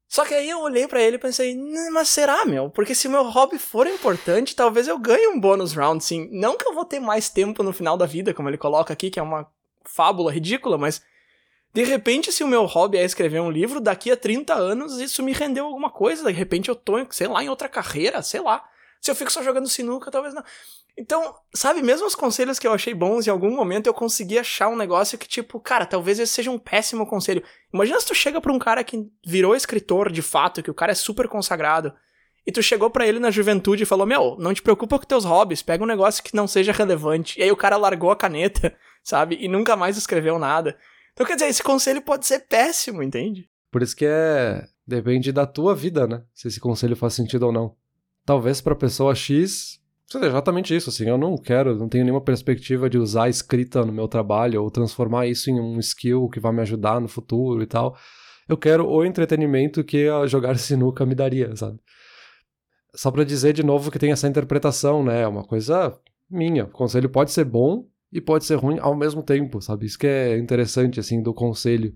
Só 0.08 0.24
que 0.24 0.34
aí 0.34 0.48
eu 0.48 0.60
olhei 0.60 0.86
para 0.86 1.02
ele 1.02 1.16
e 1.16 1.18
pensei, 1.18 1.56
mas 1.92 2.08
será, 2.08 2.44
meu? 2.44 2.70
Porque 2.70 2.94
se 2.94 3.08
o 3.08 3.10
meu 3.10 3.24
hobby 3.24 3.58
for 3.58 3.86
importante, 3.86 4.54
talvez 4.54 4.86
eu 4.86 4.98
ganhe 4.98 5.28
um 5.28 5.40
bônus 5.40 5.72
round, 5.72 6.02
sim. 6.02 6.28
Não 6.30 6.56
que 6.56 6.66
eu 6.66 6.74
vou 6.74 6.84
ter 6.84 7.00
mais 7.00 7.28
tempo 7.28 7.62
no 7.62 7.72
final 7.72 7.96
da 7.96 8.06
vida, 8.06 8.32
como 8.32 8.48
ele 8.48 8.56
coloca 8.56 8.92
aqui, 8.92 9.10
que 9.10 9.18
é 9.18 9.22
uma 9.22 9.46
fábula 9.84 10.32
ridícula, 10.32 10.78
mas 10.78 11.02
de 11.76 11.84
repente, 11.84 12.32
se 12.32 12.42
o 12.42 12.48
meu 12.48 12.64
hobby 12.64 12.96
é 12.96 13.04
escrever 13.04 13.40
um 13.40 13.50
livro, 13.50 13.82
daqui 13.82 14.10
a 14.10 14.16
30 14.16 14.54
anos 14.54 14.98
isso 14.98 15.22
me 15.22 15.34
rendeu 15.34 15.66
alguma 15.66 15.90
coisa. 15.90 16.24
De 16.24 16.32
repente 16.32 16.70
eu 16.70 16.74
tô, 16.74 16.94
sei 17.10 17.26
lá, 17.26 17.44
em 17.44 17.50
outra 17.50 17.68
carreira, 17.68 18.22
sei 18.22 18.40
lá. 18.40 18.64
Se 19.00 19.10
eu 19.10 19.14
fico 19.14 19.32
só 19.32 19.42
jogando 19.42 19.68
sinuca, 19.68 20.10
talvez 20.10 20.34
não. 20.34 20.42
Então, 20.98 21.34
sabe, 21.54 21.82
mesmo 21.82 22.06
os 22.06 22.14
conselhos 22.14 22.58
que 22.58 22.66
eu 22.66 22.72
achei 22.72 22.94
bons, 22.94 23.26
em 23.26 23.30
algum 23.30 23.54
momento 23.54 23.86
eu 23.86 23.92
consegui 23.92 24.38
achar 24.38 24.68
um 24.68 24.76
negócio 24.76 25.18
que, 25.18 25.28
tipo, 25.28 25.60
cara, 25.60 25.84
talvez 25.84 26.18
esse 26.18 26.32
seja 26.32 26.50
um 26.50 26.58
péssimo 26.58 27.06
conselho. 27.06 27.42
Imagina 27.72 28.00
se 28.00 28.06
tu 28.06 28.14
chega 28.14 28.40
pra 28.40 28.52
um 28.52 28.58
cara 28.58 28.82
que 28.82 29.06
virou 29.24 29.54
escritor 29.54 30.10
de 30.10 30.22
fato, 30.22 30.62
que 30.62 30.70
o 30.70 30.74
cara 30.74 30.92
é 30.92 30.94
super 30.94 31.28
consagrado, 31.28 31.92
e 32.46 32.52
tu 32.52 32.62
chegou 32.62 32.88
para 32.88 33.06
ele 33.06 33.18
na 33.18 33.30
juventude 33.30 33.82
e 33.82 33.86
falou: 33.86 34.06
Meu, 34.06 34.36
não 34.38 34.54
te 34.54 34.62
preocupa 34.62 34.98
com 34.98 35.04
teus 35.04 35.24
hobbies, 35.24 35.62
pega 35.62 35.82
um 35.82 35.86
negócio 35.86 36.22
que 36.22 36.34
não 36.34 36.46
seja 36.46 36.72
relevante. 36.72 37.38
E 37.38 37.42
aí 37.42 37.50
o 37.50 37.56
cara 37.56 37.76
largou 37.76 38.10
a 38.10 38.16
caneta, 38.16 38.74
sabe? 39.02 39.36
E 39.40 39.48
nunca 39.48 39.76
mais 39.76 39.96
escreveu 39.98 40.38
nada. 40.38 40.78
Então, 41.12 41.26
quer 41.26 41.34
dizer, 41.34 41.48
esse 41.48 41.62
conselho 41.62 42.00
pode 42.00 42.24
ser 42.24 42.40
péssimo, 42.40 43.02
entende? 43.02 43.48
Por 43.70 43.82
isso 43.82 43.96
que 43.96 44.06
é. 44.06 44.64
Depende 44.86 45.32
da 45.32 45.44
tua 45.44 45.74
vida, 45.74 46.06
né? 46.06 46.22
Se 46.32 46.46
esse 46.46 46.60
conselho 46.60 46.94
faz 46.94 47.14
sentido 47.14 47.46
ou 47.46 47.52
não. 47.52 47.74
Talvez 48.26 48.60
pra 48.60 48.74
pessoa 48.74 49.14
X 49.14 49.80
seja 50.06 50.26
exatamente 50.26 50.74
isso, 50.74 50.90
assim. 50.90 51.08
Eu 51.08 51.16
não 51.16 51.36
quero, 51.36 51.76
não 51.76 51.88
tenho 51.88 52.04
nenhuma 52.04 52.20
perspectiva 52.20 52.90
de 52.90 52.98
usar 52.98 53.24
a 53.24 53.28
escrita 53.28 53.84
no 53.84 53.92
meu 53.92 54.08
trabalho 54.08 54.62
ou 54.62 54.70
transformar 54.70 55.26
isso 55.26 55.48
em 55.48 55.60
um 55.60 55.78
skill 55.78 56.28
que 56.28 56.40
vai 56.40 56.52
me 56.52 56.60
ajudar 56.62 57.00
no 57.00 57.08
futuro 57.08 57.62
e 57.62 57.66
tal. 57.66 57.96
Eu 58.48 58.56
quero 58.56 58.86
o 58.88 59.04
entretenimento 59.04 59.82
que 59.84 60.08
jogar 60.26 60.58
sinuca 60.58 61.06
me 61.06 61.14
daria, 61.14 61.54
sabe? 61.54 61.78
Só 62.94 63.10
para 63.10 63.24
dizer 63.24 63.52
de 63.52 63.62
novo 63.62 63.90
que 63.90 63.98
tem 63.98 64.10
essa 64.10 64.28
interpretação, 64.28 65.04
né? 65.04 65.22
É 65.22 65.28
uma 65.28 65.44
coisa 65.44 65.96
minha. 66.28 66.64
O 66.64 66.70
conselho 66.70 67.08
pode 67.08 67.30
ser 67.30 67.44
bom 67.44 67.86
e 68.12 68.20
pode 68.20 68.44
ser 68.44 68.56
ruim 68.56 68.78
ao 68.80 68.96
mesmo 68.96 69.22
tempo, 69.22 69.60
sabe? 69.60 69.86
Isso 69.86 69.98
que 69.98 70.06
é 70.06 70.38
interessante, 70.38 70.98
assim, 70.98 71.22
do 71.22 71.34
conselho. 71.34 71.94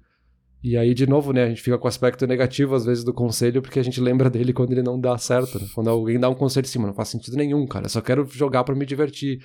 E 0.62 0.76
aí, 0.76 0.92
de 0.92 1.06
novo, 1.06 1.32
né, 1.32 1.44
a 1.44 1.48
gente 1.48 1.62
fica 1.62 1.78
com 1.78 1.86
o 1.86 1.88
aspecto 1.88 2.26
negativo, 2.26 2.74
às 2.74 2.84
vezes, 2.84 3.02
do 3.02 3.14
conselho, 3.14 3.62
porque 3.62 3.78
a 3.78 3.82
gente 3.82 3.98
lembra 3.98 4.28
dele 4.28 4.52
quando 4.52 4.72
ele 4.72 4.82
não 4.82 5.00
dá 5.00 5.16
certo, 5.16 5.58
né? 5.58 5.66
Quando 5.74 5.88
alguém 5.88 6.20
dá 6.20 6.28
um 6.28 6.34
conselho 6.34 6.66
cima, 6.66 6.86
não 6.86 6.94
faz 6.94 7.08
sentido 7.08 7.36
nenhum, 7.36 7.66
cara. 7.66 7.86
Eu 7.86 7.90
só 7.90 8.02
quero 8.02 8.26
jogar 8.26 8.62
para 8.64 8.74
me 8.74 8.84
divertir. 8.84 9.40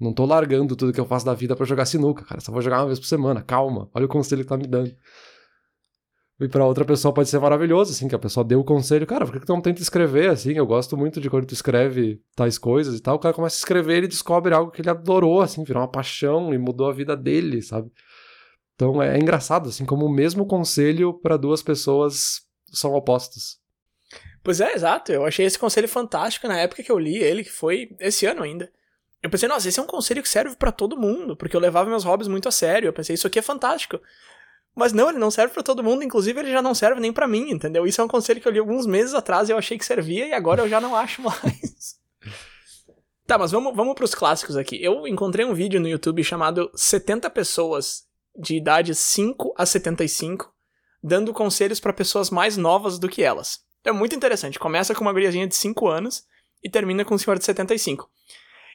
Não 0.00 0.14
tô 0.14 0.24
largando 0.24 0.76
tudo 0.76 0.92
que 0.92 1.00
eu 1.00 1.04
faço 1.04 1.26
da 1.26 1.34
vida 1.34 1.56
para 1.56 1.66
jogar 1.66 1.86
sinuca, 1.86 2.24
cara. 2.24 2.40
Só 2.40 2.52
vou 2.52 2.62
jogar 2.62 2.78
uma 2.78 2.86
vez 2.86 3.00
por 3.00 3.06
semana. 3.06 3.42
Calma. 3.42 3.90
Olha 3.92 4.06
o 4.06 4.08
conselho 4.08 4.42
que 4.42 4.48
tá 4.48 4.56
me 4.56 4.66
dando. 4.66 4.94
E 6.40 6.48
para 6.48 6.64
outra 6.64 6.86
pessoa 6.86 7.12
pode 7.12 7.28
ser 7.28 7.38
maravilhoso, 7.38 7.92
assim, 7.92 8.08
que 8.08 8.14
a 8.14 8.18
pessoa 8.18 8.42
deu 8.42 8.60
o 8.60 8.64
conselho, 8.64 9.06
cara, 9.06 9.26
por 9.26 9.38
que 9.38 9.44
tu 9.44 9.52
não 9.52 9.60
tenta 9.60 9.82
escrever, 9.82 10.30
assim? 10.30 10.52
Eu 10.52 10.66
gosto 10.66 10.96
muito 10.96 11.20
de 11.20 11.28
quando 11.28 11.44
tu 11.44 11.52
escreve 11.52 12.18
tais 12.34 12.56
coisas 12.56 12.98
e 12.98 13.02
tal. 13.02 13.16
O 13.16 13.18
cara 13.18 13.34
começa 13.34 13.56
a 13.56 13.58
escrever, 13.58 13.98
ele 13.98 14.08
descobre 14.08 14.54
algo 14.54 14.70
que 14.70 14.80
ele 14.80 14.88
adorou, 14.88 15.42
assim, 15.42 15.62
virou 15.64 15.82
uma 15.82 15.90
paixão 15.90 16.54
e 16.54 16.56
mudou 16.56 16.88
a 16.88 16.92
vida 16.94 17.14
dele, 17.14 17.60
sabe? 17.60 17.90
Então 18.80 19.02
é, 19.02 19.18
engraçado, 19.18 19.68
assim, 19.68 19.84
como 19.84 20.06
o 20.06 20.10
mesmo 20.10 20.46
conselho 20.46 21.12
para 21.12 21.36
duas 21.36 21.62
pessoas 21.62 22.40
são 22.72 22.94
opostos. 22.94 23.58
Pois 24.42 24.58
é, 24.58 24.72
exato. 24.72 25.12
Eu 25.12 25.26
achei 25.26 25.44
esse 25.44 25.58
conselho 25.58 25.86
fantástico 25.86 26.48
na 26.48 26.58
época 26.58 26.82
que 26.82 26.90
eu 26.90 26.98
li 26.98 27.18
ele, 27.18 27.44
que 27.44 27.50
foi 27.50 27.94
esse 28.00 28.24
ano 28.24 28.42
ainda. 28.42 28.72
Eu 29.22 29.28
pensei, 29.28 29.46
nossa, 29.46 29.68
esse 29.68 29.78
é 29.78 29.82
um 29.82 29.86
conselho 29.86 30.22
que 30.22 30.28
serve 30.30 30.56
para 30.56 30.72
todo 30.72 30.98
mundo, 30.98 31.36
porque 31.36 31.54
eu 31.54 31.60
levava 31.60 31.90
meus 31.90 32.04
hobbies 32.04 32.26
muito 32.26 32.48
a 32.48 32.50
sério. 32.50 32.88
Eu 32.88 32.92
pensei, 32.94 33.12
isso 33.12 33.26
aqui 33.26 33.38
é 33.38 33.42
fantástico. 33.42 34.00
Mas 34.74 34.94
não, 34.94 35.10
ele 35.10 35.18
não 35.18 35.30
serve 35.30 35.52
para 35.52 35.62
todo 35.62 35.84
mundo, 35.84 36.02
inclusive 36.02 36.40
ele 36.40 36.50
já 36.50 36.62
não 36.62 36.74
serve 36.74 37.02
nem 37.02 37.12
para 37.12 37.28
mim, 37.28 37.50
entendeu? 37.50 37.86
Isso 37.86 38.00
é 38.00 38.04
um 38.04 38.08
conselho 38.08 38.40
que 38.40 38.48
eu 38.48 38.52
li 38.52 38.60
alguns 38.60 38.86
meses 38.86 39.12
atrás 39.12 39.50
e 39.50 39.52
eu 39.52 39.58
achei 39.58 39.76
que 39.76 39.84
servia 39.84 40.26
e 40.26 40.32
agora 40.32 40.62
eu 40.62 40.68
já 40.70 40.80
não 40.80 40.96
acho 40.96 41.20
mais. 41.20 41.98
tá, 43.26 43.36
mas 43.36 43.50
vamos, 43.50 43.76
vamos 43.76 43.94
pros 43.94 44.14
clássicos 44.14 44.56
aqui. 44.56 44.82
Eu 44.82 45.06
encontrei 45.06 45.44
um 45.44 45.52
vídeo 45.52 45.78
no 45.78 45.88
YouTube 45.88 46.24
chamado 46.24 46.70
70 46.74 47.28
pessoas 47.28 48.08
de 48.36 48.56
idade 48.56 48.94
5 48.94 49.54
a 49.56 49.66
75 49.66 50.52
dando 51.02 51.32
conselhos 51.32 51.80
para 51.80 51.92
pessoas 51.92 52.30
mais 52.30 52.56
novas 52.56 52.98
do 52.98 53.08
que 53.08 53.22
elas. 53.22 53.60
É 53.84 53.92
muito 53.92 54.14
interessante. 54.14 54.58
Começa 54.58 54.94
com 54.94 55.00
uma 55.00 55.12
guriazinha 55.12 55.46
de 55.46 55.56
5 55.56 55.88
anos 55.88 56.24
e 56.62 56.68
termina 56.68 57.04
com 57.04 57.14
um 57.14 57.18
senhor 57.18 57.38
de 57.38 57.44
75. 57.44 58.08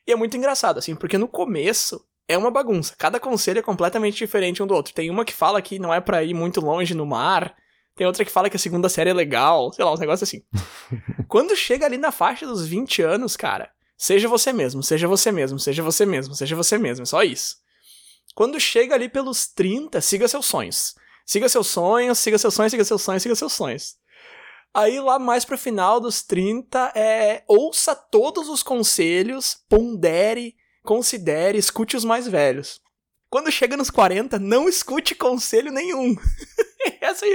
E 0.08 0.12
é 0.12 0.16
muito 0.16 0.36
engraçado, 0.36 0.80
assim, 0.80 0.96
porque 0.96 1.18
no 1.18 1.28
começo 1.28 2.04
é 2.28 2.38
uma 2.38 2.50
bagunça. 2.50 2.96
Cada 2.98 3.20
conselho 3.20 3.60
é 3.60 3.62
completamente 3.62 4.18
diferente 4.18 4.62
um 4.62 4.68
do 4.68 4.74
outro. 4.74 4.94
Tem 4.94 5.10
uma 5.10 5.26
que 5.26 5.34
fala 5.34 5.62
que 5.62 5.78
não 5.78 5.94
é 5.94 6.02
para 6.02 6.24
ir 6.24 6.34
muito 6.34 6.60
longe 6.60 6.96
no 6.96 7.06
mar, 7.06 7.56
tem 7.96 8.06
outra 8.06 8.26
que 8.26 8.32
fala 8.32 8.50
que 8.50 8.58
a 8.58 8.60
segunda 8.60 8.90
série 8.90 9.12
é 9.12 9.14
legal, 9.14 9.72
sei 9.72 9.86
lá, 9.86 9.94
uns 9.94 10.00
negócios 10.00 10.28
assim. 10.28 10.44
Quando 11.28 11.56
chega 11.56 11.86
ali 11.86 11.98
na 11.98 12.12
faixa 12.12 12.46
dos 12.46 12.68
20 12.68 13.02
anos, 13.04 13.38
cara, 13.38 13.72
seja 13.98 14.28
você 14.28 14.52
mesmo, 14.52 14.84
seja 14.84 15.08
você 15.08 15.32
mesmo, 15.32 15.60
seja 15.60 15.82
você 15.84 16.06
mesmo, 16.06 16.36
seja 16.36 16.56
você 16.56 16.78
mesmo, 16.78 17.04
é 17.04 17.06
só 17.06 17.24
isso. 17.24 17.58
Quando 18.36 18.60
chega 18.60 18.94
ali 18.94 19.08
pelos 19.08 19.48
30, 19.48 20.02
siga 20.02 20.28
seus 20.28 20.46
sonhos. 20.46 20.94
Siga 21.26 21.48
seus 21.48 21.68
sonhos, 21.68 22.20
siga 22.20 22.38
seus 22.38 22.54
sonhos, 22.54 22.72
siga 22.72 22.84
seus 22.84 23.02
sonhos, 23.02 23.24
siga 23.24 23.36
seus 23.36 23.54
sonhos. 23.54 23.96
Aí 24.74 25.00
lá 25.00 25.18
mais 25.18 25.46
pro 25.46 25.58
final 25.58 26.02
dos 26.02 26.22
30 26.22 26.92
é 26.94 27.46
ouça 27.48 27.96
todos 27.96 28.50
os 28.50 28.62
conselhos, 28.62 29.58
pondere, 29.70 30.54
considere, 30.84 31.58
escute 31.58 31.96
os 31.96 32.04
mais 32.04 32.28
velhos. 32.28 32.82
Quando 33.30 33.50
chega 33.50 33.78
nos 33.78 33.90
40, 33.90 34.38
não 34.38 34.68
escute 34.68 35.16
conselho 35.16 35.72
nenhum. 35.72 36.14
essa, 37.00 37.26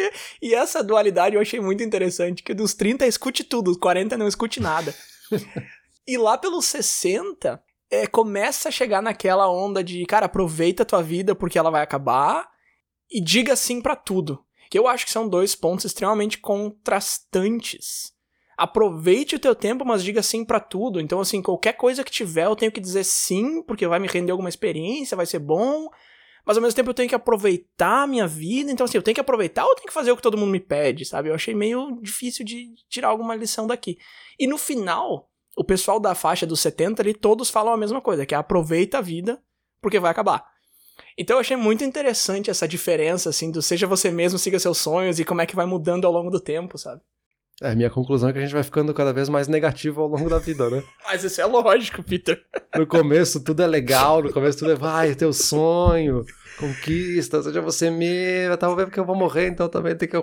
e 0.40 0.54
essa 0.54 0.84
dualidade 0.84 1.34
eu 1.34 1.40
achei 1.40 1.60
muito 1.60 1.82
interessante, 1.82 2.42
que 2.42 2.52
dos 2.52 2.74
30 2.74 3.06
escute 3.06 3.42
tudo, 3.42 3.70
dos 3.70 3.80
40 3.80 4.18
não 4.18 4.28
escute 4.28 4.60
nada. 4.60 4.94
e 6.06 6.18
lá 6.18 6.36
pelos 6.36 6.66
60, 6.66 7.62
é, 7.90 8.06
começa 8.06 8.68
a 8.68 8.72
chegar 8.72 9.02
naquela 9.02 9.50
onda 9.50 9.82
de, 9.82 10.04
cara, 10.06 10.26
aproveita 10.26 10.82
a 10.82 10.86
tua 10.86 11.02
vida 11.02 11.34
porque 11.34 11.58
ela 11.58 11.70
vai 11.70 11.82
acabar 11.82 12.48
e 13.10 13.20
diga 13.20 13.56
sim 13.56 13.80
para 13.80 13.96
tudo. 13.96 14.44
Que 14.70 14.78
eu 14.78 14.86
acho 14.86 15.04
que 15.04 15.10
são 15.10 15.28
dois 15.28 15.54
pontos 15.54 15.84
extremamente 15.84 16.38
contrastantes 16.38 18.14
aproveite 18.60 19.36
o 19.36 19.38
teu 19.38 19.54
tempo, 19.54 19.86
mas 19.86 20.04
diga 20.04 20.22
sim 20.22 20.44
para 20.44 20.60
tudo. 20.60 21.00
Então, 21.00 21.18
assim, 21.18 21.40
qualquer 21.40 21.72
coisa 21.72 22.04
que 22.04 22.10
tiver, 22.10 22.44
eu 22.44 22.54
tenho 22.54 22.70
que 22.70 22.78
dizer 22.78 23.04
sim, 23.04 23.62
porque 23.62 23.86
vai 23.86 23.98
me 23.98 24.06
render 24.06 24.32
alguma 24.32 24.50
experiência, 24.50 25.16
vai 25.16 25.24
ser 25.24 25.38
bom. 25.38 25.88
Mas 26.44 26.58
ao 26.58 26.62
mesmo 26.62 26.76
tempo 26.76 26.90
eu 26.90 26.94
tenho 26.94 27.08
que 27.08 27.14
aproveitar 27.14 28.02
a 28.02 28.06
minha 28.06 28.26
vida. 28.26 28.70
Então, 28.70 28.84
assim, 28.84 28.98
eu 28.98 29.02
tenho 29.02 29.14
que 29.14 29.20
aproveitar 29.20 29.64
ou 29.64 29.70
eu 29.70 29.76
tenho 29.76 29.86
que 29.86 29.94
fazer 29.94 30.12
o 30.12 30.16
que 30.16 30.22
todo 30.22 30.36
mundo 30.36 30.50
me 30.50 30.60
pede, 30.60 31.06
sabe? 31.06 31.30
Eu 31.30 31.34
achei 31.34 31.54
meio 31.54 31.98
difícil 32.02 32.44
de 32.44 32.74
tirar 32.86 33.08
alguma 33.08 33.34
lição 33.34 33.66
daqui. 33.66 33.96
E 34.38 34.46
no 34.46 34.58
final, 34.58 35.29
o 35.56 35.64
pessoal 35.64 36.00
da 36.00 36.14
faixa 36.14 36.46
dos 36.46 36.60
70 36.60 37.02
ali, 37.02 37.14
todos 37.14 37.50
falam 37.50 37.72
a 37.72 37.76
mesma 37.76 38.00
coisa, 38.00 38.24
que 38.24 38.34
é 38.34 38.38
aproveita 38.38 38.98
a 38.98 39.02
vida, 39.02 39.40
porque 39.80 40.00
vai 40.00 40.10
acabar. 40.10 40.44
Então 41.18 41.36
eu 41.36 41.40
achei 41.40 41.56
muito 41.56 41.84
interessante 41.84 42.50
essa 42.50 42.68
diferença, 42.68 43.30
assim, 43.30 43.50
do 43.50 43.60
seja 43.60 43.86
você 43.86 44.10
mesmo, 44.10 44.38
siga 44.38 44.58
seus 44.58 44.78
sonhos 44.78 45.18
e 45.18 45.24
como 45.24 45.40
é 45.40 45.46
que 45.46 45.56
vai 45.56 45.66
mudando 45.66 46.06
ao 46.06 46.12
longo 46.12 46.30
do 46.30 46.40
tempo, 46.40 46.78
sabe? 46.78 47.00
É, 47.62 47.74
minha 47.74 47.90
conclusão 47.90 48.30
é 48.30 48.32
que 48.32 48.38
a 48.38 48.42
gente 48.42 48.54
vai 48.54 48.62
ficando 48.62 48.94
cada 48.94 49.12
vez 49.12 49.28
mais 49.28 49.46
negativo 49.46 50.00
ao 50.00 50.08
longo 50.08 50.30
da 50.30 50.38
vida, 50.38 50.70
né? 50.70 50.82
Mas 51.04 51.22
isso 51.24 51.42
é 51.42 51.44
lógico, 51.44 52.02
Peter. 52.02 52.40
No 52.74 52.86
começo 52.86 53.42
tudo 53.42 53.64
é 53.64 53.66
legal, 53.66 54.22
no 54.22 54.32
começo 54.32 54.60
tudo 54.60 54.70
é, 54.70 54.76
vai, 54.76 55.12
teu 55.16 55.32
sonho, 55.32 56.24
conquista, 56.56 57.42
seja 57.42 57.60
você 57.60 57.90
mesmo, 57.90 58.56
tá 58.56 58.72
vendo 58.72 58.92
que 58.92 59.00
eu 59.00 59.04
vou 59.04 59.16
morrer, 59.16 59.48
então 59.48 59.68
também 59.68 59.96
tem 59.96 60.08
que 60.08 60.16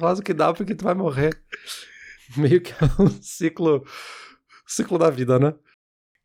faz 0.00 0.18
o 0.18 0.22
que 0.22 0.34
dá 0.34 0.52
porque 0.52 0.74
tu 0.74 0.82
vai 0.82 0.94
morrer. 0.94 1.30
Meio 2.36 2.60
que 2.60 2.72
é 2.72 3.00
um 3.00 3.08
ciclo, 3.22 3.84
ciclo 4.74 4.98
da 4.98 5.10
vida, 5.10 5.38
né? 5.38 5.54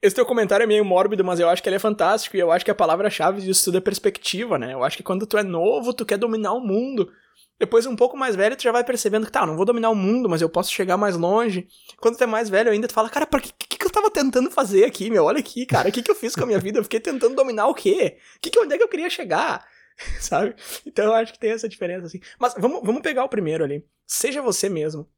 Esse 0.02 0.16
teu 0.16 0.26
comentário 0.26 0.64
é 0.64 0.68
meio 0.68 0.86
mórbido, 0.86 1.24
mas 1.24 1.40
eu 1.40 1.50
acho 1.50 1.62
que 1.62 1.68
ele 1.68 1.76
é 1.76 1.80
fantástico 1.80 2.38
e 2.38 2.40
eu 2.40 2.52
acho 2.52 2.64
que 2.64 2.70
a 2.70 2.76
palavra-chave 2.76 3.42
disso 3.42 3.66
tudo 3.66 3.80
é 3.80 3.82
perspectiva, 3.82 4.58
né? 4.58 4.74
Eu 4.74 4.84
acho 4.84 4.96
que 4.96 5.04
quando 5.04 5.26
tu 5.26 5.38
é 5.38 5.44
novo, 5.44 5.92
tu 5.92 6.06
quer 6.06 6.18
dominar 6.18 6.54
o 6.54 6.60
mundo. 6.60 7.12
Depois, 7.60 7.88
um 7.88 7.96
pouco 7.96 8.16
mais 8.16 8.36
velho, 8.36 8.56
tu 8.56 8.62
já 8.62 8.72
vai 8.72 8.84
percebendo 8.84 9.26
que, 9.26 9.32
tá, 9.32 9.44
não 9.44 9.56
vou 9.56 9.66
dominar 9.66 9.90
o 9.90 9.96
mundo, 9.96 10.30
mas 10.30 10.42
eu 10.42 10.50
posso 10.50 10.72
chegar 10.72 10.96
mais 10.98 11.18
longe. 11.18 11.68
Quando 12.00 12.16
tu 12.16 12.24
é 12.24 12.28
mais 12.28 12.48
velho 12.50 12.70
ainda, 12.70 12.88
tu 12.88 12.94
fala, 12.94 13.10
cara, 13.10 13.26
por 13.26 13.42
que, 13.42 13.52
que, 13.52 13.78
que 13.78 13.86
eu 13.86 13.90
tava 13.90 14.12
tentando 14.12 14.52
fazer 14.52 14.86
aqui, 14.86 15.10
meu? 15.10 15.26
Olha 15.26 15.39
aqui, 15.39 15.66
cara, 15.66 15.89
o 15.89 15.91
que, 15.91 16.04
que 16.04 16.12
eu 16.12 16.16
fiz 16.16 16.36
com 16.36 16.43
a 16.43 16.45
minha 16.45 16.60
vida? 16.60 16.78
Eu 16.78 16.84
fiquei 16.84 17.00
tentando 17.00 17.36
dominar 17.36 17.68
o 17.68 17.74
quê? 17.74 18.18
Que 18.39 18.52
que, 18.52 18.60
onde 18.60 18.76
é 18.76 18.78
que 18.78 18.84
eu 18.84 18.88
queria 18.88 19.10
chegar? 19.10 19.66
Sabe? 20.22 20.56
Então 20.86 21.06
eu 21.06 21.14
acho 21.14 21.34
que 21.34 21.39
tem 21.39 21.50
essa 21.50 21.68
diferença, 21.68 22.06
assim. 22.06 22.20
Mas 22.39 22.54
vamos, 22.60 22.82
vamos 22.84 23.02
pegar 23.02 23.24
o 23.24 23.30
primeiro 23.30 23.64
ali. 23.64 23.84
Seja 24.06 24.43
você 24.43 24.70
mesmo. 24.70 25.10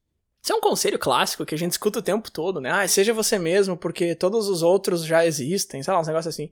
Isso 0.42 0.54
é 0.54 0.56
um 0.56 0.62
conselho 0.62 0.98
clássico 0.98 1.46
que 1.46 1.54
a 1.54 1.58
gente 1.58 1.74
escuta 1.74 2.00
o 2.00 2.04
tempo 2.04 2.32
todo, 2.32 2.62
né? 2.62 2.72
Ah, 2.72 2.88
seja 2.88 3.14
você 3.14 3.38
mesmo, 3.38 3.76
porque 3.76 4.16
todos 4.16 4.48
os 4.48 4.62
outros 4.62 5.06
já 5.06 5.26
existem, 5.26 5.84
sei 5.84 5.94
lá, 5.94 6.00
uns 6.00 6.08
negócios 6.08 6.34
assim. 6.34 6.52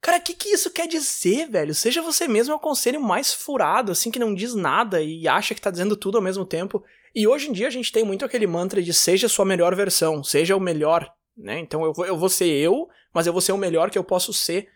Cara, 0.00 0.18
o 0.18 0.22
que, 0.22 0.34
que 0.34 0.48
isso 0.48 0.70
quer 0.70 0.86
dizer, 0.86 1.48
velho? 1.48 1.74
Seja 1.74 2.00
você 2.00 2.26
mesmo 2.26 2.52
é 2.52 2.56
o 2.56 2.60
conselho 2.60 3.00
mais 3.00 3.32
furado, 3.32 3.92
assim, 3.92 4.10
que 4.10 4.18
não 4.18 4.34
diz 4.34 4.54
nada 4.54 5.02
e 5.02 5.28
acha 5.28 5.54
que 5.54 5.60
tá 5.60 5.70
dizendo 5.70 5.96
tudo 5.96 6.16
ao 6.18 6.24
mesmo 6.24 6.44
tempo. 6.44 6.82
E 7.14 7.26
hoje 7.26 7.48
em 7.48 7.52
dia 7.52 7.66
a 7.66 7.70
gente 7.70 7.92
tem 7.92 8.04
muito 8.04 8.24
aquele 8.24 8.46
mantra 8.46 8.82
de 8.82 8.94
seja 8.94 9.28
sua 9.28 9.44
melhor 9.44 9.74
versão, 9.74 10.22
seja 10.22 10.56
o 10.56 10.60
melhor, 10.60 11.12
né? 11.36 11.58
Então 11.58 11.84
eu 11.84 11.92
vou, 11.92 12.06
eu 12.06 12.16
vou 12.16 12.28
ser 12.28 12.46
eu, 12.46 12.88
mas 13.12 13.26
eu 13.26 13.32
vou 13.32 13.42
ser 13.42 13.52
o 13.52 13.58
melhor 13.58 13.90
que 13.90 13.98
eu 13.98 14.04
posso 14.04 14.32
ser. 14.32 14.68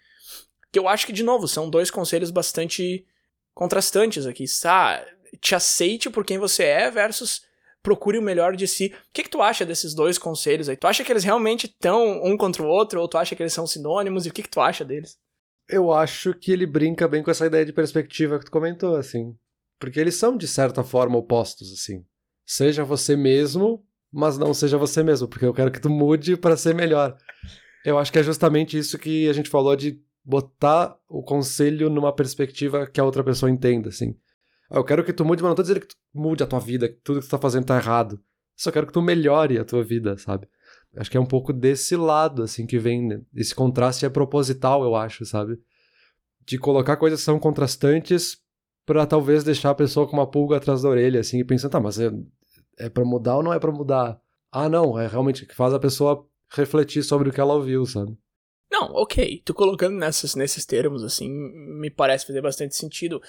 Que 0.70 0.78
eu 0.78 0.88
acho 0.88 1.06
que, 1.06 1.12
de 1.12 1.22
novo, 1.22 1.46
são 1.46 1.70
dois 1.70 1.90
conselhos 1.90 2.30
bastante 2.30 3.06
contrastantes 3.54 4.26
aqui. 4.26 4.44
Tá? 4.60 5.04
Te 5.40 5.54
aceite 5.54 6.10
por 6.10 6.24
quem 6.24 6.38
você 6.38 6.64
é 6.64 6.90
versus 6.90 7.42
procure 7.84 8.18
o 8.18 8.22
melhor 8.22 8.56
de 8.56 8.66
si. 8.66 8.86
O 8.86 9.12
que, 9.12 9.22
que 9.22 9.30
tu 9.30 9.42
acha 9.42 9.64
desses 9.64 9.94
dois 9.94 10.16
conselhos 10.16 10.68
aí? 10.68 10.76
Tu 10.76 10.86
acha 10.86 11.04
que 11.04 11.12
eles 11.12 11.22
realmente 11.22 11.66
estão 11.66 12.24
um 12.24 12.36
contra 12.36 12.62
o 12.62 12.66
outro, 12.66 13.00
ou 13.00 13.06
tu 13.06 13.18
acha 13.18 13.36
que 13.36 13.42
eles 13.42 13.52
são 13.52 13.66
sinônimos, 13.66 14.24
e 14.24 14.30
o 14.30 14.32
que, 14.32 14.42
que 14.42 14.50
tu 14.50 14.60
acha 14.60 14.84
deles? 14.84 15.18
Eu 15.68 15.92
acho 15.92 16.34
que 16.34 16.50
ele 16.50 16.66
brinca 16.66 17.06
bem 17.06 17.22
com 17.22 17.30
essa 17.30 17.46
ideia 17.46 17.64
de 17.64 17.72
perspectiva 17.72 18.38
que 18.38 18.46
tu 18.46 18.50
comentou, 18.50 18.96
assim. 18.96 19.36
Porque 19.78 20.00
eles 20.00 20.16
são, 20.16 20.36
de 20.36 20.48
certa 20.48 20.82
forma, 20.82 21.18
opostos, 21.18 21.72
assim. 21.72 22.04
Seja 22.46 22.84
você 22.84 23.14
mesmo, 23.14 23.86
mas 24.10 24.38
não 24.38 24.54
seja 24.54 24.78
você 24.78 25.02
mesmo, 25.02 25.28
porque 25.28 25.44
eu 25.44 25.54
quero 25.54 25.70
que 25.70 25.80
tu 25.80 25.90
mude 25.90 26.36
para 26.36 26.56
ser 26.56 26.74
melhor. 26.74 27.16
Eu 27.84 27.98
acho 27.98 28.10
que 28.10 28.18
é 28.18 28.22
justamente 28.22 28.78
isso 28.78 28.98
que 28.98 29.28
a 29.28 29.32
gente 29.34 29.50
falou 29.50 29.76
de 29.76 30.00
botar 30.24 30.96
o 31.06 31.22
conselho 31.22 31.90
numa 31.90 32.14
perspectiva 32.14 32.86
que 32.86 32.98
a 32.98 33.04
outra 33.04 33.22
pessoa 33.22 33.50
entenda, 33.50 33.90
assim. 33.90 34.16
Ah, 34.70 34.76
eu 34.78 34.84
quero 34.84 35.04
que 35.04 35.12
tu 35.12 35.24
mude, 35.24 35.42
mas 35.42 35.50
não 35.50 35.56
tô 35.56 35.62
dizendo 35.62 35.80
que 35.80 35.88
tu 35.88 35.96
mude 36.12 36.42
a 36.42 36.46
tua 36.46 36.60
vida, 36.60 36.88
que 36.88 37.00
tudo 37.02 37.20
que 37.20 37.26
tu 37.26 37.30
tá 37.30 37.38
fazendo 37.38 37.66
tá 37.66 37.76
errado. 37.76 38.20
Só 38.56 38.70
quero 38.70 38.86
que 38.86 38.92
tu 38.92 39.02
melhore 39.02 39.58
a 39.58 39.64
tua 39.64 39.82
vida, 39.82 40.16
sabe? 40.16 40.48
Acho 40.96 41.10
que 41.10 41.16
é 41.16 41.20
um 41.20 41.26
pouco 41.26 41.52
desse 41.52 41.96
lado, 41.96 42.42
assim, 42.42 42.66
que 42.66 42.78
vem. 42.78 43.06
Né? 43.06 43.20
Esse 43.34 43.54
contraste 43.54 44.06
é 44.06 44.08
proposital, 44.08 44.84
eu 44.84 44.94
acho, 44.94 45.24
sabe? 45.24 45.58
De 46.46 46.58
colocar 46.58 46.96
coisas 46.96 47.20
que 47.20 47.24
são 47.24 47.38
contrastantes 47.38 48.38
para 48.86 49.06
talvez 49.06 49.42
deixar 49.42 49.70
a 49.70 49.74
pessoa 49.74 50.06
com 50.06 50.16
uma 50.16 50.30
pulga 50.30 50.56
atrás 50.56 50.82
da 50.82 50.88
orelha, 50.88 51.20
assim, 51.20 51.38
e 51.38 51.44
pensando, 51.44 51.72
tá, 51.72 51.80
mas 51.80 51.98
é, 51.98 52.10
é 52.78 52.90
mudar 53.00 53.36
ou 53.36 53.42
não 53.42 53.52
é 53.52 53.58
para 53.58 53.72
mudar? 53.72 54.20
Ah, 54.52 54.68
não, 54.68 54.98
é 54.98 55.06
realmente 55.06 55.46
que 55.46 55.54
faz 55.54 55.74
a 55.74 55.80
pessoa 55.80 56.26
refletir 56.48 57.02
sobre 57.02 57.28
o 57.28 57.32
que 57.32 57.40
ela 57.40 57.54
ouviu, 57.54 57.84
sabe? 57.86 58.16
Não, 58.70 58.92
ok. 58.92 59.42
Tu 59.44 59.54
colocando 59.54 59.96
nessas, 59.96 60.34
nesses 60.34 60.64
termos, 60.64 61.02
assim, 61.02 61.28
me 61.30 61.90
parece 61.90 62.26
fazer 62.26 62.42
bastante 62.42 62.76
sentido. 62.76 63.20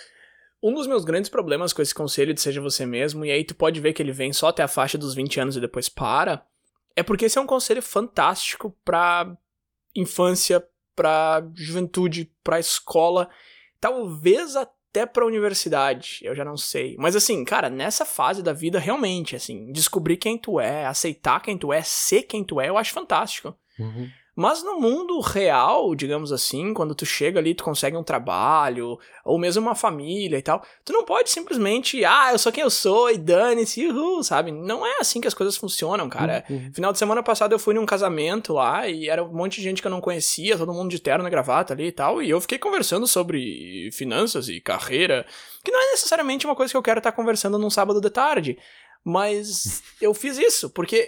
Um 0.65 0.73
dos 0.73 0.87
meus 0.87 1.05
grandes 1.05 1.29
problemas 1.29 1.73
com 1.73 1.81
esse 1.83 1.93
conselho 1.93 2.33
de 2.33 2.41
seja 2.41 2.59
você 2.59 2.87
mesmo, 2.87 3.23
e 3.23 3.29
aí 3.29 3.43
tu 3.43 3.53
pode 3.53 3.79
ver 3.79 3.93
que 3.93 4.01
ele 4.01 4.11
vem 4.11 4.33
só 4.33 4.47
até 4.47 4.63
a 4.63 4.67
faixa 4.67 4.97
dos 4.97 5.13
20 5.13 5.39
anos 5.39 5.55
e 5.55 5.61
depois 5.61 5.87
para, 5.87 6.43
é 6.95 7.03
porque 7.03 7.25
esse 7.25 7.37
é 7.37 7.41
um 7.41 7.45
conselho 7.45 7.83
fantástico 7.83 8.75
pra 8.83 9.37
infância, 9.95 10.67
pra 10.95 11.47
juventude, 11.53 12.31
pra 12.43 12.59
escola, 12.59 13.29
talvez 13.79 14.55
até 14.55 15.05
pra 15.05 15.27
universidade, 15.27 16.21
eu 16.23 16.33
já 16.33 16.43
não 16.43 16.57
sei. 16.57 16.95
Mas 16.97 17.15
assim, 17.15 17.45
cara, 17.45 17.69
nessa 17.69 18.03
fase 18.03 18.41
da 18.41 18.51
vida, 18.51 18.79
realmente, 18.79 19.35
assim, 19.35 19.71
descobrir 19.71 20.17
quem 20.17 20.35
tu 20.35 20.59
é, 20.59 20.87
aceitar 20.87 21.41
quem 21.41 21.59
tu 21.59 21.71
é, 21.71 21.83
ser 21.83 22.23
quem 22.23 22.43
tu 22.43 22.59
é, 22.59 22.69
eu 22.69 22.77
acho 22.77 22.91
fantástico. 22.91 23.55
Uhum. 23.77 24.09
Mas 24.35 24.61
no 24.61 24.79
mundo 24.79 25.17
real, 25.21 25.95
digamos 25.95 26.31
assim, 26.31 26.73
quando 26.73 26.93
tu 26.93 27.05
chega 27.05 27.39
ali, 27.39 27.55
tu 27.55 27.63
consegue 27.63 27.95
um 27.95 28.03
trabalho, 28.03 28.99
ou 29.23 29.39
mesmo 29.39 29.61
uma 29.61 29.75
família 29.75 30.37
e 30.37 30.41
tal, 30.41 30.61
tu 30.83 30.91
não 30.91 31.05
pode 31.05 31.29
simplesmente, 31.29 32.03
ah, 32.03 32.31
eu 32.33 32.37
sou 32.37 32.51
quem 32.51 32.63
eu 32.63 32.69
sou 32.69 33.09
e 33.09 33.17
dane-se, 33.17 33.87
uhul, 33.87 34.21
sabe? 34.23 34.51
Não 34.51 34.85
é 34.85 34.97
assim 34.99 35.21
que 35.21 35.27
as 35.27 35.33
coisas 35.33 35.55
funcionam, 35.55 36.09
cara. 36.09 36.43
Uhum. 36.49 36.71
Final 36.73 36.91
de 36.91 36.99
semana 36.99 37.23
passado 37.23 37.53
eu 37.53 37.59
fui 37.59 37.73
num 37.73 37.85
casamento 37.85 38.53
lá 38.53 38.89
e 38.89 39.07
era 39.07 39.23
um 39.23 39.33
monte 39.33 39.55
de 39.55 39.63
gente 39.63 39.81
que 39.81 39.87
eu 39.87 39.91
não 39.91 40.01
conhecia, 40.01 40.57
todo 40.57 40.73
mundo 40.73 40.89
de 40.89 40.99
terno 40.99 41.25
e 41.25 41.31
gravata 41.31 41.73
ali 41.73 41.87
e 41.87 41.91
tal, 41.93 42.21
e 42.21 42.29
eu 42.29 42.41
fiquei 42.41 42.57
conversando 42.57 43.07
sobre 43.07 43.89
finanças 43.93 44.49
e 44.49 44.59
carreira, 44.59 45.25
que 45.63 45.71
não 45.71 45.79
é 45.81 45.91
necessariamente 45.91 46.45
uma 46.45 46.55
coisa 46.55 46.73
que 46.73 46.77
eu 46.77 46.83
quero 46.83 46.97
estar 46.97 47.13
conversando 47.13 47.57
num 47.57 47.69
sábado 47.69 48.01
de 48.01 48.09
tarde. 48.09 48.57
Mas 49.07 49.83
eu 50.01 50.15
fiz 50.15 50.35
isso, 50.39 50.67
porque 50.67 51.07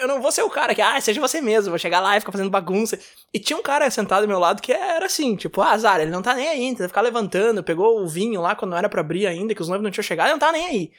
eu 0.00 0.06
não 0.06 0.20
vou 0.20 0.30
ser 0.30 0.42
o 0.42 0.50
cara 0.50 0.74
que, 0.74 0.82
ah, 0.82 1.00
seja 1.00 1.18
você 1.18 1.40
mesmo, 1.40 1.70
vou 1.70 1.78
chegar 1.78 1.98
lá 1.98 2.14
e 2.14 2.20
ficar 2.20 2.30
fazendo 2.30 2.50
bagunça. 2.50 2.98
E 3.32 3.38
tinha 3.38 3.58
um 3.58 3.62
cara 3.62 3.90
sentado 3.90 4.22
do 4.22 4.28
meu 4.28 4.38
lado 4.38 4.60
que 4.60 4.70
era 4.70 5.06
assim, 5.06 5.34
tipo, 5.34 5.62
ah, 5.62 5.70
azar, 5.70 5.98
ele 5.98 6.10
não 6.10 6.20
tá 6.20 6.34
nem 6.34 6.46
aí, 6.46 6.68
tenta 6.72 6.88
ficar 6.88 7.00
levantando, 7.00 7.64
pegou 7.64 8.02
o 8.02 8.06
vinho 8.06 8.42
lá 8.42 8.54
quando 8.54 8.72
não 8.72 8.78
era 8.78 8.88
para 8.88 9.00
abrir 9.00 9.26
ainda, 9.26 9.54
que 9.54 9.62
os 9.62 9.68
noivos 9.68 9.82
não 9.82 9.90
tinham 9.90 10.04
chegado, 10.04 10.26
ele 10.26 10.34
não 10.34 10.38
tá 10.38 10.52
nem 10.52 10.66
aí. 10.66 10.92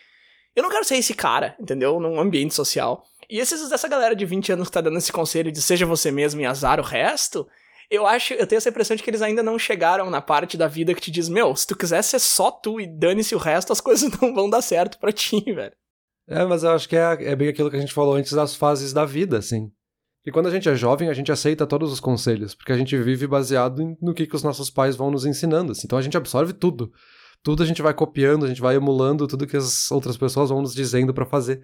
Eu 0.55 0.63
não 0.63 0.71
quero 0.71 0.83
ser 0.83 0.97
esse 0.97 1.13
cara, 1.13 1.55
entendeu? 1.59 1.99
Num 1.99 2.19
ambiente 2.19 2.55
social. 2.55 3.03
E 3.29 3.37
esses 3.37 3.69
dessa 3.69 3.87
galera 3.87 4.15
de 4.15 4.25
20 4.25 4.53
anos 4.53 4.69
que 4.69 4.73
tá 4.73 4.81
dando 4.81 4.97
esse 4.97 5.11
conselho 5.11 5.51
de 5.51 5.61
seja 5.61 5.85
você 5.85 6.09
mesmo 6.09 6.41
e 6.41 6.47
azar 6.47 6.79
o 6.79 6.83
resto, 6.83 7.47
eu 7.91 8.07
acho, 8.07 8.33
eu 8.33 8.47
tenho 8.47 8.57
essa 8.57 8.69
impressão 8.69 8.97
de 8.97 9.03
que 9.03 9.09
eles 9.11 9.21
ainda 9.21 9.43
não 9.43 9.59
chegaram 9.59 10.09
na 10.09 10.19
parte 10.19 10.57
da 10.57 10.67
vida 10.67 10.95
que 10.95 11.01
te 11.01 11.11
diz, 11.11 11.29
meu, 11.29 11.55
se 11.55 11.67
tu 11.67 11.75
quiser 11.75 12.01
ser 12.01 12.17
só 12.17 12.49
tu 12.49 12.81
e 12.81 12.87
dane-se 12.87 13.35
o 13.35 13.37
resto, 13.37 13.71
as 13.71 13.79
coisas 13.79 14.09
não 14.19 14.33
vão 14.33 14.49
dar 14.49 14.63
certo 14.63 14.97
para 14.97 15.11
ti, 15.11 15.39
velho. 15.41 15.78
É, 16.29 16.45
mas 16.45 16.63
eu 16.63 16.69
acho 16.69 16.87
que 16.87 16.95
é, 16.95 17.17
é 17.21 17.35
bem 17.35 17.49
aquilo 17.49 17.71
que 17.71 17.75
a 17.75 17.79
gente 17.79 17.93
falou 17.93 18.15
antes 18.15 18.31
das 18.33 18.55
fases 18.55 18.93
da 18.93 19.03
vida, 19.03 19.37
assim. 19.37 19.71
E 20.25 20.31
quando 20.31 20.47
a 20.47 20.51
gente 20.51 20.69
é 20.69 20.75
jovem, 20.75 21.09
a 21.09 21.13
gente 21.13 21.31
aceita 21.31 21.65
todos 21.65 21.91
os 21.91 21.99
conselhos, 21.99 22.53
porque 22.53 22.71
a 22.71 22.77
gente 22.77 22.95
vive 22.97 23.25
baseado 23.25 23.97
no 23.99 24.13
que, 24.13 24.27
que 24.27 24.35
os 24.35 24.43
nossos 24.43 24.69
pais 24.69 24.95
vão 24.95 25.09
nos 25.09 25.25
ensinando. 25.25 25.71
Assim. 25.71 25.83
Então 25.85 25.97
a 25.97 26.01
gente 26.01 26.15
absorve 26.15 26.53
tudo. 26.53 26.91
Tudo 27.41 27.63
a 27.63 27.65
gente 27.65 27.81
vai 27.81 27.93
copiando, 27.93 28.45
a 28.45 28.47
gente 28.47 28.61
vai 28.61 28.75
emulando 28.75 29.25
tudo 29.25 29.47
que 29.47 29.57
as 29.57 29.89
outras 29.89 30.17
pessoas 30.17 30.49
vão 30.49 30.61
nos 30.61 30.75
dizendo 30.75 31.13
para 31.13 31.25
fazer. 31.25 31.61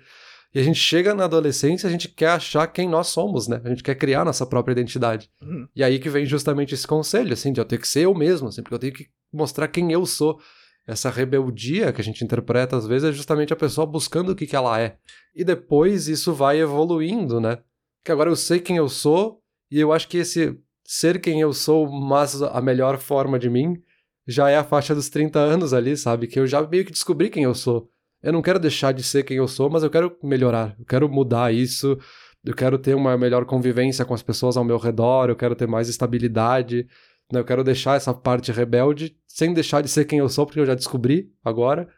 E 0.54 0.60
a 0.60 0.64
gente 0.64 0.80
chega 0.80 1.14
na 1.14 1.26
adolescência, 1.26 1.88
a 1.88 1.92
gente 1.92 2.08
quer 2.08 2.30
achar 2.30 2.66
quem 2.68 2.88
nós 2.88 3.08
somos, 3.08 3.48
né? 3.48 3.62
A 3.64 3.70
gente 3.70 3.84
quer 3.84 3.96
criar 3.96 4.24
nossa 4.24 4.46
própria 4.46 4.72
identidade. 4.72 5.30
Uhum. 5.42 5.68
E 5.76 5.84
aí 5.84 6.00
que 6.00 6.10
vem 6.10 6.26
justamente 6.26 6.74
esse 6.74 6.88
conselho, 6.88 7.34
assim, 7.34 7.52
de 7.52 7.60
eu 7.60 7.66
ter 7.66 7.78
que 7.78 7.88
ser 7.88 8.02
eu 8.02 8.16
mesmo, 8.16 8.48
assim, 8.48 8.64
porque 8.64 8.76
eu 8.76 8.80
tenho 8.80 8.94
que 8.94 9.08
mostrar 9.34 9.68
quem 9.68 9.92
eu 9.92 10.06
sou 10.06 10.40
essa 10.88 11.10
rebeldia 11.10 11.92
que 11.92 12.02
a 12.02 12.04
gente 12.04 12.24
interpreta 12.24 12.78
às 12.78 12.86
vezes 12.86 13.10
é 13.10 13.12
justamente 13.12 13.52
a 13.52 13.56
pessoa 13.56 13.88
buscando 13.88 14.32
o 14.32 14.36
que, 14.36 14.46
que 14.46 14.56
ela 14.56 14.80
é. 14.80 14.98
E 15.36 15.44
depois 15.44 16.08
isso 16.08 16.34
vai 16.34 16.60
evoluindo, 16.60 17.40
né? 17.40 17.60
Que 18.04 18.12
agora 18.12 18.30
eu 18.30 18.36
sei 18.36 18.60
quem 18.60 18.78
eu 18.78 18.88
sou 18.88 19.42
e 19.72 19.80
eu 19.80 19.92
acho 19.92 20.08
que 20.08 20.18
esse 20.18 20.58
ser 20.86 21.20
quem 21.20 21.42
eu 21.42 21.52
sou, 21.52 21.90
mas 21.90 22.42
a 22.42 22.62
melhor 22.62 22.98
forma 23.00 23.40
de 23.40 23.50
mim, 23.50 23.82
já 24.28 24.50
é 24.50 24.58
a 24.58 24.64
faixa 24.64 24.94
dos 24.94 25.10
30 25.10 25.40
anos 25.40 25.74
ali, 25.74 25.98
sabe? 25.98 26.28
Que 26.28 26.40
eu 26.40 26.48
já 26.48 26.62
meio 26.62 26.86
que 26.86 26.92
descobri 26.92 27.30
quem 27.30 27.44
eu 27.44 27.56
sou. 27.56 27.90
Eu 28.22 28.32
não 28.32 28.42
quero 28.42 28.60
deixar 28.60 28.92
de 28.92 29.04
ser 29.04 29.24
quem 29.24 29.38
eu 29.38 29.48
sou, 29.48 29.70
mas 29.70 29.84
eu 29.84 29.90
quero 29.90 30.16
melhorar, 30.24 30.76
eu 30.80 30.86
quero 30.86 31.10
mudar 31.10 31.54
isso, 31.54 31.98
eu 32.44 32.56
quero 32.56 32.78
ter 32.78 32.96
uma 32.96 33.18
melhor 33.18 33.46
convivência 33.46 34.06
com 34.06 34.14
as 34.14 34.24
pessoas 34.24 34.58
ao 34.58 34.64
meu 34.64 34.78
redor, 34.78 35.30
eu 35.30 35.36
quero 35.36 35.56
ter 35.56 35.68
mais 35.68 35.90
estabilidade. 35.90 36.88
Né? 37.32 37.40
Eu 37.40 37.46
quero 37.46 37.64
deixar 37.64 37.96
essa 37.96 38.14
parte 38.14 38.52
rebelde 38.52 39.18
sem 39.28 39.54
deixar 39.54 39.82
de 39.82 39.90
ser 39.90 40.06
quem 40.06 40.20
eu 40.20 40.30
sou, 40.30 40.46
porque 40.46 40.60
eu 40.60 40.66
já 40.66 40.76
descobri 40.76 41.34
agora, 41.44 41.90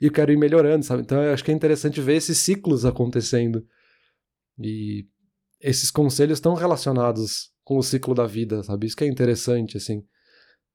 e 0.00 0.06
eu 0.06 0.12
quero 0.12 0.32
ir 0.32 0.36
melhorando, 0.36 0.84
sabe? 0.84 1.02
Então 1.02 1.22
eu 1.22 1.32
acho 1.32 1.44
que 1.44 1.50
é 1.50 1.54
interessante 1.54 2.00
ver 2.00 2.16
esses 2.16 2.38
ciclos 2.38 2.84
acontecendo. 2.84 3.66
E 4.58 5.06
esses 5.60 5.90
conselhos 5.90 6.38
estão 6.38 6.54
relacionados 6.54 7.52
com 7.64 7.78
o 7.78 7.82
ciclo 7.82 8.14
da 8.14 8.26
vida, 8.26 8.62
sabe? 8.62 8.86
Isso 8.86 8.96
que 8.96 9.04
é 9.04 9.08
interessante, 9.08 9.76
assim. 9.76 10.04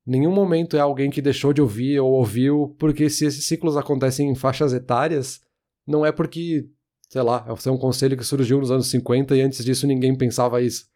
Nenhum 0.05 0.31
momento 0.31 0.75
é 0.75 0.79
alguém 0.79 1.11
que 1.11 1.21
deixou 1.21 1.53
de 1.53 1.61
ouvir 1.61 1.99
ou 1.99 2.11
ouviu, 2.11 2.75
porque 2.79 3.09
se 3.09 3.25
esses 3.25 3.45
ciclos 3.45 3.77
acontecem 3.77 4.29
em 4.29 4.35
faixas 4.35 4.73
etárias, 4.73 5.39
não 5.85 6.05
é 6.05 6.11
porque, 6.11 6.67
sei 7.07 7.21
lá, 7.21 7.45
é 7.47 7.69
um 7.69 7.77
conselho 7.77 8.17
que 8.17 8.23
surgiu 8.23 8.59
nos 8.59 8.71
anos 8.71 8.87
50 8.87 9.35
e 9.35 9.41
antes 9.41 9.63
disso 9.63 9.85
ninguém 9.85 10.15
pensava 10.17 10.61
isso. 10.61 10.87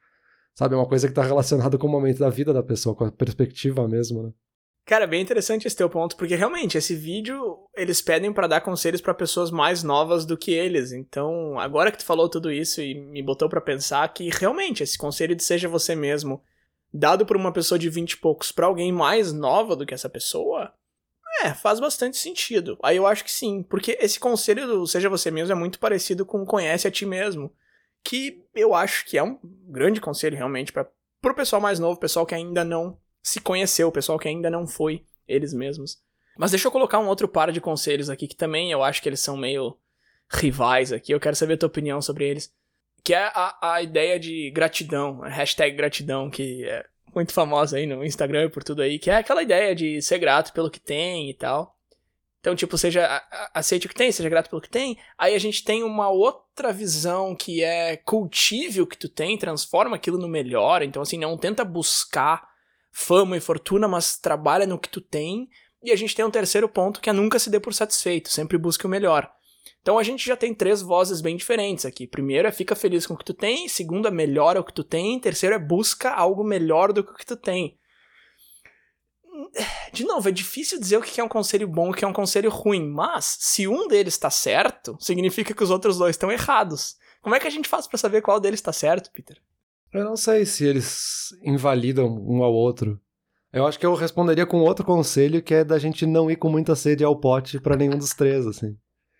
Sabe, 0.55 0.75
é 0.75 0.77
uma 0.77 0.87
coisa 0.87 1.07
que 1.07 1.13
tá 1.13 1.23
relacionada 1.23 1.77
com 1.77 1.87
o 1.87 1.89
momento 1.89 2.19
da 2.19 2.29
vida 2.29 2.53
da 2.53 2.61
pessoa, 2.61 2.95
com 2.95 3.05
a 3.05 3.11
perspectiva 3.11 3.87
mesmo, 3.87 4.23
né? 4.23 4.33
Cara, 4.85 5.07
bem 5.07 5.21
interessante 5.21 5.65
esse 5.65 5.77
teu 5.77 5.89
ponto, 5.89 6.17
porque 6.17 6.35
realmente 6.35 6.77
esse 6.77 6.93
vídeo 6.93 7.57
eles 7.73 8.01
pedem 8.01 8.33
para 8.33 8.47
dar 8.47 8.61
conselhos 8.61 8.99
para 8.99 9.13
pessoas 9.13 9.49
mais 9.49 9.81
novas 9.81 10.25
do 10.25 10.37
que 10.37 10.51
eles. 10.51 10.91
Então, 10.91 11.57
agora 11.57 11.89
que 11.89 11.97
tu 11.97 12.05
falou 12.05 12.27
tudo 12.27 12.51
isso 12.51 12.81
e 12.81 12.93
me 12.93 13.23
botou 13.23 13.47
para 13.47 13.61
pensar 13.61 14.05
que 14.13 14.29
realmente 14.29 14.83
esse 14.83 14.97
conselho 14.97 15.35
de 15.35 15.43
seja 15.43 15.69
você 15.69 15.95
mesmo, 15.95 16.43
dado 16.93 17.25
por 17.25 17.37
uma 17.37 17.53
pessoa 17.53 17.79
de 17.79 17.89
20 17.89 18.11
e 18.11 18.17
poucos 18.17 18.51
para 18.51 18.67
alguém 18.67 18.91
mais 18.91 19.31
nova 19.31 19.73
do 19.73 19.85
que 19.85 19.93
essa 19.93 20.09
pessoa, 20.09 20.73
é, 21.41 21.53
faz 21.53 21.79
bastante 21.79 22.17
sentido. 22.17 22.77
Aí 22.83 22.97
eu 22.97 23.07
acho 23.07 23.23
que 23.23 23.31
sim, 23.31 23.63
porque 23.63 23.97
esse 24.01 24.19
conselho 24.19 24.67
do 24.67 24.85
seja 24.85 25.09
você 25.09 25.31
mesmo 25.31 25.53
é 25.53 25.55
muito 25.55 25.79
parecido 25.79 26.25
com 26.25 26.45
conhece 26.45 26.87
a 26.87 26.91
ti 26.91 27.05
mesmo 27.05 27.49
que 28.03 28.43
eu 28.53 28.73
acho 28.73 29.05
que 29.05 29.17
é 29.17 29.23
um 29.23 29.39
grande 29.67 30.01
conselho 30.01 30.37
realmente 30.37 30.71
para 30.71 30.89
o 31.23 31.33
pessoal 31.33 31.61
mais 31.61 31.79
novo, 31.79 31.99
pessoal 31.99 32.25
que 32.25 32.35
ainda 32.35 32.63
não 32.63 32.97
se 33.21 33.39
conheceu, 33.39 33.91
pessoal 33.91 34.19
que 34.19 34.27
ainda 34.27 34.49
não 34.49 34.67
foi 34.67 35.05
eles 35.27 35.53
mesmos. 35.53 36.01
Mas 36.37 36.51
deixa 36.51 36.67
eu 36.67 36.71
colocar 36.71 36.99
um 36.99 37.07
outro 37.07 37.27
par 37.27 37.51
de 37.51 37.61
conselhos 37.61 38.09
aqui 38.09 38.27
que 38.27 38.35
também 38.35 38.71
eu 38.71 38.83
acho 38.83 39.01
que 39.01 39.07
eles 39.07 39.19
são 39.19 39.37
meio 39.37 39.77
rivais 40.29 40.91
aqui. 40.91 41.11
Eu 41.13 41.19
quero 41.19 41.35
saber 41.35 41.53
a 41.53 41.57
tua 41.57 41.67
opinião 41.67 42.01
sobre 42.01 42.27
eles. 42.27 42.51
Que 43.03 43.13
é 43.13 43.31
a, 43.33 43.73
a 43.73 43.81
ideia 43.81 44.19
de 44.19 44.49
gratidão, 44.51 45.23
a 45.23 45.29
hashtag 45.29 45.75
gratidão, 45.75 46.29
que 46.29 46.63
é 46.65 46.85
muito 47.13 47.33
famosa 47.33 47.77
aí 47.77 47.85
no 47.85 48.03
Instagram 48.03 48.45
e 48.45 48.49
por 48.49 48.63
tudo 48.63 48.81
aí, 48.81 48.97
que 48.97 49.09
é 49.09 49.17
aquela 49.17 49.43
ideia 49.43 49.75
de 49.75 50.01
ser 50.01 50.17
grato 50.17 50.53
pelo 50.53 50.71
que 50.71 50.79
tem 50.79 51.29
e 51.29 51.33
tal. 51.33 51.77
Então, 52.43 52.57
tipo, 52.57 52.77
seja 52.77 53.23
aceite 53.53 53.85
o 53.85 53.89
que 53.89 53.95
tem, 53.95 54.11
seja 54.11 54.27
grato 54.27 54.49
pelo 54.49 54.61
que 54.61 54.69
tem. 54.69 54.97
Aí 55.17 55.33
a 55.33 55.39
gente 55.39 55.63
tem 55.63 55.81
uma 55.81 56.09
outra 56.09 56.73
visão 56.73 57.33
que 57.33 57.63
é 57.63 57.95
cultive 57.95 58.81
o 58.81 58.85
que 58.85 58.97
tu 58.97 59.07
tem, 59.07 59.37
transforma 59.37 59.95
aquilo 59.95 60.17
no 60.17 60.27
melhor. 60.27 60.81
Então, 60.81 61.01
assim, 61.01 61.17
não 61.17 61.37
tenta 61.37 61.63
buscar 61.63 62.45
fama 62.91 63.37
e 63.37 63.39
fortuna, 63.39 63.87
mas 63.87 64.17
trabalha 64.17 64.67
no 64.67 64.77
que 64.77 64.89
tu 64.89 64.99
tem. 64.99 65.47
E 65.81 65.89
a 65.89 65.95
gente 65.95 66.13
tem 66.13 66.25
um 66.25 66.29
terceiro 66.29 66.67
ponto 66.67 66.99
que 66.99 67.09
é 67.09 67.13
nunca 67.13 67.39
se 67.39 67.49
dê 67.49 67.61
por 67.61 67.73
satisfeito, 67.73 68.29
sempre 68.29 68.57
busque 68.57 68.85
o 68.85 68.89
melhor. 68.89 69.31
Então 69.81 69.97
a 69.97 70.03
gente 70.03 70.25
já 70.25 70.35
tem 70.35 70.53
três 70.53 70.81
vozes 70.81 71.21
bem 71.21 71.37
diferentes 71.37 71.85
aqui. 71.85 72.05
Primeiro 72.05 72.45
é 72.45 72.51
fica 72.51 72.75
feliz 72.75 73.07
com 73.07 73.13
o 73.13 73.17
que 73.17 73.23
tu 73.23 73.33
tem, 73.33 73.69
segundo 73.69 74.05
é 74.05 74.11
melhora 74.11 74.59
o 74.59 74.65
que 74.65 74.73
tu 74.73 74.83
tem, 74.83 75.17
terceiro 75.17 75.55
é 75.55 75.59
busca 75.59 76.11
algo 76.11 76.43
melhor 76.43 76.91
do 76.91 77.05
que 77.05 77.11
o 77.11 77.15
que 77.15 77.25
tu 77.25 77.37
tem 77.37 77.77
de 79.91 80.03
novo, 80.05 80.29
é 80.29 80.31
difícil 80.31 80.79
dizer 80.79 80.97
o 80.97 81.01
que 81.01 81.19
é 81.19 81.23
um 81.23 81.29
conselho 81.29 81.67
bom 81.67 81.87
e 81.87 81.91
o 81.91 81.93
que 81.93 82.05
é 82.05 82.07
um 82.07 82.13
conselho 82.13 82.49
ruim, 82.49 82.87
mas 82.87 83.37
se 83.39 83.67
um 83.67 83.87
deles 83.87 84.13
está 84.13 84.29
certo, 84.29 84.97
significa 84.99 85.53
que 85.53 85.63
os 85.63 85.69
outros 85.69 85.97
dois 85.97 86.15
estão 86.15 86.31
errados. 86.31 86.95
Como 87.21 87.35
é 87.35 87.39
que 87.39 87.47
a 87.47 87.51
gente 87.51 87.69
faz 87.69 87.87
para 87.87 87.97
saber 87.97 88.21
qual 88.21 88.39
deles 88.39 88.59
está 88.59 88.73
certo, 88.73 89.11
Peter? 89.11 89.37
Eu 89.93 90.03
não 90.03 90.15
sei 90.15 90.45
se 90.45 90.65
eles 90.65 91.29
invalidam 91.43 92.07
um 92.07 92.43
ao 92.43 92.53
outro. 92.53 92.99
Eu 93.51 93.67
acho 93.67 93.77
que 93.77 93.85
eu 93.85 93.93
responderia 93.93 94.45
com 94.45 94.61
outro 94.61 94.83
conselho, 94.83 95.41
que 95.41 95.53
é 95.53 95.63
da 95.63 95.77
gente 95.77 96.05
não 96.05 96.29
ir 96.29 96.35
com 96.35 96.49
muita 96.49 96.75
sede 96.75 97.03
ao 97.03 97.15
pote 97.15 97.59
para 97.59 97.77
nenhum 97.77 97.97
dos 97.97 98.13
três, 98.13 98.47
assim. 98.47 98.75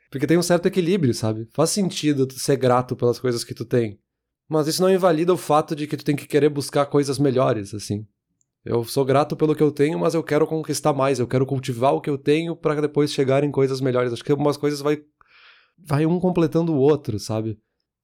Porque 0.10 0.26
tem 0.26 0.38
um 0.38 0.44
certo 0.44 0.66
equilíbrio, 0.66 1.14
sabe? 1.14 1.48
Faz 1.54 1.70
sentido 1.70 2.26
tu 2.26 2.40
ser 2.40 2.56
grato 2.56 2.96
pelas 2.96 3.20
coisas 3.20 3.44
que 3.44 3.54
tu 3.54 3.64
tem. 3.64 4.00
Mas 4.50 4.68
isso 4.68 4.82
não 4.82 4.92
invalida 4.92 5.34
o 5.34 5.38
fato 5.38 5.76
de 5.76 5.88
que 5.88 5.96
tu 5.96 6.04
tem 6.04 6.16
que 6.16 6.28
querer 6.28 6.50
buscar 6.50 6.88
coisas 6.88 7.20
melhores, 7.20 7.74
assim. 7.74 8.08
Eu 8.66 8.84
sou 8.84 9.04
grato 9.04 9.36
pelo 9.36 9.56
que 9.56 9.64
eu 9.64 9.72
tenho, 9.72 10.00
mas 10.00 10.14
eu 10.14 10.24
quero 10.24 10.48
conquistar 10.48 10.94
mais, 10.94 11.20
eu 11.20 11.28
quero 11.28 11.46
cultivar 11.46 11.94
o 11.94 12.02
que 12.02 12.10
eu 12.10 12.18
tenho 12.18 12.56
para 12.56 12.80
depois 12.80 13.12
chegar 13.12 13.44
em 13.44 13.52
coisas 13.52 13.82
melhores. 13.82 14.14
Acho 14.14 14.24
que 14.24 14.32
algumas 14.32 14.58
coisas 14.58 14.80
vai 14.80 15.02
vai 15.78 16.06
um 16.06 16.20
completando 16.20 16.74
o 16.74 16.78
outro, 16.78 17.20
sabe? 17.20 17.60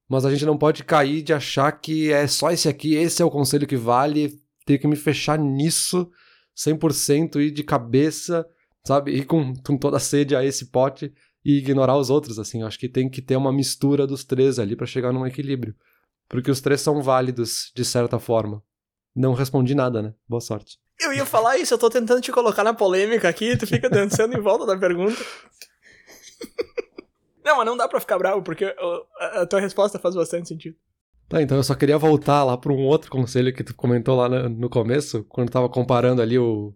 Mas 0.07 0.25
a 0.25 0.31
gente 0.31 0.45
não 0.45 0.57
pode 0.57 0.83
cair 0.83 1.21
de 1.21 1.33
achar 1.33 1.71
que 1.71 2.11
é 2.11 2.27
só 2.27 2.51
esse 2.51 2.67
aqui, 2.67 2.95
esse 2.95 3.21
é 3.21 3.25
o 3.25 3.29
conselho 3.29 3.67
que 3.67 3.77
vale, 3.77 4.39
ter 4.65 4.79
que 4.79 4.87
me 4.87 4.95
fechar 4.95 5.37
nisso 5.37 6.09
100% 6.57 7.39
e 7.39 7.51
de 7.51 7.63
cabeça, 7.63 8.45
sabe? 8.85 9.11
E 9.11 9.23
com, 9.23 9.53
com 9.53 9.77
toda 9.77 9.97
a 9.97 9.99
sede 9.99 10.35
a 10.35 10.43
esse 10.43 10.71
pote 10.71 11.13
e 11.45 11.57
ignorar 11.57 11.95
os 11.95 12.09
outros, 12.09 12.39
assim. 12.39 12.63
Acho 12.63 12.79
que 12.79 12.89
tem 12.89 13.09
que 13.09 13.21
ter 13.21 13.37
uma 13.37 13.53
mistura 13.53 14.05
dos 14.05 14.25
três 14.25 14.59
ali 14.59 14.75
para 14.75 14.85
chegar 14.85 15.13
num 15.13 15.25
equilíbrio. 15.25 15.75
Porque 16.27 16.51
os 16.51 16.59
três 16.59 16.81
são 16.81 17.01
válidos 17.01 17.71
de 17.75 17.85
certa 17.85 18.19
forma. 18.19 18.61
Não 19.15 19.33
respondi 19.33 19.75
nada, 19.75 20.01
né? 20.01 20.13
Boa 20.27 20.41
sorte. 20.41 20.79
Eu 20.99 21.13
ia 21.13 21.25
falar 21.25 21.57
isso, 21.57 21.73
eu 21.73 21.77
tô 21.77 21.89
tentando 21.89 22.21
te 22.21 22.31
colocar 22.31 22.63
na 22.63 22.73
polêmica 22.73 23.29
aqui, 23.29 23.55
tu 23.57 23.65
fica 23.65 23.87
dançando 23.89 24.37
em 24.37 24.41
volta 24.41 24.65
da 24.65 24.77
pergunta. 24.77 25.23
Não, 27.43 27.57
mas 27.57 27.65
não 27.65 27.77
dá 27.77 27.87
pra 27.87 27.99
ficar 27.99 28.17
bravo, 28.17 28.43
porque 28.43 28.65
a 29.19 29.45
tua 29.45 29.59
resposta 29.59 29.97
faz 29.97 30.13
bastante 30.13 30.47
sentido. 30.47 30.75
Tá, 31.27 31.41
então 31.41 31.57
eu 31.57 31.63
só 31.63 31.75
queria 31.75 31.97
voltar 31.97 32.43
lá 32.43 32.57
para 32.57 32.71
um 32.71 32.85
outro 32.85 33.09
conselho 33.09 33.53
que 33.53 33.63
tu 33.63 33.75
comentou 33.75 34.15
lá 34.15 34.27
no, 34.27 34.69
começo, 34.69 35.23
quando 35.29 35.51
tava 35.51 35.69
comparando 35.69 36.21
ali 36.21 36.37
o 36.37 36.73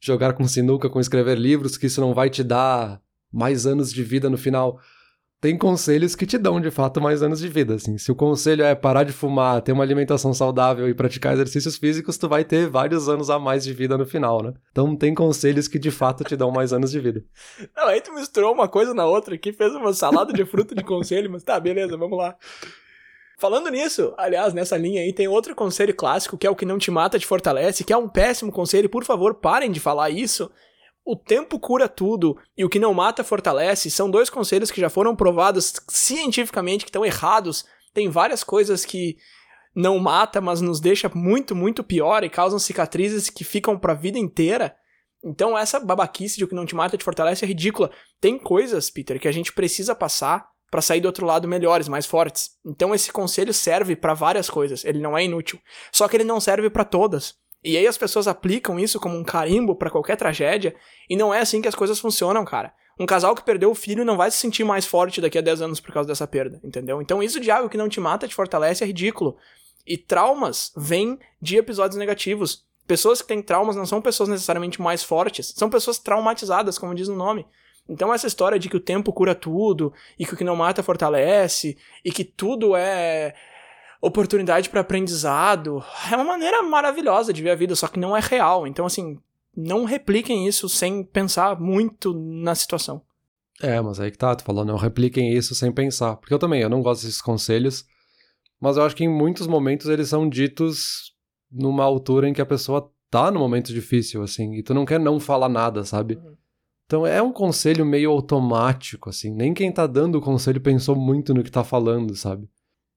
jogar 0.00 0.34
com 0.34 0.46
sinuca 0.46 0.90
com 0.90 1.00
escrever 1.00 1.38
livros, 1.38 1.78
que 1.78 1.86
isso 1.86 2.00
não 2.00 2.12
vai 2.12 2.28
te 2.28 2.44
dar 2.44 3.00
mais 3.32 3.66
anos 3.66 3.90
de 3.92 4.02
vida 4.04 4.28
no 4.28 4.36
final 4.36 4.78
tem 5.44 5.58
conselhos 5.58 6.16
que 6.16 6.24
te 6.24 6.38
dão 6.38 6.58
de 6.58 6.70
fato 6.70 7.02
mais 7.02 7.22
anos 7.22 7.38
de 7.38 7.50
vida, 7.50 7.74
assim. 7.74 7.98
Se 7.98 8.10
o 8.10 8.14
conselho 8.14 8.64
é 8.64 8.74
parar 8.74 9.04
de 9.04 9.12
fumar, 9.12 9.60
ter 9.60 9.72
uma 9.72 9.84
alimentação 9.84 10.32
saudável 10.32 10.88
e 10.88 10.94
praticar 10.94 11.34
exercícios 11.34 11.76
físicos, 11.76 12.16
tu 12.16 12.26
vai 12.26 12.44
ter 12.44 12.66
vários 12.66 13.10
anos 13.10 13.28
a 13.28 13.38
mais 13.38 13.62
de 13.62 13.74
vida 13.74 13.98
no 13.98 14.06
final, 14.06 14.42
né? 14.42 14.54
Então 14.72 14.96
tem 14.96 15.14
conselhos 15.14 15.68
que 15.68 15.78
de 15.78 15.90
fato 15.90 16.24
te 16.24 16.34
dão 16.34 16.50
mais 16.50 16.72
anos 16.72 16.90
de 16.90 16.98
vida. 16.98 17.22
Não, 17.76 17.88
aí 17.88 18.00
tu 18.00 18.14
misturou 18.14 18.54
uma 18.54 18.66
coisa 18.68 18.94
na 18.94 19.04
outra 19.04 19.34
aqui, 19.34 19.52
fez 19.52 19.74
uma 19.74 19.92
salada 19.92 20.32
de 20.32 20.46
fruta 20.46 20.74
de 20.74 20.82
conselho, 20.82 21.30
mas 21.30 21.44
tá, 21.44 21.60
beleza, 21.60 21.94
vamos 21.94 22.16
lá. 22.16 22.34
Falando 23.36 23.68
nisso, 23.68 24.14
aliás, 24.16 24.54
nessa 24.54 24.78
linha 24.78 25.02
aí 25.02 25.12
tem 25.12 25.28
outro 25.28 25.54
conselho 25.54 25.94
clássico 25.94 26.38
que 26.38 26.46
é 26.46 26.50
o 26.50 26.56
que 26.56 26.64
não 26.64 26.78
te 26.78 26.90
mata 26.90 27.18
te 27.18 27.26
fortalece, 27.26 27.84
que 27.84 27.92
é 27.92 27.96
um 27.98 28.08
péssimo 28.08 28.50
conselho, 28.50 28.88
por 28.88 29.04
favor, 29.04 29.34
parem 29.34 29.70
de 29.70 29.78
falar 29.78 30.08
isso 30.08 30.50
o 31.04 31.14
tempo 31.14 31.58
cura 31.60 31.88
tudo 31.88 32.36
e 32.56 32.64
o 32.64 32.68
que 32.68 32.78
não 32.78 32.94
mata 32.94 33.22
fortalece 33.22 33.90
são 33.90 34.10
dois 34.10 34.30
conselhos 34.30 34.70
que 34.70 34.80
já 34.80 34.88
foram 34.88 35.14
provados 35.14 35.74
cientificamente 35.88 36.84
que 36.84 36.88
estão 36.88 37.04
errados. 37.04 37.64
Tem 37.92 38.08
várias 38.08 38.42
coisas 38.42 38.84
que 38.84 39.18
não 39.74 39.98
mata, 39.98 40.40
mas 40.40 40.60
nos 40.60 40.80
deixa 40.80 41.10
muito, 41.14 41.54
muito 41.54 41.84
pior 41.84 42.24
e 42.24 42.30
causam 42.30 42.58
cicatrizes 42.58 43.28
que 43.28 43.44
ficam 43.44 43.78
para 43.78 43.92
a 43.92 43.96
vida 43.96 44.18
inteira. 44.18 44.74
Então 45.22 45.56
essa 45.56 45.78
babaquice 45.78 46.38
de 46.38 46.44
o 46.44 46.48
que 46.48 46.54
não 46.54 46.64
te 46.64 46.74
mata 46.74 46.96
te 46.96 47.04
fortalece 47.04 47.44
é 47.44 47.48
ridícula. 47.48 47.90
Tem 48.18 48.38
coisas, 48.38 48.88
Peter, 48.88 49.20
que 49.20 49.28
a 49.28 49.32
gente 49.32 49.52
precisa 49.52 49.94
passar 49.94 50.48
para 50.70 50.82
sair 50.82 51.00
do 51.00 51.06
outro 51.06 51.26
lado 51.26 51.46
melhores, 51.46 51.86
mais 51.86 52.06
fortes. 52.06 52.50
Então 52.64 52.94
esse 52.94 53.12
conselho 53.12 53.52
serve 53.52 53.94
para 53.94 54.14
várias 54.14 54.48
coisas, 54.48 54.84
ele 54.84 55.00
não 55.00 55.16
é 55.16 55.24
inútil. 55.24 55.60
Só 55.92 56.08
que 56.08 56.16
ele 56.16 56.24
não 56.24 56.40
serve 56.40 56.70
para 56.70 56.84
todas. 56.84 57.34
E 57.64 57.78
aí 57.78 57.86
as 57.86 57.96
pessoas 57.96 58.28
aplicam 58.28 58.78
isso 58.78 59.00
como 59.00 59.16
um 59.16 59.24
carimbo 59.24 59.74
para 59.74 59.90
qualquer 59.90 60.16
tragédia, 60.16 60.76
e 61.08 61.16
não 61.16 61.32
é 61.32 61.40
assim 61.40 61.62
que 61.62 61.68
as 61.68 61.74
coisas 61.74 61.98
funcionam, 61.98 62.44
cara. 62.44 62.74
Um 63.00 63.06
casal 63.06 63.34
que 63.34 63.42
perdeu 63.42 63.70
o 63.70 63.74
filho 63.74 64.04
não 64.04 64.16
vai 64.16 64.30
se 64.30 64.36
sentir 64.36 64.64
mais 64.64 64.86
forte 64.86 65.20
daqui 65.20 65.38
a 65.38 65.40
10 65.40 65.62
anos 65.62 65.80
por 65.80 65.92
causa 65.92 66.06
dessa 66.06 66.26
perda, 66.26 66.60
entendeu? 66.62 67.00
Então 67.00 67.22
isso 67.22 67.40
de 67.40 67.50
algo 67.50 67.68
que 67.68 67.78
não 67.78 67.88
te 67.88 68.00
mata, 68.00 68.28
te 68.28 68.34
fortalece 68.34 68.84
é 68.84 68.86
ridículo. 68.86 69.36
E 69.86 69.96
traumas 69.96 70.72
vêm 70.76 71.18
de 71.40 71.56
episódios 71.56 71.98
negativos. 71.98 72.64
Pessoas 72.86 73.20
que 73.20 73.28
têm 73.28 73.42
traumas 73.42 73.76
não 73.76 73.86
são 73.86 74.00
pessoas 74.00 74.28
necessariamente 74.28 74.80
mais 74.80 75.02
fortes, 75.02 75.52
são 75.56 75.70
pessoas 75.70 75.98
traumatizadas, 75.98 76.78
como 76.78 76.94
diz 76.94 77.08
o 77.08 77.16
nome. 77.16 77.46
Então 77.88 78.12
essa 78.12 78.26
história 78.26 78.58
de 78.58 78.68
que 78.68 78.76
o 78.76 78.80
tempo 78.80 79.12
cura 79.12 79.34
tudo, 79.34 79.92
e 80.18 80.24
que 80.24 80.34
o 80.34 80.36
que 80.36 80.44
não 80.44 80.54
mata 80.54 80.82
fortalece, 80.82 81.76
e 82.04 82.12
que 82.12 82.24
tudo 82.24 82.76
é 82.76 83.34
oportunidade 84.06 84.68
para 84.68 84.80
aprendizado. 84.80 85.82
É 86.10 86.14
uma 86.14 86.24
maneira 86.24 86.62
maravilhosa 86.62 87.32
de 87.32 87.42
ver 87.42 87.50
a 87.50 87.54
vida, 87.54 87.74
só 87.74 87.88
que 87.88 87.98
não 87.98 88.16
é 88.16 88.20
real. 88.20 88.66
Então, 88.66 88.86
assim, 88.86 89.18
não 89.56 89.84
repliquem 89.84 90.46
isso 90.46 90.68
sem 90.68 91.02
pensar 91.02 91.60
muito 91.60 92.12
na 92.14 92.54
situação. 92.54 93.02
É, 93.60 93.80
mas 93.80 94.00
aí 94.00 94.10
que 94.10 94.18
tá, 94.18 94.34
tu 94.34 94.44
falou, 94.44 94.64
não 94.64 94.76
repliquem 94.76 95.32
isso 95.32 95.54
sem 95.54 95.72
pensar. 95.72 96.16
Porque 96.16 96.34
eu 96.34 96.38
também, 96.38 96.60
eu 96.60 96.68
não 96.68 96.82
gosto 96.82 97.04
desses 97.04 97.22
conselhos, 97.22 97.86
mas 98.60 98.76
eu 98.76 98.82
acho 98.82 98.96
que 98.96 99.04
em 99.04 99.08
muitos 99.08 99.46
momentos 99.46 99.88
eles 99.88 100.08
são 100.08 100.28
ditos 100.28 101.14
numa 101.50 101.84
altura 101.84 102.28
em 102.28 102.32
que 102.32 102.42
a 102.42 102.46
pessoa 102.46 102.90
tá 103.10 103.30
no 103.30 103.38
momento 103.38 103.72
difícil, 103.72 104.22
assim, 104.22 104.54
e 104.54 104.62
tu 104.62 104.74
não 104.74 104.84
quer 104.84 104.98
não 104.98 105.20
falar 105.20 105.48
nada, 105.48 105.84
sabe? 105.84 106.16
Uhum. 106.16 106.34
Então 106.84 107.06
é 107.06 107.22
um 107.22 107.32
conselho 107.32 107.86
meio 107.86 108.10
automático, 108.10 109.08
assim, 109.08 109.32
nem 109.32 109.54
quem 109.54 109.70
tá 109.70 109.86
dando 109.86 110.18
o 110.18 110.20
conselho 110.20 110.60
pensou 110.60 110.96
muito 110.96 111.32
no 111.32 111.44
que 111.44 111.50
tá 111.50 111.62
falando, 111.62 112.16
sabe? 112.16 112.48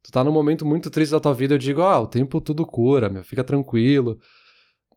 Tu 0.04 0.12
tá 0.12 0.24
num 0.24 0.32
momento 0.32 0.66
muito 0.66 0.89
triste 0.89 1.12
da 1.12 1.20
tua 1.20 1.34
vida, 1.34 1.56
eu 1.56 1.58
digo, 1.58 1.82
ah, 1.82 2.00
o 2.00 2.08
tempo 2.08 2.39
tudo 2.39 2.66
cura, 2.66 3.10
meu, 3.10 3.24
fica 3.24 3.43
tranquilo. 3.43 4.20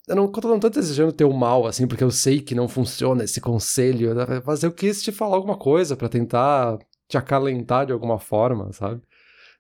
Eu 0.07 0.17
não, 0.17 0.25
eu 0.25 0.49
não 0.49 0.61
tô 0.61 0.69
desejando 0.69 1.13
teu 1.13 1.33
mal, 1.33 1.67
assim, 1.67 1.87
porque 1.87 2.03
eu 2.03 2.11
sei 2.11 2.41
que 2.41 2.55
não 2.55 2.69
funciona 2.69 3.25
esse 3.25 3.41
conselho, 3.41 4.11
mas 4.45 4.63
eu 4.63 4.73
quis 4.73 5.03
te 5.03 5.13
falar 5.13 5.37
alguma 5.37 5.57
coisa 5.57 5.97
para 5.97 6.09
tentar 6.09 6.79
te 7.09 7.17
acalentar 7.19 7.87
de 7.87 7.93
alguma 7.93 8.19
forma, 8.19 8.73
sabe? 8.73 9.03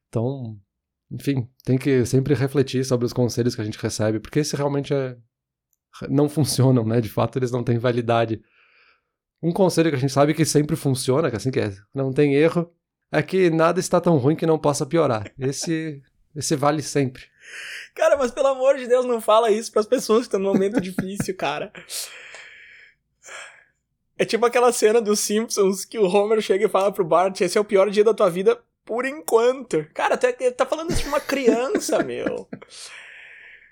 Então, 0.09 0.59
enfim, 1.11 1.49
tem 1.64 1.76
que 1.76 2.05
sempre 2.07 2.34
refletir 2.34 2.84
sobre 2.84 3.07
os 3.07 3.12
conselhos 3.12 3.55
que 3.55 3.61
a 3.61 3.64
gente 3.64 3.78
recebe, 3.78 4.20
porque 4.20 4.41
esse 4.41 4.57
realmente 4.57 4.95
é. 4.95 5.16
não 6.09 6.28
funcionam, 6.28 6.84
né? 6.84 7.01
De 7.01 7.09
fato, 7.09 7.38
eles 7.38 7.51
não 7.51 7.64
têm 7.64 7.78
validade. 7.78 8.41
Um 9.43 9.53
conselho 9.53 9.91
que 9.91 9.97
a 9.97 9.99
gente 9.99 10.12
sabe 10.12 10.34
que 10.34 10.45
sempre 10.45 10.76
funciona, 10.76 11.30
que 11.30 11.36
assim 11.36 11.51
que 11.51 11.61
é, 11.61 11.74
não 11.95 12.12
tem 12.12 12.34
erro, 12.34 12.72
é 13.12 13.22
que 13.22 13.50
nada 13.50 13.80
está 13.80 14.00
tão 14.00 14.16
ruim 14.16 14.36
que 14.36 14.46
não 14.46 14.58
possa 14.58 14.86
piorar. 14.86 15.32
Esse, 15.38 16.02
esse 16.34 16.54
vale 16.54 16.82
sempre. 16.82 17.24
Cara, 17.94 18.16
mas 18.16 18.30
pelo 18.30 18.48
amor 18.48 18.76
de 18.76 18.86
Deus, 18.86 19.04
não 19.04 19.20
fala 19.20 19.50
isso 19.50 19.72
para 19.72 19.80
as 19.80 19.86
pessoas 19.86 20.20
que 20.20 20.26
estão 20.26 20.40
num 20.40 20.52
momento 20.52 20.78
difícil, 20.80 21.36
cara. 21.36 21.72
É 24.16 24.24
tipo 24.24 24.44
aquela 24.44 24.70
cena 24.70 25.00
dos 25.00 25.18
Simpsons 25.20 25.84
que 25.84 25.98
o 25.98 26.06
Homer 26.06 26.40
chega 26.40 26.66
e 26.66 26.68
fala 26.68 26.92
pro 26.92 27.04
Bart: 27.04 27.40
esse 27.40 27.56
é 27.56 27.61
o 27.61 27.64
pior 27.64 27.90
dia 27.90 28.04
da 28.04 28.14
tua 28.14 28.30
vida 28.30 28.61
por 28.84 29.04
enquanto. 29.06 29.86
Cara, 29.94 30.14
até 30.14 30.32
tá 30.50 30.66
falando 30.66 30.90
isso 30.90 31.02
de 31.02 31.08
uma 31.08 31.20
criança, 31.20 32.02
meu. 32.04 32.46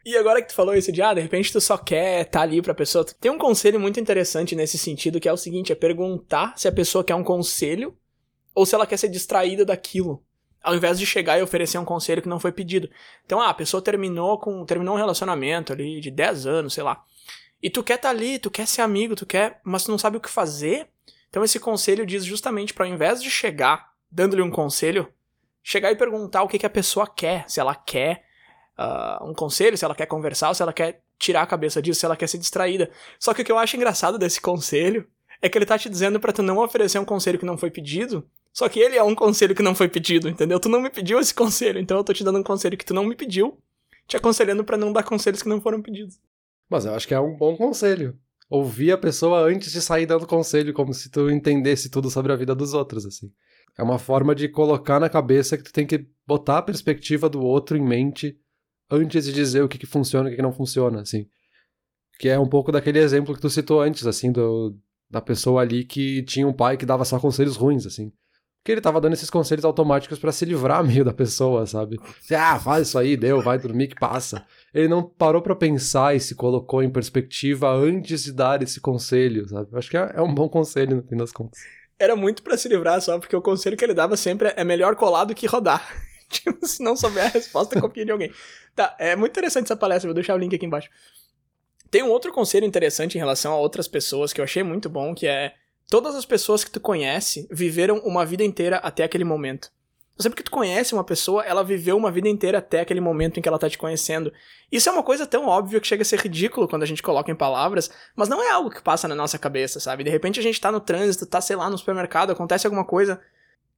E 0.04 0.16
agora 0.16 0.40
que 0.40 0.48
tu 0.48 0.54
falou 0.54 0.74
isso 0.74 0.90
de, 0.90 1.02
ah, 1.02 1.12
de 1.12 1.20
repente 1.20 1.52
tu 1.52 1.60
só 1.60 1.76
quer 1.76 2.22
estar 2.22 2.38
tá 2.38 2.42
ali 2.42 2.62
pra 2.62 2.72
pessoa. 2.72 3.04
Tem 3.20 3.30
um 3.30 3.36
conselho 3.36 3.78
muito 3.78 4.00
interessante 4.00 4.56
nesse 4.56 4.78
sentido, 4.78 5.20
que 5.20 5.28
é 5.28 5.32
o 5.32 5.36
seguinte: 5.36 5.70
é 5.70 5.74
perguntar 5.74 6.54
se 6.56 6.66
a 6.66 6.72
pessoa 6.72 7.04
quer 7.04 7.14
um 7.14 7.24
conselho 7.24 7.94
ou 8.58 8.66
se 8.66 8.74
ela 8.74 8.88
quer 8.88 8.96
ser 8.96 9.08
distraída 9.08 9.64
daquilo, 9.64 10.20
ao 10.60 10.74
invés 10.74 10.98
de 10.98 11.06
chegar 11.06 11.38
e 11.38 11.42
oferecer 11.42 11.78
um 11.78 11.84
conselho 11.84 12.20
que 12.20 12.28
não 12.28 12.40
foi 12.40 12.50
pedido. 12.50 12.90
Então, 13.24 13.40
ah, 13.40 13.50
a 13.50 13.54
pessoa 13.54 13.80
terminou 13.80 14.36
com 14.36 14.64
terminou 14.64 14.96
um 14.96 14.98
relacionamento 14.98 15.72
ali 15.72 16.00
de 16.00 16.10
10 16.10 16.44
anos, 16.44 16.74
sei 16.74 16.82
lá. 16.82 17.04
E 17.62 17.70
tu 17.70 17.84
quer 17.84 17.94
estar 17.94 18.08
tá 18.08 18.14
ali, 18.14 18.36
tu 18.36 18.50
quer 18.50 18.66
ser 18.66 18.82
amigo, 18.82 19.14
tu 19.14 19.24
quer, 19.24 19.60
mas 19.62 19.84
tu 19.84 19.92
não 19.92 19.98
sabe 19.98 20.16
o 20.16 20.20
que 20.20 20.28
fazer. 20.28 20.88
Então 21.30 21.44
esse 21.44 21.60
conselho 21.60 22.04
diz 22.04 22.24
justamente 22.24 22.74
para 22.74 22.84
ao 22.84 22.90
invés 22.90 23.22
de 23.22 23.30
chegar 23.30 23.92
dando-lhe 24.10 24.42
um 24.42 24.50
conselho, 24.50 25.06
chegar 25.62 25.92
e 25.92 25.96
perguntar 25.96 26.42
o 26.42 26.48
que, 26.48 26.58
que 26.58 26.66
a 26.66 26.70
pessoa 26.70 27.06
quer, 27.06 27.48
se 27.48 27.60
ela 27.60 27.76
quer 27.76 28.24
uh, 28.76 29.24
um 29.24 29.34
conselho, 29.34 29.78
se 29.78 29.84
ela 29.84 29.94
quer 29.94 30.06
conversar, 30.06 30.52
se 30.52 30.62
ela 30.62 30.72
quer 30.72 31.00
tirar 31.16 31.42
a 31.42 31.46
cabeça 31.46 31.80
disso, 31.80 32.00
se 32.00 32.06
ela 32.06 32.16
quer 32.16 32.26
ser 32.26 32.38
distraída. 32.38 32.90
Só 33.20 33.32
que 33.32 33.42
o 33.42 33.44
que 33.44 33.52
eu 33.52 33.58
acho 33.58 33.76
engraçado 33.76 34.18
desse 34.18 34.40
conselho 34.42 35.08
é 35.40 35.48
que 35.48 35.56
ele 35.56 35.66
tá 35.66 35.78
te 35.78 35.88
dizendo 35.88 36.18
para 36.18 36.32
tu 36.32 36.42
não 36.42 36.58
oferecer 36.58 36.98
um 36.98 37.04
conselho 37.04 37.38
que 37.38 37.46
não 37.46 37.56
foi 37.56 37.70
pedido, 37.70 38.26
só 38.52 38.68
que 38.68 38.80
ele 38.80 38.96
é 38.96 39.02
um 39.02 39.14
conselho 39.14 39.54
que 39.54 39.62
não 39.62 39.74
foi 39.74 39.88
pedido, 39.88 40.28
entendeu? 40.28 40.58
Tu 40.58 40.68
não 40.68 40.80
me 40.80 40.90
pediu 40.90 41.20
esse 41.20 41.32
conselho, 41.34 41.78
então 41.78 41.96
eu 41.96 42.04
tô 42.04 42.12
te 42.12 42.24
dando 42.24 42.38
um 42.38 42.42
conselho 42.42 42.76
que 42.76 42.84
tu 42.84 42.94
não 42.94 43.04
me 43.04 43.14
pediu, 43.14 43.58
te 44.06 44.16
aconselhando 44.16 44.64
para 44.64 44.76
não 44.76 44.92
dar 44.92 45.02
conselhos 45.02 45.42
que 45.42 45.48
não 45.48 45.60
foram 45.60 45.80
pedidos. 45.80 46.18
Mas 46.68 46.84
eu 46.84 46.94
acho 46.94 47.06
que 47.06 47.14
é 47.14 47.20
um 47.20 47.36
bom 47.36 47.56
conselho. 47.56 48.18
Ouvir 48.50 48.92
a 48.92 48.98
pessoa 48.98 49.40
antes 49.40 49.70
de 49.70 49.80
sair 49.80 50.06
dando 50.06 50.26
conselho, 50.26 50.72
como 50.72 50.92
se 50.92 51.10
tu 51.10 51.30
entendesse 51.30 51.90
tudo 51.90 52.10
sobre 52.10 52.32
a 52.32 52.36
vida 52.36 52.54
dos 52.54 52.72
outros, 52.74 53.04
assim. 53.06 53.30
É 53.76 53.82
uma 53.82 53.98
forma 53.98 54.34
de 54.34 54.48
colocar 54.48 54.98
na 54.98 55.08
cabeça 55.08 55.56
que 55.56 55.62
tu 55.62 55.72
tem 55.72 55.86
que 55.86 56.06
botar 56.26 56.58
a 56.58 56.62
perspectiva 56.62 57.28
do 57.28 57.40
outro 57.40 57.76
em 57.76 57.86
mente 57.86 58.38
antes 58.90 59.26
de 59.26 59.32
dizer 59.32 59.62
o 59.62 59.68
que, 59.68 59.78
que 59.78 59.86
funciona 59.86 60.28
e 60.28 60.30
o 60.30 60.32
que, 60.32 60.36
que 60.36 60.42
não 60.42 60.52
funciona, 60.52 61.02
assim. 61.02 61.28
Que 62.18 62.28
é 62.28 62.38
um 62.38 62.48
pouco 62.48 62.72
daquele 62.72 62.98
exemplo 62.98 63.34
que 63.34 63.40
tu 63.40 63.50
citou 63.50 63.80
antes, 63.80 64.06
assim, 64.06 64.32
do, 64.32 64.74
da 65.10 65.20
pessoa 65.20 65.62
ali 65.62 65.84
que 65.84 66.22
tinha 66.22 66.46
um 66.46 66.52
pai 66.52 66.76
que 66.76 66.86
dava 66.86 67.04
só 67.04 67.18
conselhos 67.18 67.56
ruins, 67.56 67.86
assim. 67.86 68.12
Porque 68.58 68.72
ele 68.72 68.80
tava 68.80 69.00
dando 69.00 69.14
esses 69.14 69.30
conselhos 69.30 69.64
automáticos 69.64 70.18
para 70.18 70.32
se 70.32 70.44
livrar 70.44 70.84
meio 70.84 71.04
da 71.04 71.12
pessoa, 71.12 71.64
sabe? 71.66 71.98
Ah, 72.30 72.58
faz 72.58 72.88
isso 72.88 72.98
aí, 72.98 73.16
deu, 73.16 73.40
vai 73.40 73.58
dormir 73.58 73.88
que 73.88 73.94
passa. 73.94 74.44
Ele 74.74 74.88
não 74.88 75.02
parou 75.02 75.40
para 75.40 75.56
pensar 75.56 76.14
e 76.14 76.20
se 76.20 76.34
colocou 76.34 76.82
em 76.82 76.90
perspectiva 76.90 77.72
antes 77.72 78.24
de 78.24 78.32
dar 78.32 78.62
esse 78.62 78.80
conselho, 78.80 79.48
sabe? 79.48 79.68
Acho 79.72 79.90
que 79.90 79.96
é, 79.96 80.12
é 80.16 80.20
um 80.20 80.34
bom 80.34 80.48
conselho 80.48 80.96
no 80.96 81.02
fim 81.02 81.16
das 81.16 81.32
contas. 81.32 81.58
Era 81.98 82.14
muito 82.14 82.42
para 82.42 82.56
se 82.56 82.68
livrar 82.68 83.00
só, 83.00 83.18
porque 83.18 83.34
o 83.34 83.42
conselho 83.42 83.76
que 83.76 83.84
ele 83.84 83.94
dava 83.94 84.16
sempre 84.16 84.52
é 84.54 84.62
melhor 84.62 84.94
colar 84.96 85.24
do 85.24 85.34
que 85.34 85.46
rodar. 85.46 85.82
tipo, 86.28 86.64
se 86.66 86.82
não 86.82 86.94
souber 86.94 87.24
a 87.24 87.28
resposta, 87.28 87.80
copia 87.80 88.04
de 88.04 88.12
alguém. 88.12 88.30
Tá, 88.76 88.94
é 88.98 89.16
muito 89.16 89.32
interessante 89.32 89.64
essa 89.64 89.76
palestra, 89.76 90.08
vou 90.08 90.14
deixar 90.14 90.34
o 90.34 90.38
link 90.38 90.54
aqui 90.54 90.66
embaixo. 90.66 90.90
Tem 91.90 92.02
um 92.02 92.10
outro 92.10 92.32
conselho 92.32 92.66
interessante 92.66 93.14
em 93.14 93.18
relação 93.18 93.52
a 93.52 93.58
outras 93.58 93.88
pessoas 93.88 94.32
que 94.32 94.40
eu 94.40 94.44
achei 94.44 94.62
muito 94.62 94.88
bom, 94.88 95.14
que 95.14 95.26
é 95.26 95.54
todas 95.88 96.14
as 96.14 96.26
pessoas 96.26 96.62
que 96.62 96.70
tu 96.70 96.80
conhece 96.80 97.48
viveram 97.50 97.98
uma 97.98 98.26
vida 98.26 98.44
inteira 98.44 98.76
até 98.76 99.04
aquele 99.04 99.24
momento. 99.24 99.70
Então, 100.18 100.24
sempre 100.24 100.38
que 100.38 100.42
tu 100.42 100.50
conhece 100.50 100.92
uma 100.92 101.04
pessoa, 101.04 101.44
ela 101.44 101.62
viveu 101.62 101.96
uma 101.96 102.10
vida 102.10 102.28
inteira 102.28 102.58
até 102.58 102.80
aquele 102.80 103.00
momento 103.00 103.38
em 103.38 103.42
que 103.42 103.48
ela 103.48 103.58
tá 103.58 103.70
te 103.70 103.78
conhecendo. 103.78 104.32
Isso 104.70 104.88
é 104.88 104.92
uma 104.92 105.02
coisa 105.02 105.24
tão 105.24 105.46
óbvia 105.46 105.80
que 105.80 105.86
chega 105.86 106.02
a 106.02 106.04
ser 106.04 106.18
ridículo 106.18 106.66
quando 106.66 106.82
a 106.82 106.86
gente 106.86 107.02
coloca 107.02 107.30
em 107.30 107.36
palavras, 107.36 107.88
mas 108.16 108.28
não 108.28 108.42
é 108.42 108.50
algo 108.50 108.68
que 108.68 108.82
passa 108.82 109.06
na 109.06 109.14
nossa 109.14 109.38
cabeça, 109.38 109.78
sabe? 109.78 110.02
De 110.02 110.10
repente 110.10 110.40
a 110.40 110.42
gente 110.42 110.60
tá 110.60 110.72
no 110.72 110.80
trânsito, 110.80 111.24
tá, 111.24 111.40
sei 111.40 111.54
lá, 111.54 111.70
no 111.70 111.78
supermercado, 111.78 112.32
acontece 112.32 112.66
alguma 112.66 112.84
coisa 112.84 113.20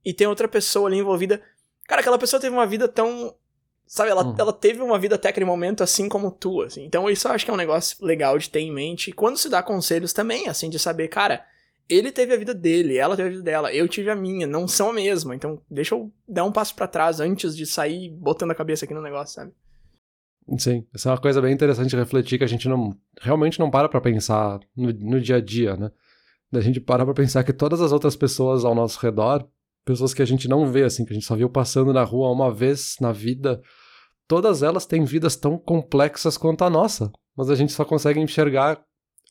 e 0.03 0.15
tem 0.15 0.27
outra 0.27 0.49
pessoa 0.49 0.89
ali 0.89 0.99
envolvida. 0.99 1.43
Cara, 1.87 2.01
aquela 2.01 2.19
pessoa 2.19 2.41
teve 2.41 2.57
uma 2.57 2.67
vida 2.67 2.89
tão 2.89 3.35
Sabe, 3.91 4.09
ela, 4.09 4.25
uhum. 4.25 4.37
ela 4.39 4.53
teve 4.53 4.81
uma 4.81 5.01
vida 5.01 5.17
até 5.17 5.31
aquele 5.31 5.45
momento 5.45 5.83
assim 5.83 6.09
como 6.09 6.31
tu, 6.31 6.63
assim. 6.63 6.85
Então 6.85 7.11
isso 7.11 7.27
eu 7.27 7.33
acho 7.33 7.45
que 7.45 7.51
é 7.51 7.55
um 7.55 7.57
negócio 7.57 7.97
legal 8.07 8.39
de 8.39 8.49
ter 8.49 8.61
em 8.61 8.73
mente. 8.73 9.11
E 9.11 9.13
quando 9.13 9.37
se 9.37 9.49
dá 9.49 9.65
conselhos 9.65 10.13
também, 10.13 10.47
assim, 10.47 10.71
de 10.71 10.79
saber, 10.79 11.09
cara, 11.09 11.45
ele 11.89 12.13
teve 12.13 12.33
a 12.33 12.37
vida 12.37 12.55
dele, 12.55 12.97
ela 12.97 13.17
teve 13.17 13.31
a 13.31 13.33
vida 13.33 13.43
dela, 13.43 13.75
eu 13.75 13.89
tive 13.89 14.09
a 14.09 14.15
minha, 14.15 14.47
não 14.47 14.69
são 14.69 14.91
a 14.91 14.93
mesma. 14.93 15.35
Então 15.35 15.61
deixa 15.69 15.97
eu 15.97 16.09
dar 16.29 16.45
um 16.45 16.53
passo 16.53 16.73
para 16.77 16.87
trás 16.87 17.19
antes 17.19 17.57
de 17.57 17.67
sair 17.67 18.11
botando 18.11 18.53
a 18.53 18.55
cabeça 18.55 18.85
aqui 18.85 18.95
no 18.95 19.03
negócio, 19.03 19.35
sabe? 19.35 19.53
Sim, 20.57 20.87
essa 20.95 21.09
é 21.09 21.13
uma 21.13 21.21
coisa 21.21 21.43
bem 21.43 21.53
interessante 21.53 21.91
de 21.91 21.97
refletir 21.97 22.39
que 22.39 22.45
a 22.45 22.49
gente 22.49 22.69
não 22.69 22.97
realmente 23.21 23.59
não 23.59 23.73
para 23.73 23.89
pra 23.89 24.01
pensar 24.01 24.61
no, 24.77 24.93
no 24.93 25.21
dia 25.21 25.37
a 25.37 25.41
dia, 25.41 25.77
né? 25.77 25.91
A 26.53 26.61
gente 26.61 26.79
para 26.79 27.05
pra 27.05 27.13
pensar 27.13 27.43
que 27.43 27.53
todas 27.53 27.81
as 27.81 27.91
outras 27.91 28.15
pessoas 28.15 28.65
ao 28.65 28.75
nosso 28.75 29.01
redor, 29.01 29.45
pessoas 29.85 30.15
que 30.15 30.23
a 30.23 30.27
gente 30.27 30.47
não 30.47 30.71
vê, 30.71 30.85
assim, 30.85 31.05
que 31.05 31.13
a 31.13 31.15
gente 31.15 31.27
só 31.27 31.35
viu 31.35 31.51
passando 31.51 31.93
na 31.93 32.05
rua 32.05 32.31
uma 32.31 32.55
vez 32.55 32.95
na 33.01 33.11
vida, 33.11 33.61
todas 34.31 34.63
elas 34.63 34.87
têm 34.87 35.03
vidas 35.05 35.35
tão 35.35 35.59
complexas 35.59 36.39
quanto 36.39 36.63
a 36.63 36.71
nossa, 36.71 37.11
mas 37.37 37.51
a 37.51 37.57
gente 37.57 37.73
só 37.73 37.85
consegue 37.85 38.21
enxergar 38.21 38.81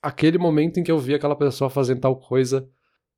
aquele 0.02 0.38
momento 0.38 0.78
em 0.78 0.84
que 0.84 0.92
eu 0.92 1.00
vi 1.00 1.14
aquela 1.14 1.38
pessoa 1.38 1.70
fazendo 1.70 2.02
tal 2.02 2.18
coisa 2.18 2.68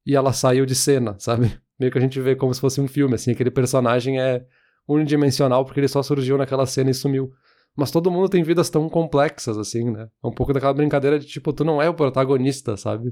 e 0.06 0.16
ela 0.16 0.32
saiu 0.32 0.64
de 0.64 0.76
cena, 0.76 1.16
sabe? 1.18 1.60
Meio 1.80 1.92
que 1.92 1.98
a 1.98 2.02
gente 2.02 2.22
vê 2.22 2.36
como 2.36 2.54
se 2.54 2.62
fosse 2.62 2.80
um 2.80 2.88
filme, 2.88 3.16
assim, 3.16 3.32
aquele 3.32 3.50
personagem 3.50 4.22
é 4.22 4.46
unidimensional 4.88 5.66
porque 5.66 5.80
ele 5.80 5.88
só 5.88 6.04
surgiu 6.04 6.38
naquela 6.38 6.68
cena 6.68 6.92
e 6.92 6.94
sumiu. 6.94 7.32
Mas 7.76 7.90
todo 7.90 8.12
mundo 8.12 8.30
tem 8.30 8.44
vidas 8.44 8.70
tão 8.70 8.88
complexas, 8.88 9.58
assim, 9.58 9.90
né? 9.90 10.08
É 10.24 10.28
um 10.28 10.34
pouco 10.34 10.54
daquela 10.54 10.76
brincadeira 10.76 11.18
de 11.18 11.26
tipo, 11.26 11.52
tu 11.52 11.66
não 11.66 11.82
é 11.82 11.90
o 11.90 11.96
protagonista, 11.96 12.78
sabe? 12.78 13.12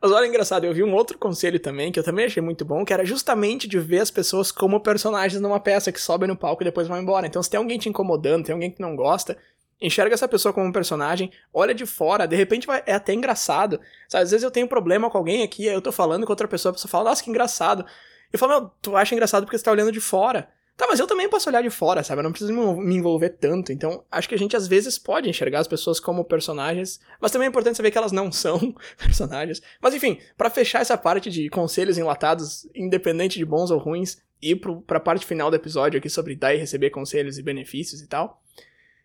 Mas 0.00 0.12
olha, 0.12 0.26
engraçado, 0.26 0.64
eu 0.64 0.72
vi 0.72 0.84
um 0.84 0.94
outro 0.94 1.18
conselho 1.18 1.58
também, 1.58 1.90
que 1.90 1.98
eu 1.98 2.04
também 2.04 2.26
achei 2.26 2.40
muito 2.40 2.64
bom, 2.64 2.84
que 2.84 2.92
era 2.92 3.04
justamente 3.04 3.66
de 3.66 3.80
ver 3.80 3.98
as 3.98 4.12
pessoas 4.12 4.52
como 4.52 4.78
personagens 4.80 5.40
numa 5.40 5.58
peça 5.58 5.90
que 5.90 6.00
sobem 6.00 6.28
no 6.28 6.36
palco 6.36 6.62
e 6.62 6.66
depois 6.66 6.86
vão 6.86 7.00
embora. 7.00 7.26
Então, 7.26 7.42
se 7.42 7.50
tem 7.50 7.58
alguém 7.58 7.78
te 7.78 7.88
incomodando, 7.88 8.44
tem 8.44 8.52
alguém 8.52 8.70
que 8.70 8.80
não 8.80 8.94
gosta, 8.94 9.36
enxerga 9.80 10.14
essa 10.14 10.28
pessoa 10.28 10.52
como 10.52 10.66
um 10.66 10.72
personagem, 10.72 11.32
olha 11.52 11.74
de 11.74 11.84
fora, 11.84 12.26
de 12.26 12.36
repente 12.36 12.64
vai, 12.64 12.80
é 12.86 12.94
até 12.94 13.12
engraçado. 13.12 13.80
Sabe, 14.08 14.22
às 14.22 14.30
vezes 14.30 14.44
eu 14.44 14.52
tenho 14.52 14.68
problema 14.68 15.10
com 15.10 15.18
alguém 15.18 15.42
aqui, 15.42 15.68
aí 15.68 15.74
eu 15.74 15.82
tô 15.82 15.90
falando 15.90 16.24
com 16.24 16.32
outra 16.32 16.46
pessoa, 16.46 16.70
a 16.70 16.74
pessoa 16.74 16.90
fala, 16.90 17.10
nossa, 17.10 17.22
que 17.22 17.30
engraçado. 17.30 17.84
Eu 18.32 18.38
falo, 18.38 18.52
meu, 18.52 18.70
tu 18.80 18.96
acha 18.96 19.14
engraçado 19.14 19.44
porque 19.44 19.58
você 19.58 19.64
tá 19.64 19.72
olhando 19.72 19.90
de 19.90 20.00
fora. 20.00 20.48
Tá, 20.78 20.86
mas 20.86 21.00
eu 21.00 21.08
também 21.08 21.28
posso 21.28 21.50
olhar 21.50 21.60
de 21.60 21.70
fora, 21.70 22.04
sabe? 22.04 22.20
Eu 22.20 22.22
não 22.22 22.30
preciso 22.30 22.52
me 22.52 22.94
envolver 22.94 23.30
tanto. 23.30 23.72
Então, 23.72 24.04
acho 24.08 24.28
que 24.28 24.34
a 24.36 24.38
gente 24.38 24.56
às 24.56 24.68
vezes 24.68 24.96
pode 24.96 25.28
enxergar 25.28 25.58
as 25.58 25.66
pessoas 25.66 25.98
como 25.98 26.24
personagens, 26.24 27.00
mas 27.20 27.32
também 27.32 27.46
é 27.46 27.48
importante 27.48 27.76
saber 27.76 27.90
que 27.90 27.98
elas 27.98 28.12
não 28.12 28.30
são 28.32 28.72
personagens. 28.96 29.60
Mas 29.82 29.92
enfim, 29.92 30.20
para 30.36 30.48
fechar 30.48 30.80
essa 30.80 30.96
parte 30.96 31.30
de 31.30 31.48
conselhos 31.50 31.98
enlatados, 31.98 32.64
independente 32.76 33.38
de 33.38 33.44
bons 33.44 33.72
ou 33.72 33.78
ruins, 33.80 34.18
e 34.40 34.54
pro, 34.54 34.80
pra 34.82 35.00
parte 35.00 35.26
final 35.26 35.50
do 35.50 35.56
episódio 35.56 35.98
aqui 35.98 36.08
sobre 36.08 36.36
dar 36.36 36.54
e 36.54 36.58
receber 36.58 36.90
conselhos 36.90 37.38
e 37.38 37.42
benefícios 37.42 38.00
e 38.00 38.06
tal. 38.06 38.40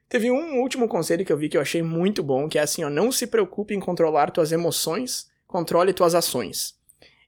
Teve 0.08 0.30
um 0.30 0.62
último 0.62 0.88
conselho 0.88 1.26
que 1.26 1.34
eu 1.34 1.38
vi 1.38 1.50
que 1.50 1.58
eu 1.58 1.62
achei 1.62 1.82
muito 1.82 2.22
bom, 2.22 2.48
que 2.48 2.60
é 2.60 2.62
assim, 2.62 2.84
ó, 2.84 2.90
não 2.90 3.12
se 3.12 3.26
preocupe 3.26 3.74
em 3.74 3.80
controlar 3.80 4.30
tuas 4.30 4.52
emoções, 4.52 5.28
controle 5.48 5.92
tuas 5.92 6.14
ações. 6.14 6.76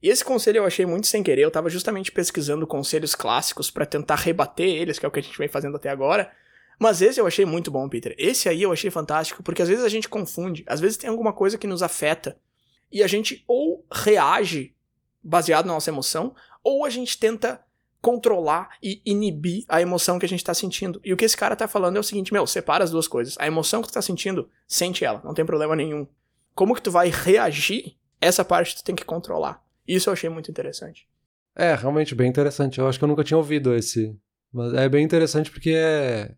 E 0.05 0.09
esse 0.09 0.23
conselho 0.23 0.59
eu 0.59 0.65
achei 0.67 0.85
muito 0.85 1.07
sem 1.07 1.23
querer, 1.23 1.41
eu 1.41 1.49
tava 1.49 1.67
justamente 1.67 2.11
pesquisando 2.11 2.67
conselhos 2.67 3.15
clássicos 3.15 3.71
para 3.71 3.87
tentar 3.87 4.17
rebater 4.17 4.67
eles, 4.67 4.99
que 4.99 5.05
é 5.07 5.09
o 5.09 5.11
que 5.11 5.17
a 5.17 5.23
gente 5.23 5.35
vem 5.35 5.47
fazendo 5.47 5.77
até 5.77 5.89
agora. 5.89 6.31
Mas 6.77 7.01
esse 7.01 7.19
eu 7.19 7.25
achei 7.25 7.43
muito 7.43 7.71
bom, 7.71 7.89
Peter. 7.89 8.13
Esse 8.15 8.47
aí 8.47 8.61
eu 8.61 8.71
achei 8.71 8.91
fantástico, 8.91 9.41
porque 9.41 9.63
às 9.63 9.67
vezes 9.67 9.83
a 9.83 9.89
gente 9.89 10.07
confunde, 10.07 10.63
às 10.67 10.79
vezes 10.79 10.97
tem 10.97 11.09
alguma 11.09 11.33
coisa 11.33 11.57
que 11.57 11.65
nos 11.65 11.81
afeta 11.81 12.37
e 12.91 13.01
a 13.01 13.07
gente 13.07 13.43
ou 13.47 13.83
reage 13.91 14.75
baseado 15.23 15.65
na 15.65 15.73
nossa 15.73 15.89
emoção, 15.89 16.35
ou 16.63 16.85
a 16.85 16.89
gente 16.91 17.17
tenta 17.17 17.65
controlar 17.99 18.77
e 18.83 19.01
inibir 19.07 19.65
a 19.67 19.81
emoção 19.81 20.19
que 20.19 20.25
a 20.27 20.29
gente 20.29 20.43
tá 20.43 20.53
sentindo. 20.53 21.01
E 21.03 21.13
o 21.13 21.17
que 21.17 21.25
esse 21.25 21.35
cara 21.35 21.55
tá 21.55 21.67
falando 21.67 21.97
é 21.97 21.99
o 21.99 22.03
seguinte, 22.03 22.31
meu, 22.31 22.45
separa 22.45 22.83
as 22.83 22.91
duas 22.91 23.07
coisas. 23.07 23.35
A 23.39 23.47
emoção 23.47 23.81
que 23.81 23.87
tu 23.87 23.93
tá 23.95 24.03
sentindo, 24.03 24.51
sente 24.67 25.03
ela, 25.03 25.19
não 25.23 25.33
tem 25.33 25.43
problema 25.43 25.75
nenhum. 25.75 26.07
Como 26.53 26.75
que 26.75 26.81
tu 26.83 26.91
vai 26.91 27.09
reagir, 27.09 27.97
essa 28.21 28.45
parte 28.45 28.75
tu 28.75 28.83
tem 28.83 28.95
que 28.95 29.03
controlar. 29.03 29.64
Isso 29.87 30.09
eu 30.09 30.13
achei 30.13 30.29
muito 30.29 30.49
interessante. 30.49 31.07
É, 31.55 31.73
realmente 31.73 32.13
bem 32.13 32.29
interessante. 32.29 32.79
Eu 32.79 32.87
acho 32.87 32.99
que 32.99 33.03
eu 33.03 33.07
nunca 33.07 33.23
tinha 33.23 33.37
ouvido 33.37 33.73
esse. 33.73 34.15
Mas 34.51 34.73
é 34.73 34.89
bem 34.89 35.03
interessante 35.03 35.49
porque 35.49 35.71
é. 35.75 36.35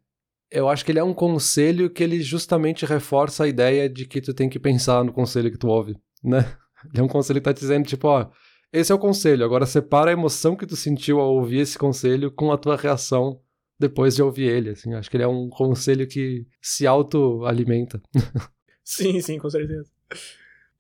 Eu 0.50 0.70
acho 0.70 0.86
que 0.86 0.92
ele 0.92 1.00
é 1.00 1.04
um 1.04 1.14
conselho 1.14 1.90
que 1.90 2.02
ele 2.02 2.22
justamente 2.22 2.86
reforça 2.86 3.44
a 3.44 3.48
ideia 3.48 3.90
de 3.90 4.06
que 4.06 4.22
tu 4.22 4.34
tem 4.34 4.48
que 4.48 4.60
pensar 4.60 5.04
no 5.04 5.12
conselho 5.12 5.52
que 5.52 5.58
tu 5.58 5.68
ouve, 5.68 5.98
né? 6.24 6.40
Ele 6.94 7.02
é 7.02 7.04
um 7.04 7.08
conselho 7.08 7.42
que 7.42 7.44
tá 7.44 7.54
te 7.54 7.60
dizendo, 7.60 7.86
tipo, 7.86 8.08
ó, 8.08 8.30
esse 8.72 8.92
é 8.92 8.96
o 8.96 9.00
conselho, 9.00 9.44
agora 9.44 9.66
separa 9.66 10.10
a 10.10 10.14
emoção 10.14 10.56
que 10.56 10.66
tu 10.66 10.76
sentiu 10.76 11.20
ao 11.20 11.34
ouvir 11.34 11.60
esse 11.60 11.78
conselho 11.78 12.32
com 12.32 12.52
a 12.52 12.58
tua 12.58 12.78
reação 12.78 13.42
depois 13.80 14.16
de 14.16 14.22
ouvir 14.22 14.50
ele, 14.50 14.70
assim. 14.70 14.94
Acho 14.94 15.10
que 15.10 15.18
ele 15.18 15.24
é 15.24 15.28
um 15.28 15.50
conselho 15.50 16.08
que 16.08 16.46
se 16.62 16.88
autoalimenta. 16.88 18.02
sim, 18.86 19.20
sim, 19.20 19.38
com 19.38 19.50
certeza. 19.50 19.90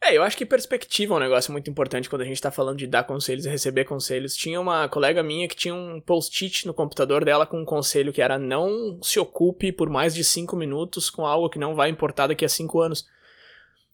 É, 0.01 0.15
eu 0.15 0.21
acho 0.21 0.37
que 0.37 0.45
perspectiva 0.45 1.13
é 1.13 1.17
um 1.17 1.19
negócio 1.19 1.51
muito 1.51 1.69
importante 1.69 2.09
quando 2.09 2.21
a 2.21 2.25
gente 2.25 2.41
tá 2.41 2.51
falando 2.51 2.77
de 2.77 2.85
dar 2.85 3.03
conselhos 3.03 3.45
e 3.45 3.49
receber 3.49 3.83
conselhos. 3.85 4.35
Tinha 4.35 4.61
uma 4.61 4.87
colega 4.87 5.23
minha 5.23 5.47
que 5.47 5.55
tinha 5.55 5.73
um 5.73 5.99
post-it 5.99 6.67
no 6.67 6.73
computador 6.73 7.25
dela 7.25 7.47
com 7.47 7.59
um 7.59 7.65
conselho 7.65 8.13
que 8.13 8.21
era 8.21 8.37
não 8.37 8.99
se 9.01 9.19
ocupe 9.19 9.71
por 9.71 9.89
mais 9.89 10.13
de 10.13 10.23
cinco 10.23 10.55
minutos 10.55 11.09
com 11.09 11.25
algo 11.25 11.49
que 11.49 11.59
não 11.59 11.75
vai 11.75 11.89
importar 11.89 12.27
daqui 12.27 12.45
a 12.45 12.49
cinco 12.49 12.79
anos. 12.79 13.05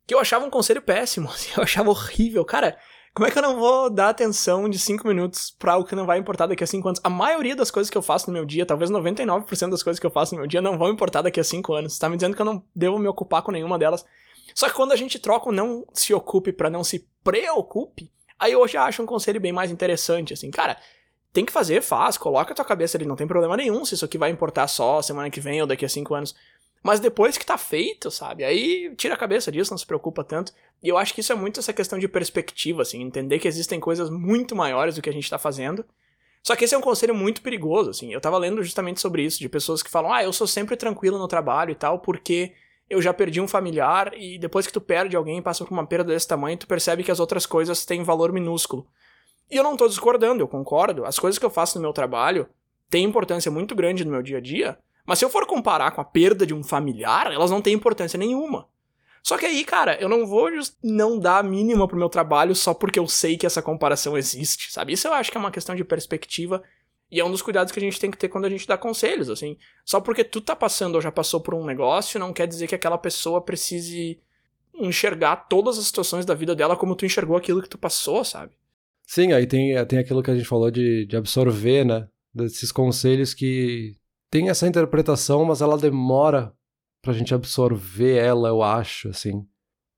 Que 0.05 0.13
eu 0.13 0.19
achava 0.19 0.45
um 0.45 0.49
conselho 0.49 0.81
péssimo, 0.81 1.29
assim, 1.31 1.51
eu 1.55 1.63
achava 1.63 1.89
horrível. 1.89 2.43
Cara, 2.43 2.77
como 3.13 3.25
é 3.25 3.31
que 3.31 3.37
eu 3.37 3.43
não 3.43 3.57
vou 3.57 3.89
dar 3.89 4.09
atenção 4.09 4.67
de 4.67 4.77
cinco 4.77 5.07
minutos 5.07 5.51
pra 5.51 5.73
algo 5.73 5.87
que 5.87 5.95
não 5.95 6.05
vai 6.05 6.17
importar 6.17 6.47
daqui 6.47 6.63
a 6.63 6.67
cinco 6.67 6.89
anos? 6.89 6.99
A 7.03 7.09
maioria 7.09 7.55
das 7.55 7.71
coisas 7.71 7.89
que 7.89 7.97
eu 7.97 8.01
faço 8.01 8.27
no 8.27 8.33
meu 8.33 8.43
dia, 8.43 8.65
talvez 8.65 8.91
99% 8.91 9.69
das 9.69 9.81
coisas 9.81 9.99
que 9.99 10.05
eu 10.05 10.11
faço 10.11 10.35
no 10.35 10.41
meu 10.41 10.47
dia, 10.47 10.61
não 10.61 10.77
vão 10.77 10.89
importar 10.89 11.21
daqui 11.21 11.39
a 11.39 11.43
cinco 11.43 11.73
anos. 11.73 11.97
Tá 11.97 12.09
me 12.09 12.17
dizendo 12.17 12.35
que 12.35 12.41
eu 12.41 12.45
não 12.45 12.61
devo 12.75 12.99
me 12.99 13.07
ocupar 13.07 13.41
com 13.41 13.51
nenhuma 13.51 13.79
delas. 13.79 14.03
Só 14.53 14.67
que 14.67 14.75
quando 14.75 14.91
a 14.91 14.95
gente 14.95 15.19
troca 15.19 15.49
o 15.49 15.51
não 15.51 15.85
se 15.93 16.13
ocupe 16.13 16.51
para 16.51 16.69
não 16.69 16.83
se 16.83 17.07
preocupe, 17.23 18.11
aí 18.37 18.51
eu 18.51 18.67
já 18.67 18.83
acho 18.83 19.01
um 19.01 19.05
conselho 19.05 19.39
bem 19.39 19.51
mais 19.51 19.71
interessante, 19.71 20.33
assim, 20.33 20.51
cara, 20.51 20.77
tem 21.31 21.45
que 21.45 21.51
fazer, 21.51 21.81
faz, 21.81 22.17
coloca 22.17 22.53
a 22.53 22.55
tua 22.55 22.65
cabeça 22.65 22.95
ali, 22.97 23.05
não 23.05 23.15
tem 23.15 23.27
problema 23.27 23.57
nenhum 23.57 23.83
se 23.83 23.95
isso 23.95 24.05
aqui 24.05 24.17
vai 24.17 24.29
importar 24.29 24.67
só 24.67 25.01
semana 25.01 25.29
que 25.29 25.39
vem 25.39 25.61
ou 25.61 25.67
daqui 25.67 25.83
a 25.83 25.89
cinco 25.89 26.13
anos. 26.13 26.35
Mas 26.83 26.99
depois 26.99 27.37
que 27.37 27.45
tá 27.45 27.57
feito, 27.57 28.11
sabe? 28.11 28.43
Aí 28.43 28.93
tira 28.97 29.13
a 29.13 29.17
cabeça 29.17 29.49
disso, 29.49 29.71
não 29.71 29.77
se 29.77 29.85
preocupa 29.85 30.21
tanto. 30.21 30.51
E 30.83 30.89
eu 30.89 30.97
acho 30.97 31.13
que 31.13 31.21
isso 31.21 31.31
é 31.31 31.35
muito 31.35 31.61
essa 31.61 31.71
questão 31.71 31.97
de 31.97 32.09
perspectiva, 32.09 32.81
assim, 32.81 33.01
entender 33.01 33.39
que 33.39 33.47
existem 33.47 33.79
coisas 33.79 34.09
muito 34.09 34.53
maiores 34.53 34.95
do 34.95 35.01
que 35.01 35.09
a 35.09 35.13
gente 35.13 35.29
tá 35.29 35.37
fazendo. 35.37 35.85
Só 36.43 36.57
que 36.57 36.65
esse 36.65 36.75
é 36.75 36.77
um 36.77 36.81
conselho 36.81 37.15
muito 37.15 37.41
perigoso, 37.41 37.89
assim. 37.89 38.13
Eu 38.13 38.19
tava 38.19 38.37
lendo 38.37 38.61
justamente 38.61 38.99
sobre 38.99 39.23
isso, 39.23 39.39
de 39.39 39.47
pessoas 39.47 39.81
que 39.81 39.89
falam, 39.89 40.11
ah, 40.11 40.25
eu 40.25 40.33
sou 40.33 40.45
sempre 40.45 40.75
tranquilo 40.75 41.17
no 41.17 41.27
trabalho 41.27 41.71
e 41.71 41.75
tal, 41.75 41.99
porque 41.99 42.51
eu 42.89 43.01
já 43.01 43.13
perdi 43.13 43.41
um 43.41 43.47
familiar 43.47 44.13
e 44.15 44.37
depois 44.37 44.67
que 44.67 44.73
tu 44.73 44.81
perde 44.81 45.15
alguém, 45.15 45.41
passa 45.41 45.65
por 45.65 45.73
uma 45.73 45.85
perda 45.85 46.13
desse 46.13 46.27
tamanho, 46.27 46.57
tu 46.57 46.67
percebe 46.67 47.03
que 47.03 47.11
as 47.11 47.19
outras 47.19 47.45
coisas 47.45 47.85
têm 47.85 48.03
valor 48.03 48.31
minúsculo. 48.31 48.87
E 49.49 49.55
eu 49.55 49.63
não 49.63 49.77
tô 49.77 49.87
discordando, 49.87 50.41
eu 50.41 50.47
concordo. 50.47 51.05
As 51.05 51.19
coisas 51.19 51.37
que 51.37 51.45
eu 51.45 51.49
faço 51.49 51.77
no 51.77 51.81
meu 51.81 51.93
trabalho 51.93 52.47
têm 52.89 53.03
importância 53.03 53.51
muito 53.51 53.75
grande 53.75 54.05
no 54.05 54.11
meu 54.11 54.21
dia 54.21 54.37
a 54.37 54.41
dia, 54.41 54.77
mas 55.05 55.19
se 55.19 55.25
eu 55.25 55.29
for 55.29 55.45
comparar 55.45 55.91
com 55.91 56.01
a 56.01 56.05
perda 56.05 56.45
de 56.45 56.53
um 56.53 56.63
familiar, 56.63 57.31
elas 57.31 57.51
não 57.51 57.61
têm 57.61 57.73
importância 57.73 58.17
nenhuma. 58.17 58.67
Só 59.21 59.37
que 59.37 59.45
aí, 59.45 59.63
cara, 59.63 59.95
eu 60.01 60.09
não 60.09 60.27
vou 60.27 60.49
não 60.83 61.17
dar 61.17 61.37
a 61.37 61.43
mínima 61.43 61.87
pro 61.87 61.97
meu 61.97 62.09
trabalho 62.09 62.53
só 62.53 62.73
porque 62.73 62.99
eu 62.99 63.07
sei 63.07 63.37
que 63.37 63.45
essa 63.45 63.61
comparação 63.61 64.17
existe, 64.17 64.71
sabe? 64.71 64.93
Isso 64.93 65.07
eu 65.07 65.13
acho 65.13 65.31
que 65.31 65.37
é 65.37 65.39
uma 65.39 65.51
questão 65.51 65.75
de 65.75 65.83
perspectiva 65.83 66.61
E 67.13 67.19
é 67.19 67.23
um 67.23 67.29
dos 67.29 67.43
cuidados 67.43 67.71
que 67.71 67.77
a 67.77 67.81
gente 67.81 67.99
tem 67.99 68.09
que 68.09 68.17
ter 68.17 68.27
quando 68.27 68.45
a 68.45 68.49
gente 68.49 68.67
dá 68.67 68.75
conselhos, 68.75 69.29
assim. 69.29 69.55
Só 69.85 70.01
porque 70.01 70.23
tu 70.23 70.41
tá 70.41 70.55
passando 70.55 70.95
ou 70.95 71.01
já 71.01 71.11
passou 71.11 71.39
por 71.39 71.53
um 71.53 71.63
negócio, 71.63 72.19
não 72.19 72.33
quer 72.33 72.47
dizer 72.47 72.65
que 72.65 72.73
aquela 72.73 72.97
pessoa 72.97 73.39
precise 73.39 74.19
enxergar 74.73 75.35
todas 75.47 75.77
as 75.77 75.85
situações 75.85 76.25
da 76.25 76.33
vida 76.33 76.55
dela 76.55 76.75
como 76.75 76.95
tu 76.95 77.05
enxergou 77.05 77.37
aquilo 77.37 77.61
que 77.61 77.69
tu 77.69 77.77
passou, 77.77 78.25
sabe? 78.25 78.53
Sim, 79.05 79.31
aí 79.31 79.45
tem, 79.45 79.75
tem 79.85 79.99
aquilo 79.99 80.23
que 80.23 80.31
a 80.31 80.35
gente 80.35 80.47
falou 80.47 80.71
de, 80.71 81.05
de 81.05 81.15
absorver, 81.15 81.85
né? 81.85 82.07
Desses 82.33 82.71
conselhos 82.71 83.35
que 83.35 83.95
tem 84.31 84.49
essa 84.49 84.67
interpretação, 84.67 85.45
mas 85.45 85.61
ela 85.61 85.77
demora 85.77 86.51
pra 86.99 87.13
gente 87.13 87.31
absorver 87.31 88.17
ela, 88.17 88.49
eu 88.49 88.63
acho, 88.63 89.09
assim. 89.09 89.45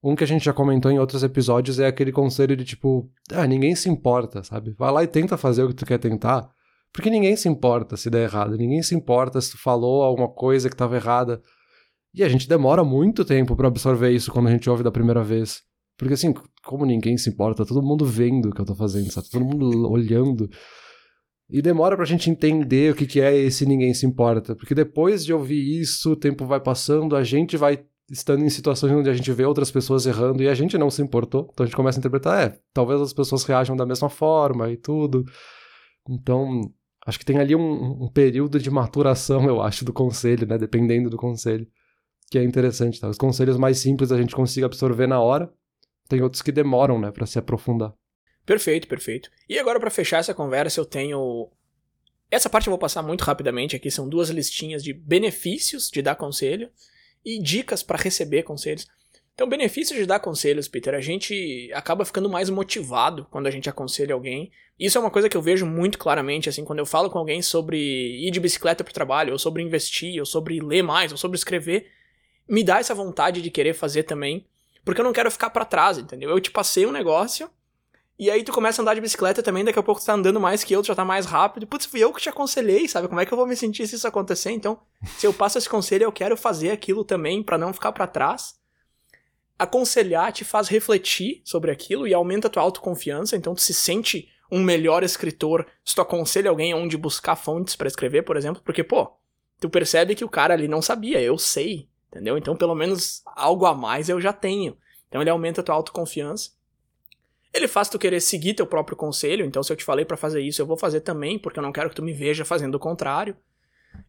Um 0.04 0.18
que 0.18 0.26
a 0.26 0.28
gente 0.28 0.44
já 0.44 0.52
comentou 0.52 0.92
em 0.92 1.00
outros 1.00 1.24
episódios 1.24 1.80
é 1.80 1.88
aquele 1.88 2.12
conselho 2.12 2.58
de 2.58 2.66
tipo, 2.66 3.10
ah, 3.32 3.48
ninguém 3.48 3.74
se 3.74 3.88
importa, 3.88 4.44
sabe? 4.44 4.72
Vai 4.78 4.92
lá 4.92 5.02
e 5.02 5.08
tenta 5.08 5.38
fazer 5.38 5.64
o 5.64 5.70
que 5.70 5.76
tu 5.76 5.86
quer 5.86 5.98
tentar, 5.98 6.54
porque 6.96 7.10
ninguém 7.10 7.36
se 7.36 7.50
importa 7.50 7.98
se 7.98 8.10
der 8.10 8.24
errado, 8.24 8.56
ninguém 8.56 8.82
se 8.82 8.96
importa 8.96 9.42
se 9.42 9.52
tu 9.52 9.58
falou 9.62 10.02
alguma 10.02 10.30
coisa 10.30 10.70
que 10.70 10.76
estava 10.76 10.96
errada. 10.96 11.42
E 12.14 12.24
a 12.24 12.30
gente 12.30 12.48
demora 12.48 12.86
muito 12.86 13.26
tempo 13.26 13.54
para 13.54 13.68
absorver 13.68 14.12
isso 14.12 14.32
quando 14.32 14.48
a 14.48 14.52
gente 14.52 14.70
ouve 14.70 14.82
da 14.82 14.90
primeira 14.90 15.22
vez. 15.22 15.62
Porque 15.98 16.14
assim, 16.14 16.34
como 16.64 16.86
ninguém 16.86 17.18
se 17.18 17.30
importa, 17.30 17.66
todo 17.66 17.84
mundo 17.84 18.06
vendo 18.06 18.48
o 18.48 18.54
que 18.54 18.62
eu 18.62 18.66
tô 18.66 18.74
fazendo, 18.74 19.12
sabe? 19.12 19.30
Todo 19.30 19.44
mundo 19.44 19.92
olhando. 19.92 20.50
E 21.50 21.62
demora 21.62 21.98
pra 21.98 22.06
gente 22.06 22.30
entender 22.30 22.94
o 22.94 22.96
que, 22.96 23.06
que 23.06 23.20
é 23.20 23.36
esse 23.36 23.66
ninguém 23.66 23.94
se 23.94 24.06
importa. 24.06 24.56
Porque 24.56 24.74
depois 24.74 25.26
de 25.26 25.34
ouvir 25.34 25.82
isso, 25.82 26.14
o 26.14 26.16
tempo 26.16 26.46
vai 26.46 26.62
passando, 26.62 27.18
a 27.18 27.26
gente 27.26 27.58
vai 27.58 27.84
estando 28.10 28.46
em 28.46 28.50
situações 28.50 28.94
onde 28.94 29.10
a 29.10 29.14
gente 29.14 29.34
vê 29.34 29.44
outras 29.44 29.70
pessoas 29.70 30.06
errando 30.06 30.42
e 30.42 30.48
a 30.48 30.54
gente 30.54 30.78
não 30.78 30.90
se 30.90 31.02
importou. 31.02 31.50
Então 31.52 31.66
a 31.66 31.68
gente 31.68 31.76
começa 31.76 31.98
a 31.98 32.00
interpretar, 32.00 32.42
é, 32.42 32.58
talvez 32.74 33.02
as 33.02 33.12
pessoas 33.12 33.44
reajam 33.44 33.76
da 33.76 33.86
mesma 33.86 34.08
forma 34.08 34.72
e 34.72 34.78
tudo. 34.78 35.26
Então, 36.10 36.72
Acho 37.06 37.20
que 37.20 37.26
tem 37.26 37.38
ali 37.38 37.56
um, 37.56 38.04
um, 38.04 38.10
período 38.10 38.60
de 38.60 38.72
maturação, 38.72 39.46
eu 39.46 39.62
acho, 39.62 39.86
do 39.86 39.94
conselho, 39.94 40.48
né? 40.48 40.58
Dependendo 40.58 41.10
do 41.10 41.18
conselho. 41.18 41.68
Que 42.32 42.40
é 42.40 42.44
interessante, 42.44 43.00
tá? 43.00 43.08
Os 43.08 43.18
conselhos 43.18 43.58
mais 43.58 43.78
simples 43.78 44.12
a 44.12 44.18
gente 44.18 44.36
consiga 44.36 44.66
absorver 44.66 45.06
na 45.06 45.22
hora. 45.22 45.54
Tem 46.10 46.22
outros 46.22 46.42
que 46.42 46.52
demoram, 46.52 47.00
né, 47.00 47.12
para 47.12 47.26
se 47.26 47.38
aprofundar. 47.38 47.94
Perfeito, 48.46 48.88
perfeito. 48.88 49.30
E 49.48 49.58
agora 49.60 49.80
para 49.80 49.92
fechar 49.92 50.18
essa 50.18 50.34
conversa, 50.34 50.80
eu 50.80 50.86
tenho 50.86 51.52
essa 52.30 52.50
parte 52.50 52.68
eu 52.68 52.72
vou 52.72 52.80
passar 52.80 53.02
muito 53.02 53.22
rapidamente 53.24 53.76
aqui, 53.76 53.90
são 53.92 54.10
duas 54.10 54.30
listinhas 54.30 54.84
de 54.84 54.94
benefícios 54.94 55.90
de 55.90 56.02
dar 56.02 56.16
conselho 56.16 56.70
e 57.24 57.42
dicas 57.42 57.84
para 57.84 58.02
receber 58.02 58.44
conselhos. 58.44 58.88
Então, 59.36 59.50
benefício 59.50 59.94
de 59.98 60.06
dar 60.06 60.22
conselhos, 60.22 60.70
Peter, 60.70 60.96
a 60.96 61.02
gente 61.02 61.70
acaba 61.74 62.06
ficando 62.06 62.30
mais 62.30 62.50
motivado 62.50 63.28
quando 63.30 63.48
a 63.48 63.52
gente 63.52 63.70
aconselha 63.70 64.14
alguém. 64.14 64.50
Isso 64.80 64.98
é 64.98 65.02
uma 65.02 65.12
coisa 65.12 65.28
que 65.28 65.36
eu 65.36 65.42
vejo 65.42 65.66
muito 65.66 65.98
claramente, 65.98 66.48
assim, 66.48 66.64
quando 66.64 66.80
eu 66.80 66.86
falo 66.86 67.10
com 67.10 67.20
alguém 67.20 67.42
sobre 67.42 67.78
ir 67.78 68.32
de 68.32 68.40
bicicleta 68.40 68.82
pro 68.82 68.94
trabalho, 68.94 69.34
ou 69.34 69.38
sobre 69.38 69.62
investir, 69.62 70.22
ou 70.22 70.26
sobre 70.26 70.62
ler 70.62 70.84
mais, 70.84 71.12
ou 71.12 71.18
sobre 71.18 71.36
escrever, 71.36 71.92
me 72.48 72.64
dá 72.64 72.80
essa 72.80 72.96
vontade 72.96 73.42
de 73.42 73.52
querer 73.52 73.74
fazer 73.74 74.04
também, 74.04 74.48
porque 74.86 75.02
eu 75.02 75.06
não 75.06 75.12
quero 75.12 75.30
ficar 75.30 75.50
para 75.50 75.66
trás, 75.66 75.98
entendeu? 75.98 76.30
Eu 76.30 76.40
te 76.40 76.50
passei 76.50 76.86
um 76.86 76.92
negócio, 76.92 77.50
e 78.18 78.32
aí 78.32 78.42
tu 78.42 78.54
começa 78.54 78.82
a 78.82 78.84
andar 78.84 78.94
de 78.94 79.02
bicicleta 79.02 79.44
também, 79.44 79.66
daqui 79.66 79.80
a 79.80 79.84
pouco 79.84 80.00
tu 80.00 80.06
tá 80.06 80.14
andando 80.14 80.40
mais 80.40 80.64
que 80.64 80.74
eu, 80.74 80.82
tu 80.82 80.88
já 80.88 80.96
tá 80.96 81.04
mais 81.04 81.26
rápido. 81.26 81.68
Putz, 81.68 81.86
fui 81.86 82.02
eu 82.02 82.14
que 82.14 82.22
te 82.22 82.30
aconselhei, 82.30 82.88
sabe? 82.88 83.10
Como 83.10 83.20
é 83.20 83.26
que 83.26 83.34
eu 83.34 83.38
vou 83.38 83.46
me 83.46 83.58
sentir 83.58 83.86
se 83.86 83.96
isso 83.96 84.08
acontecer? 84.08 84.52
Então, 84.52 84.80
se 85.18 85.28
eu 85.28 85.34
passo 85.34 85.58
esse 85.58 85.68
conselho, 85.68 86.04
eu 86.04 86.12
quero 86.14 86.38
fazer 86.38 86.72
aquilo 86.72 87.04
também 87.04 87.44
para 87.44 87.58
não 87.58 87.74
ficar 87.74 87.92
para 87.92 88.08
trás 88.08 88.64
aconselhar 89.58 90.32
te 90.32 90.44
faz 90.44 90.68
refletir 90.68 91.42
sobre 91.44 91.72
aquilo 91.72 92.08
e 92.08 92.14
aumenta 92.14 92.48
a 92.48 92.50
tua 92.50 92.64
autoconfiança, 92.64 93.36
então 93.36 93.56
tu 93.56 93.62
se 93.62 93.74
sente 93.74 94.30
um 94.52 94.62
melhor 94.62 95.04
escritor 95.04 95.66
se 95.84 95.96
tu 95.96 96.02
aconselha 96.02 96.50
alguém 96.50 96.74
onde 96.74 96.98
buscar 96.98 97.36
fontes 97.36 97.76
para 97.76 97.88
escrever, 97.88 98.24
por 98.24 98.38
exemplo, 98.38 98.62
porque, 98.64 98.84
pô, 98.84 99.12
tu 99.60 99.70
percebe 99.70 100.16
que 100.16 100.26
o 100.26 100.30
cara 100.30 100.54
ali 100.54 100.68
não 100.68 100.82
sabia, 100.82 101.22
eu 101.22 101.38
sei, 101.38 101.90
entendeu? 102.10 102.38
Então, 102.38 102.56
pelo 102.56 102.76
menos 102.76 103.22
algo 103.26 103.66
a 103.66 103.74
mais 103.74 104.10
eu 104.10 104.22
já 104.22 104.32
tenho. 104.32 104.78
Então, 105.08 105.22
ele 105.22 105.30
aumenta 105.30 105.62
a 105.62 105.64
tua 105.64 105.76
autoconfiança. 105.76 106.52
Ele 107.54 107.68
faz 107.68 107.88
tu 107.88 107.98
querer 107.98 108.20
seguir 108.20 108.54
teu 108.54 108.68
próprio 108.68 108.98
conselho, 108.98 109.46
então 109.46 109.64
se 109.64 109.72
eu 109.72 109.78
te 109.78 109.84
falei 109.86 110.04
para 110.04 110.18
fazer 110.18 110.42
isso, 110.42 110.62
eu 110.62 110.66
vou 110.66 110.76
fazer 110.76 111.00
também, 111.00 111.40
porque 111.40 111.58
eu 111.58 111.64
não 111.64 111.72
quero 111.72 111.90
que 111.90 111.96
tu 111.96 112.04
me 112.04 112.12
veja 112.12 112.44
fazendo 112.44 112.76
o 112.76 112.80
contrário. 112.80 113.36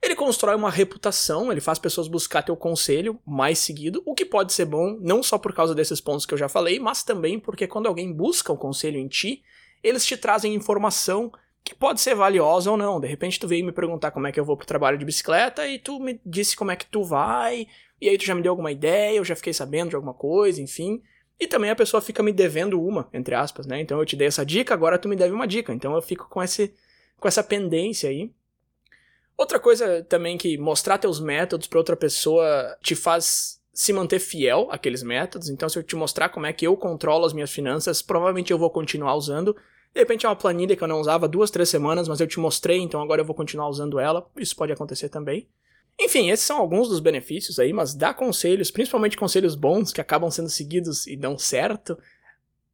Ele 0.02 0.14
constrói 0.14 0.54
uma 0.54 0.70
reputação, 0.70 1.50
ele 1.50 1.60
faz 1.60 1.78
pessoas 1.78 2.08
buscar 2.08 2.42
teu 2.42 2.56
conselho 2.56 3.20
mais 3.26 3.58
seguido, 3.58 4.02
o 4.04 4.14
que 4.14 4.24
pode 4.24 4.52
ser 4.52 4.64
bom 4.64 4.98
não 5.00 5.22
só 5.22 5.38
por 5.38 5.52
causa 5.52 5.74
desses 5.74 6.00
pontos 6.00 6.26
que 6.26 6.34
eu 6.34 6.38
já 6.38 6.48
falei, 6.48 6.78
mas 6.78 7.02
também 7.02 7.38
porque 7.38 7.66
quando 7.66 7.86
alguém 7.86 8.12
busca 8.12 8.52
o 8.52 8.54
um 8.54 8.58
conselho 8.58 8.98
em 8.98 9.08
ti, 9.08 9.42
eles 9.82 10.04
te 10.04 10.16
trazem 10.16 10.54
informação 10.54 11.32
que 11.64 11.74
pode 11.74 12.00
ser 12.00 12.14
valiosa 12.14 12.70
ou 12.70 12.76
não. 12.76 13.00
De 13.00 13.08
repente 13.08 13.40
tu 13.40 13.48
veio 13.48 13.64
me 13.64 13.72
perguntar 13.72 14.10
como 14.10 14.26
é 14.26 14.32
que 14.32 14.38
eu 14.38 14.44
vou 14.44 14.56
pro 14.56 14.66
trabalho 14.66 14.96
de 14.96 15.04
bicicleta 15.04 15.66
e 15.66 15.78
tu 15.78 15.98
me 15.98 16.20
disse 16.24 16.56
como 16.56 16.70
é 16.70 16.76
que 16.76 16.86
tu 16.86 17.02
vai, 17.02 17.66
e 18.00 18.08
aí 18.08 18.16
tu 18.16 18.24
já 18.24 18.34
me 18.34 18.42
deu 18.42 18.52
alguma 18.52 18.70
ideia, 18.70 19.16
eu 19.16 19.24
já 19.24 19.34
fiquei 19.34 19.52
sabendo 19.52 19.90
de 19.90 19.96
alguma 19.96 20.14
coisa, 20.14 20.60
enfim. 20.60 21.02
E 21.38 21.46
também 21.46 21.70
a 21.70 21.76
pessoa 21.76 22.00
fica 22.00 22.22
me 22.22 22.32
devendo 22.32 22.80
uma, 22.80 23.08
entre 23.12 23.34
aspas, 23.34 23.66
né? 23.66 23.80
Então 23.80 23.98
eu 23.98 24.06
te 24.06 24.16
dei 24.16 24.28
essa 24.28 24.44
dica, 24.44 24.72
agora 24.72 24.98
tu 24.98 25.08
me 25.08 25.16
deve 25.16 25.34
uma 25.34 25.46
dica. 25.46 25.72
Então 25.72 25.94
eu 25.94 26.00
fico 26.00 26.28
com 26.28 26.42
esse 26.42 26.72
com 27.18 27.28
essa 27.28 27.42
pendência 27.42 28.10
aí. 28.10 28.30
Outra 29.36 29.60
coisa 29.60 30.02
também 30.04 30.38
que 30.38 30.56
mostrar 30.56 30.98
teus 30.98 31.20
métodos 31.20 31.66
para 31.66 31.78
outra 31.78 31.96
pessoa 31.96 32.76
te 32.82 32.94
faz 32.94 33.60
se 33.72 33.92
manter 33.92 34.18
fiel 34.18 34.68
àqueles 34.70 35.02
métodos. 35.02 35.50
Então, 35.50 35.68
se 35.68 35.78
eu 35.78 35.82
te 35.82 35.94
mostrar 35.94 36.30
como 36.30 36.46
é 36.46 36.52
que 36.52 36.66
eu 36.66 36.74
controlo 36.76 37.26
as 37.26 37.34
minhas 37.34 37.50
finanças, 37.50 38.00
provavelmente 38.00 38.50
eu 38.50 38.58
vou 38.58 38.70
continuar 38.70 39.14
usando. 39.14 39.54
De 39.92 40.00
repente 40.00 40.24
é 40.24 40.28
uma 40.28 40.36
planilha 40.36 40.74
que 40.74 40.82
eu 40.82 40.88
não 40.88 41.00
usava 41.00 41.28
duas, 41.28 41.50
três 41.50 41.68
semanas, 41.68 42.08
mas 42.08 42.18
eu 42.18 42.26
te 42.26 42.40
mostrei, 42.40 42.78
então 42.78 43.02
agora 43.02 43.20
eu 43.20 43.24
vou 43.24 43.34
continuar 43.34 43.68
usando 43.68 43.98
ela. 43.98 44.26
Isso 44.36 44.56
pode 44.56 44.72
acontecer 44.72 45.10
também. 45.10 45.46
Enfim, 46.00 46.30
esses 46.30 46.44
são 46.44 46.58
alguns 46.58 46.88
dos 46.88 47.00
benefícios 47.00 47.58
aí, 47.58 47.72
mas 47.72 47.94
dar 47.94 48.14
conselhos, 48.14 48.70
principalmente 48.70 49.16
conselhos 49.16 49.54
bons 49.54 49.92
que 49.92 50.00
acabam 50.00 50.30
sendo 50.30 50.48
seguidos 50.48 51.06
e 51.06 51.16
dão 51.16 51.38
certo, 51.38 51.98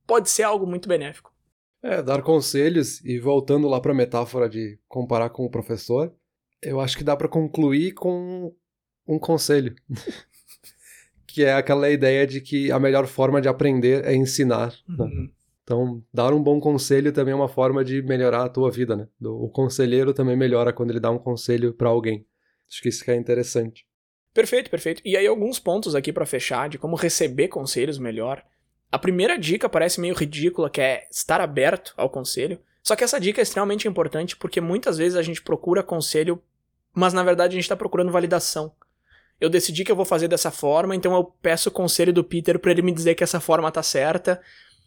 pode 0.06 0.30
ser 0.30 0.42
algo 0.44 0.66
muito 0.66 0.88
benéfico. 0.88 1.32
É, 1.82 2.00
dar 2.00 2.22
conselhos 2.22 3.04
e 3.04 3.18
voltando 3.18 3.68
lá 3.68 3.80
para 3.80 3.90
a 3.90 3.94
metáfora 3.94 4.48
de 4.48 4.78
comparar 4.88 5.30
com 5.30 5.44
o 5.44 5.50
professor, 5.50 6.12
eu 6.62 6.80
acho 6.80 6.96
que 6.96 7.04
dá 7.04 7.16
para 7.16 7.28
concluir 7.28 7.92
com 7.92 8.54
um 9.06 9.18
conselho. 9.18 9.74
que 11.26 11.44
é 11.44 11.54
aquela 11.54 11.88
ideia 11.88 12.26
de 12.26 12.40
que 12.40 12.70
a 12.70 12.78
melhor 12.78 13.06
forma 13.06 13.40
de 13.40 13.48
aprender 13.48 14.04
é 14.04 14.14
ensinar. 14.14 14.74
Né? 14.86 15.04
Uhum. 15.04 15.30
Então, 15.64 16.02
dar 16.12 16.34
um 16.34 16.42
bom 16.42 16.60
conselho 16.60 17.12
também 17.12 17.32
é 17.32 17.34
uma 17.34 17.48
forma 17.48 17.82
de 17.84 18.02
melhorar 18.02 18.44
a 18.44 18.48
tua 18.48 18.70
vida, 18.70 18.96
né? 18.96 19.08
O 19.22 19.48
conselheiro 19.48 20.12
também 20.12 20.36
melhora 20.36 20.72
quando 20.72 20.90
ele 20.90 21.00
dá 21.00 21.10
um 21.10 21.18
conselho 21.18 21.72
para 21.72 21.88
alguém. 21.88 22.26
Acho 22.70 22.82
que 22.82 22.88
isso 22.88 23.04
que 23.04 23.10
é 23.10 23.16
interessante. 23.16 23.86
Perfeito, 24.34 24.70
perfeito. 24.70 25.00
E 25.04 25.16
aí 25.16 25.26
alguns 25.26 25.58
pontos 25.58 25.94
aqui 25.94 26.12
para 26.12 26.26
fechar 26.26 26.68
de 26.68 26.78
como 26.78 26.96
receber 26.96 27.48
conselhos 27.48 27.98
melhor. 27.98 28.42
A 28.90 28.98
primeira 28.98 29.38
dica 29.38 29.68
parece 29.68 30.00
meio 30.00 30.14
ridícula, 30.14 30.68
que 30.68 30.80
é 30.80 31.06
estar 31.10 31.40
aberto 31.40 31.94
ao 31.96 32.10
conselho. 32.10 32.58
Só 32.82 32.96
que 32.96 33.04
essa 33.04 33.20
dica 33.20 33.40
é 33.40 33.44
extremamente 33.44 33.86
importante 33.86 34.36
porque 34.36 34.60
muitas 34.60 34.98
vezes 34.98 35.16
a 35.16 35.22
gente 35.22 35.40
procura 35.40 35.82
conselho 35.82 36.42
mas 36.94 37.12
na 37.12 37.22
verdade 37.22 37.54
a 37.54 37.56
gente 37.56 37.64
está 37.64 37.76
procurando 37.76 38.12
validação. 38.12 38.72
Eu 39.40 39.50
decidi 39.50 39.84
que 39.84 39.90
eu 39.90 39.96
vou 39.96 40.04
fazer 40.04 40.28
dessa 40.28 40.50
forma, 40.50 40.94
então 40.94 41.14
eu 41.14 41.24
peço 41.24 41.68
o 41.68 41.72
conselho 41.72 42.12
do 42.12 42.22
Peter 42.22 42.58
para 42.58 42.70
ele 42.70 42.82
me 42.82 42.92
dizer 42.92 43.14
que 43.14 43.24
essa 43.24 43.40
forma 43.40 43.72
tá 43.72 43.82
certa. 43.82 44.40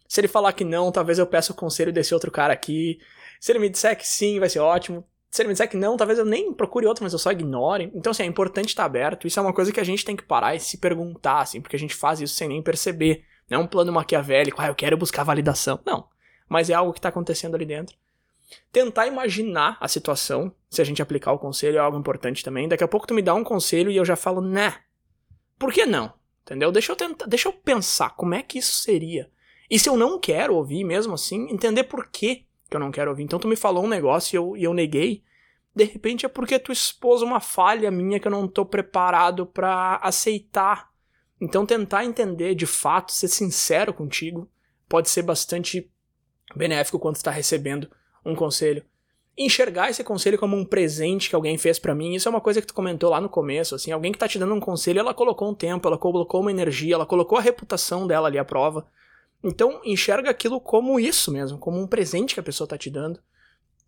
Se 0.08 0.20
ele 0.20 0.28
falar 0.28 0.52
que 0.52 0.64
não, 0.64 0.90
talvez 0.90 1.18
eu 1.18 1.26
peça 1.26 1.52
o 1.52 1.54
conselho 1.54 1.92
desse 1.92 2.14
outro 2.14 2.30
cara 2.30 2.52
aqui. 2.52 2.98
Se 3.40 3.52
ele 3.52 3.58
me 3.58 3.68
disser 3.68 3.96
que 3.96 4.06
sim, 4.06 4.38
vai 4.38 4.48
ser 4.48 4.60
ótimo. 4.60 5.04
Se 5.30 5.42
ele 5.42 5.48
me 5.48 5.54
disser 5.54 5.68
que 5.68 5.76
não, 5.76 5.96
talvez 5.96 6.18
eu 6.18 6.24
nem 6.24 6.54
procure 6.54 6.86
outro, 6.86 7.04
mas 7.04 7.12
eu 7.12 7.18
só 7.18 7.30
ignore. 7.32 7.90
Então, 7.94 8.12
assim, 8.12 8.22
é 8.22 8.26
importante 8.26 8.68
estar 8.68 8.84
aberto. 8.84 9.26
Isso 9.26 9.38
é 9.38 9.42
uma 9.42 9.52
coisa 9.52 9.72
que 9.72 9.80
a 9.80 9.84
gente 9.84 10.04
tem 10.04 10.16
que 10.16 10.22
parar 10.22 10.54
e 10.54 10.60
se 10.60 10.78
perguntar, 10.78 11.40
assim, 11.40 11.60
porque 11.60 11.76
a 11.76 11.78
gente 11.78 11.94
faz 11.94 12.20
isso 12.20 12.34
sem 12.34 12.48
nem 12.48 12.62
perceber. 12.62 13.24
Não 13.50 13.60
é 13.60 13.62
um 13.62 13.66
plano 13.66 13.92
maquiavélico, 13.92 14.62
ah, 14.62 14.68
eu 14.68 14.74
quero 14.74 14.96
buscar 14.96 15.24
validação. 15.24 15.78
Não. 15.84 16.08
Mas 16.48 16.70
é 16.70 16.74
algo 16.74 16.92
que 16.92 16.98
está 16.98 17.10
acontecendo 17.10 17.54
ali 17.54 17.66
dentro. 17.66 17.96
Tentar 18.72 19.06
imaginar 19.06 19.76
a 19.80 19.88
situação, 19.88 20.54
se 20.70 20.80
a 20.80 20.84
gente 20.84 21.02
aplicar 21.02 21.32
o 21.32 21.38
conselho, 21.38 21.76
é 21.76 21.80
algo 21.80 21.98
importante 21.98 22.44
também. 22.44 22.68
Daqui 22.68 22.84
a 22.84 22.88
pouco 22.88 23.06
tu 23.06 23.14
me 23.14 23.22
dá 23.22 23.34
um 23.34 23.44
conselho 23.44 23.90
e 23.90 23.96
eu 23.96 24.04
já 24.04 24.16
falo, 24.16 24.40
né? 24.40 24.76
Por 25.58 25.72
que 25.72 25.86
não? 25.86 26.12
Entendeu? 26.42 26.70
Deixa 26.70 26.92
eu 26.92 26.96
tentar, 26.96 27.26
deixa 27.26 27.48
eu 27.48 27.52
pensar 27.52 28.10
como 28.10 28.34
é 28.34 28.42
que 28.42 28.58
isso 28.58 28.74
seria. 28.74 29.30
E 29.68 29.78
se 29.78 29.88
eu 29.88 29.96
não 29.96 30.18
quero 30.18 30.54
ouvir 30.54 30.84
mesmo 30.84 31.14
assim, 31.14 31.50
entender 31.50 31.84
por 31.84 32.08
que 32.08 32.46
eu 32.70 32.78
não 32.78 32.92
quero 32.92 33.10
ouvir. 33.10 33.24
Então 33.24 33.38
tu 33.38 33.48
me 33.48 33.56
falou 33.56 33.84
um 33.84 33.88
negócio 33.88 34.34
e 34.34 34.36
eu, 34.36 34.56
e 34.56 34.64
eu 34.64 34.74
neguei. 34.74 35.24
De 35.74 35.84
repente 35.84 36.24
é 36.24 36.28
porque 36.28 36.58
tu 36.58 36.72
expôs 36.72 37.20
uma 37.22 37.40
falha 37.40 37.90
minha 37.90 38.20
que 38.20 38.26
eu 38.26 38.32
não 38.32 38.46
tô 38.46 38.64
preparado 38.64 39.44
para 39.44 39.96
aceitar. 39.96 40.90
Então 41.40 41.66
tentar 41.66 42.04
entender 42.04 42.54
de 42.54 42.66
fato, 42.66 43.12
ser 43.12 43.28
sincero 43.28 43.92
contigo, 43.92 44.48
pode 44.88 45.10
ser 45.10 45.22
bastante 45.22 45.90
benéfico 46.54 46.98
quando 46.98 47.16
tu 47.16 47.24
tá 47.24 47.30
recebendo 47.30 47.90
um 48.26 48.34
conselho. 48.34 48.84
Enxergar 49.38 49.90
esse 49.90 50.02
conselho 50.02 50.38
como 50.38 50.56
um 50.56 50.64
presente 50.64 51.28
que 51.28 51.36
alguém 51.36 51.58
fez 51.58 51.78
para 51.78 51.94
mim, 51.94 52.14
isso 52.14 52.28
é 52.28 52.30
uma 52.30 52.40
coisa 52.40 52.60
que 52.60 52.66
tu 52.66 52.74
comentou 52.74 53.10
lá 53.10 53.20
no 53.20 53.28
começo, 53.28 53.74
assim, 53.74 53.92
alguém 53.92 54.10
que 54.10 54.18
tá 54.18 54.26
te 54.26 54.38
dando 54.38 54.54
um 54.54 54.60
conselho, 54.60 54.98
ela 54.98 55.12
colocou 55.12 55.50
um 55.50 55.54
tempo, 55.54 55.86
ela 55.86 55.98
colocou 55.98 56.40
uma 56.40 56.50
energia, 56.50 56.94
ela 56.94 57.06
colocou 57.06 57.36
a 57.36 57.42
reputação 57.42 58.06
dela 58.06 58.28
ali 58.28 58.38
à 58.38 58.44
prova. 58.44 58.86
Então, 59.44 59.80
enxerga 59.84 60.30
aquilo 60.30 60.58
como 60.58 60.98
isso 60.98 61.30
mesmo, 61.30 61.58
como 61.58 61.78
um 61.78 61.86
presente 61.86 62.34
que 62.34 62.40
a 62.40 62.42
pessoa 62.42 62.66
tá 62.66 62.78
te 62.78 62.90
dando. 62.90 63.20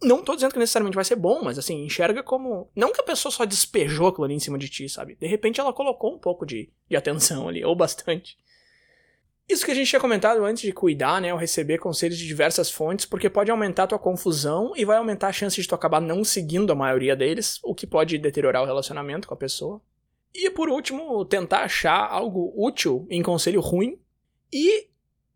Não 0.00 0.22
tô 0.22 0.34
dizendo 0.34 0.52
que 0.52 0.58
necessariamente 0.58 0.94
vai 0.94 1.04
ser 1.04 1.16
bom, 1.16 1.42
mas 1.42 1.58
assim, 1.58 1.84
enxerga 1.84 2.22
como. 2.22 2.70
Não 2.76 2.92
que 2.92 3.00
a 3.00 3.04
pessoa 3.04 3.32
só 3.32 3.44
despejou 3.44 4.06
aquilo 4.06 4.24
ali 4.24 4.34
em 4.34 4.38
cima 4.38 4.56
de 4.56 4.68
ti, 4.68 4.88
sabe? 4.88 5.16
De 5.16 5.26
repente 5.26 5.60
ela 5.60 5.72
colocou 5.72 6.14
um 6.14 6.18
pouco 6.18 6.46
de, 6.46 6.70
de 6.88 6.96
atenção 6.96 7.48
ali, 7.48 7.64
ou 7.64 7.74
bastante. 7.74 8.38
Isso 9.48 9.64
que 9.64 9.70
a 9.70 9.74
gente 9.74 9.88
tinha 9.88 10.00
comentado 10.00 10.44
antes 10.44 10.62
de 10.62 10.72
cuidar, 10.72 11.22
né, 11.22 11.32
ou 11.32 11.38
receber 11.38 11.78
conselhos 11.78 12.18
de 12.18 12.26
diversas 12.26 12.70
fontes, 12.70 13.06
porque 13.06 13.30
pode 13.30 13.50
aumentar 13.50 13.84
a 13.84 13.86
tua 13.86 13.98
confusão 13.98 14.72
e 14.76 14.84
vai 14.84 14.98
aumentar 14.98 15.28
a 15.28 15.32
chance 15.32 15.60
de 15.60 15.66
tu 15.66 15.74
acabar 15.74 16.00
não 16.00 16.22
seguindo 16.22 16.70
a 16.70 16.76
maioria 16.76 17.16
deles, 17.16 17.58
o 17.64 17.74
que 17.74 17.86
pode 17.86 18.18
deteriorar 18.18 18.62
o 18.62 18.66
relacionamento 18.66 19.26
com 19.26 19.32
a 19.32 19.38
pessoa. 19.38 19.80
E 20.34 20.50
por 20.50 20.68
último, 20.68 21.24
tentar 21.24 21.60
achar 21.60 22.06
algo 22.10 22.52
útil 22.56 23.06
em 23.08 23.22
conselho 23.22 23.62
ruim 23.62 23.98
e 24.52 24.88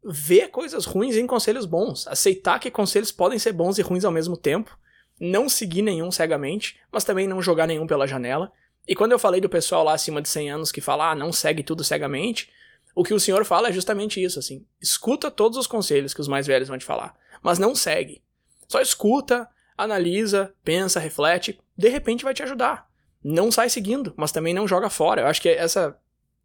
ver 0.04 0.48
coisas 0.48 0.84
ruins 0.84 1.16
em 1.16 1.26
conselhos 1.26 1.64
bons, 1.64 2.06
aceitar 2.06 2.58
que 2.58 2.70
conselhos 2.70 3.12
podem 3.12 3.38
ser 3.38 3.52
bons 3.52 3.78
e 3.78 3.82
ruins 3.82 4.04
ao 4.04 4.12
mesmo 4.12 4.36
tempo, 4.36 4.76
não 5.18 5.48
seguir 5.48 5.80
nenhum 5.80 6.10
cegamente, 6.10 6.78
mas 6.90 7.04
também 7.04 7.26
não 7.26 7.40
jogar 7.40 7.66
nenhum 7.66 7.86
pela 7.86 8.06
janela. 8.06 8.52
E 8.86 8.94
quando 8.94 9.12
eu 9.12 9.18
falei 9.18 9.40
do 9.40 9.48
pessoal 9.48 9.84
lá 9.84 9.94
acima 9.94 10.20
de 10.20 10.28
100 10.28 10.50
anos 10.50 10.72
que 10.72 10.80
fala, 10.80 11.12
ah, 11.12 11.14
não 11.14 11.32
segue 11.32 11.62
tudo 11.62 11.82
cegamente, 11.82 12.50
o 12.94 13.02
que 13.02 13.14
o 13.14 13.20
senhor 13.20 13.44
fala 13.44 13.68
é 13.68 13.72
justamente 13.72 14.22
isso, 14.22 14.38
assim. 14.38 14.66
Escuta 14.80 15.30
todos 15.30 15.58
os 15.58 15.66
conselhos 15.66 16.12
que 16.12 16.20
os 16.20 16.28
mais 16.28 16.46
velhos 16.46 16.68
vão 16.68 16.78
te 16.78 16.84
falar, 16.84 17.14
mas 17.42 17.58
não 17.58 17.74
segue. 17.74 18.22
Só 18.68 18.80
escuta, 18.80 19.48
analisa, 19.76 20.54
pensa, 20.64 21.00
reflete, 21.00 21.58
de 21.76 21.88
repente 21.88 22.24
vai 22.24 22.34
te 22.34 22.42
ajudar. 22.42 22.90
Não 23.22 23.50
sai 23.50 23.70
seguindo, 23.70 24.12
mas 24.16 24.32
também 24.32 24.52
não 24.52 24.66
joga 24.66 24.90
fora. 24.90 25.22
Eu 25.22 25.26
acho 25.26 25.40
que 25.40 25.48
essa 25.48 25.96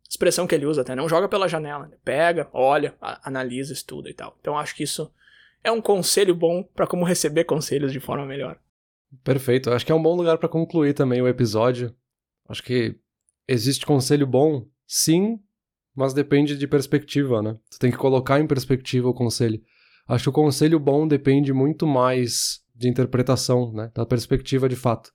expressão 0.10 0.48
que 0.48 0.56
ele 0.56 0.66
usa 0.66 0.82
até, 0.82 0.96
não 0.96 1.10
joga 1.10 1.28
pela 1.28 1.48
janela. 1.48 1.88
Né? 1.88 1.98
Pega, 2.04 2.48
olha, 2.54 2.96
analisa, 3.02 3.74
estuda 3.74 4.10
e 4.10 4.14
tal. 4.14 4.38
Então 4.40 4.58
acho 4.58 4.76
que 4.76 4.84
isso 4.84 5.12
é 5.64 5.72
um 5.72 5.82
conselho 5.82 6.36
bom 6.36 6.64
para 6.64 6.88
como 6.88 7.04
receber 7.04 7.44
conselhos 7.44 7.92
de 7.92 8.00
forma 8.00 8.26
melhor. 8.26 8.58
Perfeito. 9.24 9.72
Acho 9.72 9.86
que 9.86 9.92
é 9.92 9.96
um 9.96 10.02
bom 10.02 10.16
lugar 10.16 10.38
para 10.38 10.50
concluir 10.50 10.94
também 10.94 11.22
o 11.22 11.28
episódio. 11.28 11.96
Acho 12.48 12.64
que 12.64 12.96
existe 13.48 13.86
conselho 13.86 14.28
bom, 14.28 14.66
sim, 14.86 15.40
mas 15.98 16.14
depende 16.14 16.56
de 16.56 16.68
perspectiva, 16.68 17.42
né? 17.42 17.58
Tu 17.72 17.80
tem 17.80 17.90
que 17.90 17.98
colocar 17.98 18.40
em 18.40 18.46
perspectiva 18.46 19.10
o 19.10 19.14
conselho. 19.16 19.60
Acho 20.08 20.26
que 20.26 20.30
o 20.30 20.44
conselho 20.44 20.80
bom 20.80 21.08
depende 21.08 21.52
muito 21.52 21.88
mais 21.88 22.62
de 22.76 22.88
interpretação, 22.88 23.74
né? 23.74 23.92
Da 23.96 24.06
perspectiva 24.06 24.70
de 24.70 24.76
fato. 24.76 25.12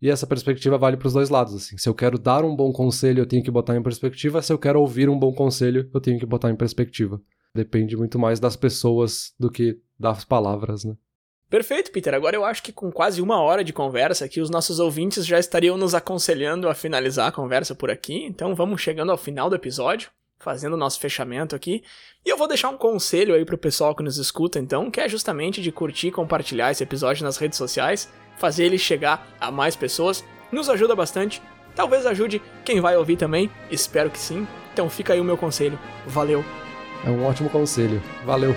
E 0.00 0.08
essa 0.08 0.26
perspectiva 0.26 0.78
vale 0.78 0.96
para 0.96 1.06
os 1.08 1.12
dois 1.12 1.28
lados, 1.28 1.54
assim. 1.54 1.76
Se 1.76 1.86
eu 1.90 1.94
quero 1.94 2.18
dar 2.18 2.42
um 2.42 2.56
bom 2.56 2.72
conselho, 2.72 3.20
eu 3.20 3.26
tenho 3.26 3.44
que 3.44 3.50
botar 3.50 3.76
em 3.76 3.82
perspectiva. 3.82 4.40
Se 4.40 4.50
eu 4.50 4.58
quero 4.58 4.80
ouvir 4.80 5.10
um 5.10 5.18
bom 5.18 5.32
conselho, 5.32 5.90
eu 5.92 6.00
tenho 6.00 6.18
que 6.18 6.24
botar 6.24 6.50
em 6.50 6.56
perspectiva. 6.56 7.20
Depende 7.54 7.94
muito 7.94 8.18
mais 8.18 8.40
das 8.40 8.56
pessoas 8.56 9.34
do 9.38 9.50
que 9.50 9.78
das 9.98 10.24
palavras, 10.24 10.84
né? 10.84 10.96
Perfeito, 11.54 11.92
Peter. 11.92 12.12
Agora 12.12 12.34
eu 12.34 12.44
acho 12.44 12.64
que 12.64 12.72
com 12.72 12.90
quase 12.90 13.22
uma 13.22 13.40
hora 13.40 13.62
de 13.62 13.72
conversa 13.72 14.24
aqui, 14.24 14.40
os 14.40 14.50
nossos 14.50 14.80
ouvintes 14.80 15.24
já 15.24 15.38
estariam 15.38 15.76
nos 15.76 15.94
aconselhando 15.94 16.68
a 16.68 16.74
finalizar 16.74 17.28
a 17.28 17.32
conversa 17.32 17.76
por 17.76 17.92
aqui. 17.92 18.24
Então 18.24 18.56
vamos 18.56 18.80
chegando 18.80 19.12
ao 19.12 19.16
final 19.16 19.48
do 19.48 19.54
episódio, 19.54 20.10
fazendo 20.40 20.72
o 20.72 20.76
nosso 20.76 20.98
fechamento 20.98 21.54
aqui. 21.54 21.84
E 22.26 22.28
eu 22.28 22.36
vou 22.36 22.48
deixar 22.48 22.70
um 22.70 22.76
conselho 22.76 23.36
aí 23.36 23.44
pro 23.44 23.56
pessoal 23.56 23.94
que 23.94 24.02
nos 24.02 24.18
escuta, 24.18 24.58
então, 24.58 24.90
que 24.90 25.00
é 25.00 25.08
justamente 25.08 25.62
de 25.62 25.70
curtir 25.70 26.08
e 26.08 26.10
compartilhar 26.10 26.72
esse 26.72 26.82
episódio 26.82 27.22
nas 27.22 27.36
redes 27.36 27.56
sociais, 27.56 28.12
fazer 28.36 28.64
ele 28.64 28.76
chegar 28.76 29.24
a 29.40 29.48
mais 29.52 29.76
pessoas. 29.76 30.24
Nos 30.50 30.68
ajuda 30.68 30.96
bastante. 30.96 31.40
Talvez 31.76 32.04
ajude 32.04 32.42
quem 32.64 32.80
vai 32.80 32.96
ouvir 32.96 33.16
também. 33.16 33.48
Espero 33.70 34.10
que 34.10 34.18
sim. 34.18 34.44
Então 34.72 34.90
fica 34.90 35.12
aí 35.12 35.20
o 35.20 35.24
meu 35.24 35.36
conselho. 35.36 35.78
Valeu. 36.04 36.44
É 37.06 37.10
um 37.10 37.24
ótimo 37.24 37.48
conselho. 37.48 38.02
Valeu. 38.24 38.56